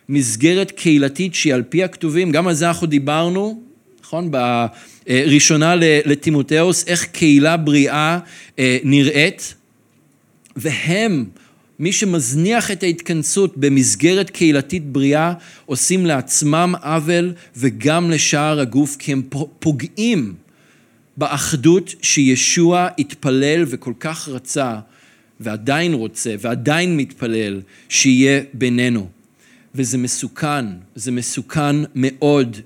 מסגרת 0.09 0.71
קהילתית 0.71 1.35
שהיא 1.35 1.55
על 1.55 1.63
פי 1.63 1.85
הכתובים, 1.85 2.33
גם 2.33 2.49
על 2.49 2.55
זה 2.55 2.69
אנחנו 2.69 2.87
דיברנו, 2.87 3.63
נכון? 4.03 4.31
בראשונה 4.31 5.75
לטימותאוס, 5.79 6.85
איך 6.87 7.05
קהילה 7.05 7.57
בריאה 7.57 8.19
אה, 8.59 8.79
נראית, 8.85 9.55
והם 10.57 11.25
מי 11.83 11.93
שמזניח 11.93 12.71
את 12.71 12.83
ההתכנסות 12.83 13.57
במסגרת 13.57 14.31
קהילתית 14.31 14.87
בריאה, 14.87 15.33
עושים 15.67 16.07
לעצמם 16.07 16.75
עוול 16.83 17.33
וגם 17.57 18.11
לשאר 18.11 18.61
הגוף, 18.61 18.97
כי 18.99 19.13
הם 19.13 19.23
פוגעים 19.59 20.35
באחדות 21.17 21.95
שישוע 22.03 22.89
התפלל 22.99 23.65
וכל 23.67 23.93
כך 24.01 24.29
רצה, 24.29 24.79
ועדיין 25.41 25.95
רוצה, 25.95 26.35
ועדיין 26.41 26.97
מתפלל, 26.97 27.61
שיהיה 27.89 28.41
בינינו. 28.53 29.09
וזה 29.75 29.99
מסוכן, 29.99 30.65
זה 30.95 31.11
מסוכן 31.11 31.77
מאוד, 31.95 32.57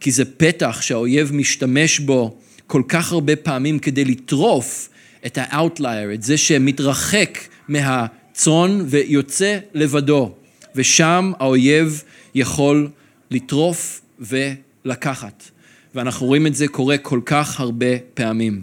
כי 0.00 0.10
זה 0.10 0.24
פתח 0.24 0.80
שהאויב 0.80 1.34
משתמש 1.34 1.98
בו 1.98 2.38
כל 2.66 2.82
כך 2.88 3.12
הרבה 3.12 3.36
פעמים 3.36 3.78
כדי 3.78 4.04
לטרוף 4.04 4.88
את 5.26 5.38
ה-outlier, 5.38 6.14
את 6.14 6.22
זה 6.22 6.36
שמתרחק 6.36 7.38
מה... 7.68 8.06
צאן 8.38 8.84
ויוצא 8.86 9.58
לבדו, 9.74 10.34
ושם 10.74 11.32
האויב 11.38 12.02
יכול 12.34 12.88
לטרוף 13.30 14.00
ולקחת. 14.20 15.50
ואנחנו 15.94 16.26
רואים 16.26 16.46
את 16.46 16.54
זה 16.54 16.68
קורה 16.68 16.98
כל 16.98 17.20
כך 17.26 17.60
הרבה 17.60 17.86
פעמים. 18.14 18.62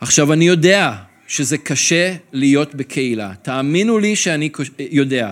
עכשיו, 0.00 0.32
אני 0.32 0.44
יודע 0.44 0.94
שזה 1.28 1.58
קשה 1.58 2.14
להיות 2.32 2.74
בקהילה. 2.74 3.32
תאמינו 3.42 3.98
לי 3.98 4.16
שאני 4.16 4.50
יודע. 4.78 5.30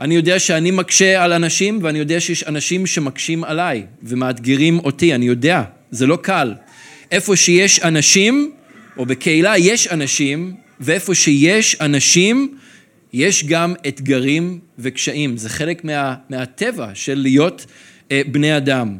אני 0.00 0.14
יודע 0.14 0.38
שאני 0.38 0.70
מקשה 0.70 1.24
על 1.24 1.32
אנשים, 1.32 1.78
ואני 1.82 1.98
יודע 1.98 2.20
שיש 2.20 2.44
אנשים 2.44 2.86
שמקשים 2.86 3.44
עליי 3.44 3.86
ומאתגרים 4.02 4.78
אותי, 4.78 5.14
אני 5.14 5.26
יודע, 5.26 5.62
זה 5.90 6.06
לא 6.06 6.18
קל. 6.22 6.54
איפה 7.10 7.36
שיש 7.36 7.80
אנשים, 7.80 8.52
או 8.96 9.06
בקהילה 9.06 9.58
יש 9.58 9.88
אנשים, 9.88 10.63
ואיפה 10.80 11.14
שיש 11.14 11.76
אנשים, 11.80 12.56
יש 13.12 13.44
גם 13.44 13.74
אתגרים 13.88 14.58
וקשיים. 14.78 15.36
זה 15.36 15.48
חלק 15.48 15.84
מה, 15.84 16.14
מהטבע 16.30 16.90
של 16.94 17.14
להיות 17.14 17.66
אה, 18.12 18.22
בני 18.32 18.56
אדם. 18.56 18.96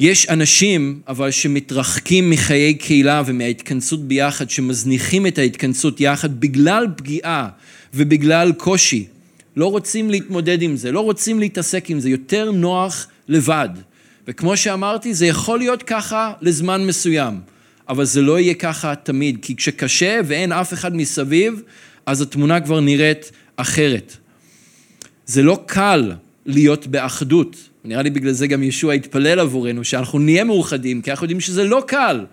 יש 0.00 0.28
אנשים, 0.28 1.00
אבל 1.08 1.30
שמתרחקים 1.30 2.30
מחיי 2.30 2.74
קהילה 2.74 3.22
ומההתכנסות 3.26 4.08
ביחד, 4.08 4.50
שמזניחים 4.50 5.26
את 5.26 5.38
ההתכנסות 5.38 6.00
יחד 6.00 6.40
בגלל 6.40 6.86
פגיעה 6.96 7.48
ובגלל 7.94 8.52
קושי. 8.52 9.06
לא 9.56 9.70
רוצים 9.70 10.10
להתמודד 10.10 10.62
עם 10.62 10.76
זה, 10.76 10.92
לא 10.92 11.00
רוצים 11.00 11.40
להתעסק 11.40 11.90
עם 11.90 12.00
זה, 12.00 12.10
יותר 12.10 12.50
נוח 12.50 13.06
לבד. 13.28 13.68
וכמו 14.28 14.56
שאמרתי, 14.56 15.14
זה 15.14 15.26
יכול 15.26 15.58
להיות 15.58 15.82
ככה 15.82 16.32
לזמן 16.40 16.86
מסוים. 16.86 17.40
אבל 17.88 18.04
זה 18.04 18.22
לא 18.22 18.40
יהיה 18.40 18.54
ככה 18.54 18.94
תמיד, 18.94 19.38
כי 19.42 19.56
כשקשה 19.56 20.20
ואין 20.24 20.52
אף 20.52 20.72
אחד 20.72 20.96
מסביב, 20.96 21.62
אז 22.06 22.20
התמונה 22.20 22.60
כבר 22.60 22.80
נראית 22.80 23.30
אחרת. 23.56 24.16
זה 25.26 25.42
לא 25.42 25.62
קל 25.66 26.12
להיות 26.46 26.86
באחדות. 26.86 27.56
נראה 27.84 28.02
לי 28.02 28.10
בגלל 28.10 28.32
זה 28.32 28.46
גם 28.46 28.62
ישוע 28.62 28.92
התפלל 28.92 29.40
עבורנו, 29.40 29.84
שאנחנו 29.84 30.18
נהיה 30.18 30.44
מאוחדים, 30.44 31.02
כי 31.02 31.10
אנחנו 31.10 31.24
יודעים 31.24 31.40
שזה 31.40 31.64
לא 31.64 31.82
קל, 31.86 32.24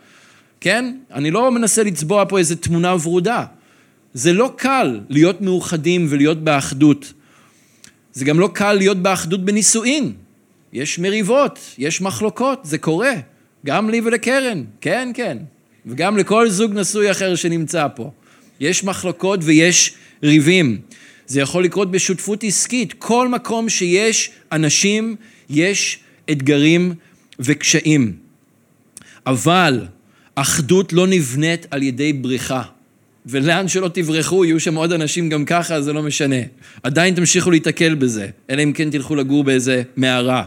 כן? 0.61 0.95
אני 1.11 1.31
לא 1.31 1.51
מנסה 1.51 1.83
לצבוע 1.83 2.25
פה 2.29 2.39
איזו 2.39 2.55
תמונה 2.55 2.95
ורודה. 2.95 3.45
זה 4.13 4.33
לא 4.33 4.53
קל 4.57 4.99
להיות 5.09 5.41
מאוחדים 5.41 6.07
ולהיות 6.09 6.43
באחדות. 6.43 7.13
זה 8.13 8.25
גם 8.25 8.39
לא 8.39 8.49
קל 8.53 8.73
להיות 8.73 8.97
באחדות 8.97 9.45
בנישואין. 9.45 10.13
יש 10.73 10.99
מריבות, 10.99 11.59
יש 11.77 12.01
מחלוקות, 12.01 12.59
זה 12.63 12.77
קורה. 12.77 13.13
גם 13.65 13.89
לי 13.89 14.01
ולקרן, 14.05 14.63
כן, 14.81 15.11
כן. 15.13 15.37
וגם 15.85 16.17
לכל 16.17 16.49
זוג 16.49 16.73
נשוי 16.73 17.11
אחר 17.11 17.35
שנמצא 17.35 17.87
פה. 17.95 18.11
יש 18.59 18.83
מחלוקות 18.83 19.39
ויש 19.43 19.93
ריבים. 20.23 20.81
זה 21.27 21.41
יכול 21.41 21.63
לקרות 21.63 21.91
בשותפות 21.91 22.43
עסקית. 22.43 22.93
כל 22.93 23.27
מקום 23.27 23.69
שיש 23.69 24.31
אנשים, 24.51 25.15
יש 25.49 25.99
אתגרים 26.31 26.93
וקשיים. 27.39 28.13
אבל 29.25 29.85
אחדות 30.35 30.93
לא 30.93 31.07
נבנית 31.07 31.65
על 31.71 31.83
ידי 31.83 32.13
בריחה. 32.13 32.61
ולאן 33.25 33.67
שלא 33.67 33.89
תברחו, 33.93 34.45
יהיו 34.45 34.59
שם 34.59 34.75
עוד 34.75 34.91
אנשים 34.91 35.29
גם 35.29 35.45
ככה, 35.45 35.81
זה 35.81 35.93
לא 35.93 36.03
משנה. 36.03 36.35
עדיין 36.83 37.15
תמשיכו 37.15 37.51
להתקל 37.51 37.95
בזה, 37.95 38.27
אלא 38.49 38.63
אם 38.63 38.73
כן 38.73 38.89
תלכו 38.89 39.15
לגור 39.15 39.43
באיזה 39.43 39.83
מערה. 39.95 40.43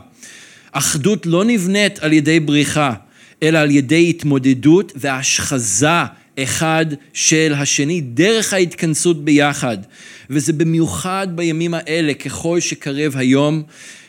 אחדות 0.72 1.26
לא 1.26 1.44
נבנית 1.44 1.98
על 1.98 2.12
ידי 2.12 2.40
בריחה. 2.40 2.94
אלא 3.42 3.58
על 3.58 3.70
ידי 3.70 4.10
התמודדות 4.10 4.92
והשחזה 4.96 5.88
אחד 6.38 6.86
של 7.12 7.54
השני, 7.56 8.00
דרך 8.00 8.52
ההתכנסות 8.52 9.24
ביחד. 9.24 9.78
וזה 10.30 10.52
במיוחד 10.52 11.28
בימים 11.34 11.74
האלה, 11.74 12.14
ככל 12.14 12.60
שקרב 12.60 13.16
היום, 13.16 13.62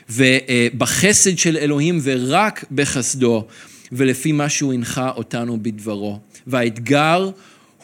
ובחסד 0.10 1.38
של 1.38 1.58
אלוהים 1.58 2.00
ורק 2.04 2.66
בחסדו, 2.72 3.46
ולפי 3.92 4.32
מה 4.32 4.50
שהוא 4.50 4.74
הנחה 4.74 5.10
אותנו 5.10 5.58
בדברו. 5.62 6.20
והאתגר 6.48 7.30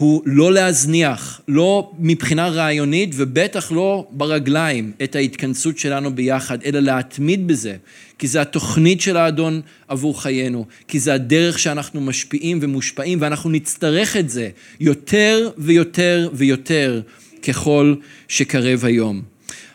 הוא 0.04 0.22
לא 0.26 0.54
להזניח, 0.54 1.42
לא 1.48 1.92
מבחינה 2.00 2.48
רעיונית 2.48 3.10
ובטח 3.16 3.72
לא 3.72 4.08
ברגליים, 4.12 4.92
את 5.04 5.16
ההתכנסות 5.16 5.78
שלנו 5.78 6.16
ביחד, 6.16 6.58
אלא 6.66 6.80
להתמיד 6.80 7.48
בזה, 7.48 7.76
כי 8.20 8.28
זה 8.28 8.42
התוכנית 8.42 9.02
של 9.02 9.18
האדון 9.18 9.62
עבור 9.88 10.22
חיינו, 10.22 10.66
כי 10.88 11.00
זה 11.00 11.14
הדרך 11.14 11.60
שאנחנו 11.60 12.02
משפיעים 12.02 12.60
ומושפעים, 12.62 13.22
ואנחנו 13.22 13.50
נצטרך 13.50 14.18
את 14.18 14.30
זה 14.30 14.50
יותר 14.80 15.50
ויותר 15.58 16.30
ויותר 16.34 17.02
ככל 17.48 17.96
שקרב 18.28 18.86
היום. 18.86 19.22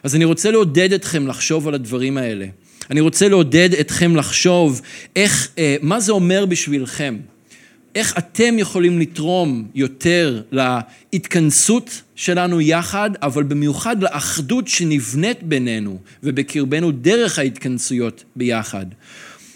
אז 0.03 0.14
אני 0.14 0.24
רוצה 0.24 0.51
לעודד 0.51 0.93
אתכם 0.93 1.26
לחשוב 1.26 1.68
על 1.68 1.74
הדברים 1.74 2.18
האלה. 2.18 2.47
אני 2.91 3.01
רוצה 3.01 3.29
לעודד 3.29 3.74
אתכם 3.81 4.16
לחשוב 4.16 4.81
איך, 5.16 5.49
אה, 5.59 5.76
מה 5.83 6.01
זה 6.01 6.12
אומר 6.12 6.47
בשבילכם. 6.47 7.16
איך 7.95 8.18
אתם 8.18 8.59
יכולים 8.59 8.99
לתרום 9.01 9.68
יותר 9.74 10.43
להתכנסות 10.53 12.03
שלנו 12.16 12.61
יחד, 12.61 13.11
אבל 13.22 13.43
במיוחד 13.43 14.03
לאחדות 14.03 14.68
שנבנית 14.68 15.43
בינינו 15.43 15.99
ובקרבנו 16.22 16.91
דרך 16.91 17.39
ההתכנסויות 17.39 18.24
ביחד. 18.36 18.86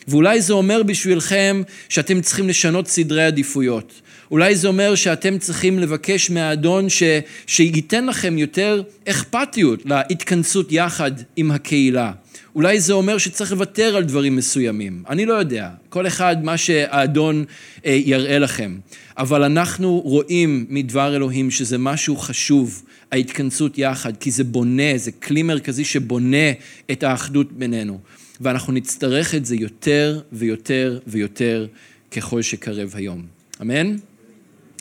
ואולי 0.08 0.40
זה 0.40 0.52
אומר 0.52 0.82
בשבילכם 0.82 1.62
שאתם 1.88 2.20
צריכים 2.20 2.48
לשנות 2.48 2.88
סדרי 2.88 3.24
עדיפויות. 3.24 4.00
אולי 4.30 4.56
זה 4.56 4.68
אומר 4.68 4.94
שאתם 4.94 5.38
צריכים 5.38 5.78
לבקש 5.78 6.30
מהאדון 6.30 6.88
ש... 6.88 7.02
שייתן 7.46 8.06
לכם 8.06 8.38
יותר 8.38 8.82
אכפתיות 9.08 9.82
להתכנסות 9.86 10.72
יחד 10.72 11.10
עם 11.36 11.50
הקהילה. 11.50 12.12
אולי 12.54 12.80
זה 12.80 12.92
אומר 12.92 13.18
שצריך 13.18 13.52
לוותר 13.52 13.96
על 13.96 14.04
דברים 14.04 14.36
מסוימים, 14.36 15.02
אני 15.08 15.26
לא 15.26 15.34
יודע, 15.34 15.70
כל 15.88 16.06
אחד 16.06 16.44
מה 16.44 16.56
שהאדון 16.56 17.44
אה, 17.86 18.00
יראה 18.04 18.38
לכם. 18.38 18.78
אבל 19.18 19.42
אנחנו 19.42 20.00
רואים 20.00 20.66
מדבר 20.68 21.16
אלוהים 21.16 21.50
שזה 21.50 21.78
משהו 21.78 22.16
חשוב, 22.16 22.82
ההתכנסות 23.12 23.78
יחד, 23.78 24.16
כי 24.16 24.30
זה 24.30 24.44
בונה, 24.44 24.96
זה 24.96 25.12
כלי 25.12 25.42
מרכזי 25.42 25.84
שבונה 25.84 26.52
את 26.90 27.02
האחדות 27.02 27.52
בינינו. 27.52 27.98
ואנחנו 28.40 28.72
נצטרך 28.72 29.34
את 29.34 29.46
זה 29.46 29.56
יותר 29.56 30.20
ויותר 30.32 30.98
ויותר 31.06 31.66
ככל 32.10 32.42
שקרב 32.42 32.92
היום. 32.94 33.26
אמן? 33.60 33.96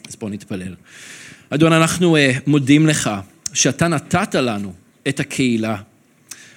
אז 0.07 0.15
בואו 0.15 0.31
נתפלל. 0.31 0.75
אדון, 1.49 1.73
אנחנו 1.73 2.15
אה, 2.15 2.31
מודים 2.47 2.87
לך 2.87 3.09
שאתה 3.53 3.87
נתת 3.87 4.35
לנו 4.35 4.73
את 5.07 5.19
הקהילה. 5.19 5.77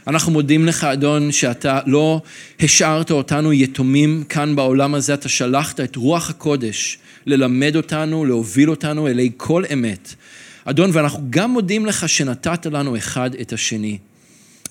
אנחנו 0.06 0.32
מודים 0.32 0.66
לך, 0.66 0.84
אדון, 0.84 1.32
שאתה 1.32 1.80
לא 1.86 2.20
השארת 2.60 3.10
אותנו 3.10 3.52
יתומים 3.52 4.24
כאן 4.28 4.56
בעולם 4.56 4.94
הזה, 4.94 5.14
אתה 5.14 5.28
שלחת 5.28 5.80
את 5.80 5.96
רוח 5.96 6.30
הקודש 6.30 6.98
ללמד 7.26 7.76
אותנו, 7.76 8.24
להוביל 8.24 8.70
אותנו 8.70 9.08
אלי 9.08 9.30
כל 9.36 9.64
אמת. 9.72 10.14
אדון, 10.64 10.90
ואנחנו 10.92 11.22
גם 11.30 11.50
מודים 11.50 11.86
לך 11.86 12.08
שנתת 12.08 12.66
לנו 12.66 12.96
אחד 12.96 13.30
את 13.40 13.52
השני. 13.52 13.98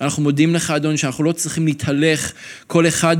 אנחנו 0.00 0.22
מודים 0.22 0.54
לך, 0.54 0.70
אדון, 0.70 0.96
שאנחנו 0.96 1.24
לא 1.24 1.32
צריכים 1.32 1.66
להתהלך 1.66 2.32
כל 2.66 2.86
אחד 2.88 3.16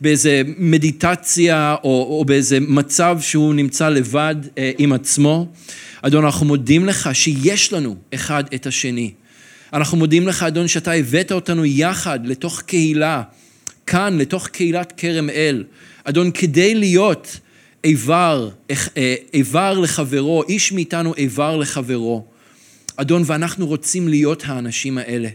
באיזה 0.00 0.42
מדיטציה 0.58 1.76
או, 1.84 2.06
או 2.18 2.24
באיזה 2.24 2.60
מצב 2.60 3.18
שהוא 3.20 3.54
נמצא 3.54 3.88
לבד 3.88 4.36
אה, 4.58 4.72
עם 4.78 4.92
עצמו. 4.92 5.46
אדון, 6.02 6.24
אנחנו 6.24 6.46
מודים 6.46 6.86
לך 6.86 7.10
שיש 7.12 7.72
לנו 7.72 7.96
אחד 8.14 8.44
את 8.54 8.66
השני. 8.66 9.12
אנחנו 9.76 9.96
מודים 9.96 10.28
לך, 10.28 10.42
אדון, 10.42 10.68
שאתה 10.68 10.92
הבאת 10.92 11.32
אותנו 11.32 11.64
יחד 11.64 12.26
לתוך 12.26 12.60
קהילה, 12.60 13.22
כאן, 13.86 14.18
לתוך 14.18 14.46
קהילת 14.48 14.92
כרם 14.96 15.30
אל. 15.30 15.64
אדון, 16.04 16.30
כדי 16.30 16.74
להיות 16.74 17.40
איבר, 17.84 18.48
אה, 18.96 19.14
איבר 19.34 19.78
לחברו, 19.78 20.42
איש 20.48 20.72
מאיתנו 20.72 21.14
איבר 21.14 21.56
לחברו. 21.56 22.24
אדון, 22.96 23.22
ואנחנו 23.26 23.66
רוצים 23.66 24.08
להיות 24.08 24.42
האנשים 24.46 24.98
האלה. 24.98 25.28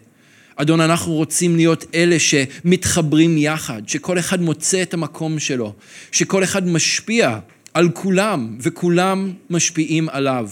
אדון, 0.55 0.81
אנחנו 0.81 1.13
רוצים 1.13 1.55
להיות 1.55 1.85
אלה 1.95 2.19
שמתחברים 2.19 3.37
יחד, 3.37 3.81
שכל 3.87 4.19
אחד 4.19 4.41
מוצא 4.41 4.81
את 4.81 4.93
המקום 4.93 5.39
שלו, 5.39 5.73
שכל 6.11 6.43
אחד 6.43 6.67
משפיע 6.67 7.39
על 7.73 7.89
כולם, 7.89 8.57
וכולם 8.61 9.33
משפיעים 9.49 10.09
עליו. 10.09 10.49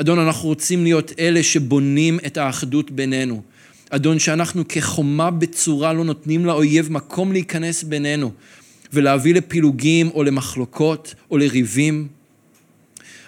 אדון, 0.00 0.18
אנחנו 0.18 0.48
רוצים 0.48 0.84
להיות 0.84 1.12
אלה 1.18 1.42
שבונים 1.42 2.18
את 2.26 2.36
האחדות 2.36 2.90
בינינו. 2.90 3.42
אדון, 3.90 4.18
שאנחנו 4.18 4.68
כחומה 4.68 5.30
בצורה 5.30 5.92
לא 5.92 6.04
נותנים 6.04 6.46
לאויב 6.46 6.92
מקום 6.92 7.32
להיכנס 7.32 7.82
בינינו 7.82 8.32
ולהביא 8.92 9.34
לפילוגים 9.34 10.10
או 10.14 10.22
למחלוקות 10.22 11.14
או 11.30 11.38
לריבים. 11.38 12.08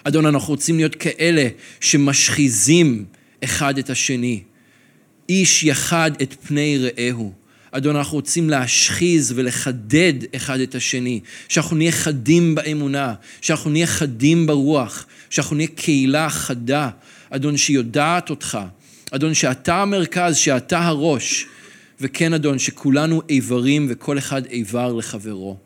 אדון, 0.03 0.25
אנחנו 0.25 0.53
רוצים 0.53 0.77
להיות 0.77 0.95
כאלה 0.95 1.47
שמשחיזים 1.79 3.05
אחד 3.43 3.77
את 3.77 3.89
השני. 3.89 4.41
איש 5.29 5.63
יחד 5.63 6.11
את 6.21 6.35
פני 6.47 6.77
רעהו. 6.77 7.33
אדון, 7.75 7.95
אנחנו 7.95 8.15
רוצים 8.15 8.49
להשחיז 8.49 9.33
ולחדד 9.35 10.13
אחד 10.35 10.59
את 10.59 10.75
השני, 10.75 11.19
שאנחנו 11.47 11.75
נהיה 11.75 11.91
חדים 11.91 12.55
באמונה, 12.55 13.13
שאנחנו 13.41 13.69
נהיה 13.69 13.87
חדים 13.87 14.47
ברוח, 14.47 15.05
שאנחנו 15.29 15.55
נהיה 15.55 15.67
קהילה 15.75 16.29
חדה, 16.29 16.89
אדון, 17.29 17.57
שיודעת 17.57 18.29
אותך, 18.29 18.59
אדון, 19.11 19.33
שאתה 19.33 19.81
המרכז, 19.81 20.35
שאתה 20.35 20.79
הראש, 20.79 21.45
וכן, 22.01 22.33
אדון, 22.33 22.59
שכולנו 22.59 23.21
איברים 23.29 23.87
וכל 23.89 24.17
אחד 24.17 24.45
איבר 24.45 24.93
לחברו. 24.93 25.57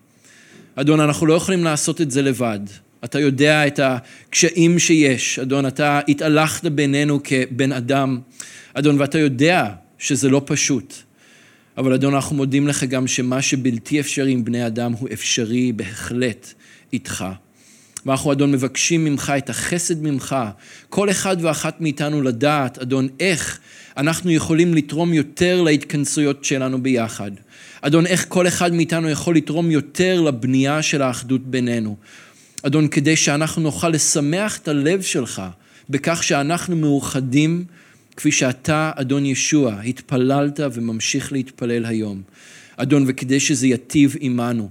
אדון, 0.76 1.00
אנחנו 1.00 1.26
לא 1.26 1.34
יכולים 1.34 1.64
לעשות 1.64 2.02
את 2.02 2.12
זה 2.12 2.22
לבד. 2.22 2.60
אתה 3.04 3.20
יודע 3.20 3.68
את 3.68 3.80
הקשיים 3.84 4.80
שיש, 4.80 5.40
אדון, 5.40 5.66
אתה 5.66 6.00
התהלכת 6.08 6.66
בינינו 6.66 7.20
כבן 7.24 7.72
אדם, 7.72 8.20
אדון, 8.74 9.00
ואתה 9.00 9.20
יודע 9.20 9.70
שזה 10.00 10.30
לא 10.30 10.42
פשוט. 10.46 11.07
אבל 11.78 11.94
אדון, 11.94 12.14
אנחנו 12.14 12.36
מודים 12.36 12.68
לך 12.68 12.84
גם 12.84 13.08
שמה 13.08 13.42
שבלתי 13.42 14.00
אפשרי 14.00 14.32
עם 14.32 14.44
בני 14.44 14.68
אדם 14.68 14.92
הוא 14.92 15.10
אפשרי 15.14 15.72
בהחלט 15.72 16.54
איתך. 16.94 17.26
ואנחנו, 18.06 18.32
אדון, 18.32 18.52
מבקשים 18.52 19.06
ממך 19.06 19.34
את 19.38 19.50
החסד 19.50 20.02
ממך, 20.04 20.36
כל 20.90 21.10
אחד 21.10 21.38
ואחת 21.42 21.82
מאיתנו 21.82 22.22
לדעת, 22.22 22.78
אדון, 22.78 23.08
איך 23.20 23.60
אנחנו 23.98 24.32
יכולים 24.32 24.74
לתרום 24.74 25.14
יותר 25.14 25.62
להתכנסויות 25.62 26.46
שלנו 26.46 26.84
ביחד. 26.84 27.32
אדון, 27.82 28.06
איך 28.06 28.26
כל 28.28 28.48
אחד 28.48 28.74
מאיתנו 28.74 29.10
יכול 29.10 29.36
לתרום 29.36 29.72
יותר 29.72 30.22
לבנייה 30.22 30.82
של 30.82 31.02
האחדות 31.02 31.48
בינינו. 31.48 31.96
אדון, 32.64 32.88
כדי 32.88 33.16
שאנחנו 33.16 33.62
נוכל 33.62 33.90
לשמח 33.90 34.58
את 34.58 34.68
הלב 34.68 35.02
שלך 35.02 35.42
בכך 35.90 36.24
שאנחנו 36.24 36.76
מאוחדים 36.76 37.66
כפי 38.18 38.32
שאתה, 38.32 38.92
אדון 38.96 39.26
ישוע, 39.26 39.80
התפללת 39.82 40.60
וממשיך 40.74 41.32
להתפלל 41.32 41.86
היום. 41.86 42.22
אדון, 42.78 43.04
וכדי 43.08 43.40
שזה 43.40 43.68
ייטיב 43.68 44.16
עמנו, 44.20 44.70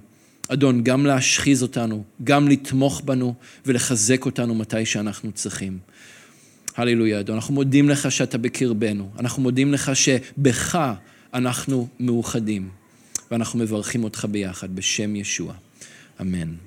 אדון, 0.48 0.82
גם 0.84 1.06
להשחיז 1.06 1.62
אותנו, 1.62 2.04
גם 2.24 2.48
לתמוך 2.48 3.02
בנו 3.04 3.34
ולחזק 3.66 4.24
אותנו 4.26 4.54
מתי 4.54 4.86
שאנחנו 4.86 5.32
צריכים. 5.32 5.78
הללויה, 6.76 7.20
אדון. 7.20 7.34
אנחנו 7.34 7.54
מודים 7.54 7.88
לך 7.88 8.12
שאתה 8.12 8.38
בקרבנו. 8.38 9.10
אנחנו 9.18 9.42
מודים 9.42 9.72
לך 9.72 9.96
שבך 9.96 10.78
אנחנו 11.34 11.88
מאוחדים. 12.00 12.68
ואנחנו 13.30 13.58
מברכים 13.58 14.04
אותך 14.04 14.26
ביחד, 14.30 14.76
בשם 14.76 15.16
ישוע. 15.16 15.54
אמן. 16.20 16.65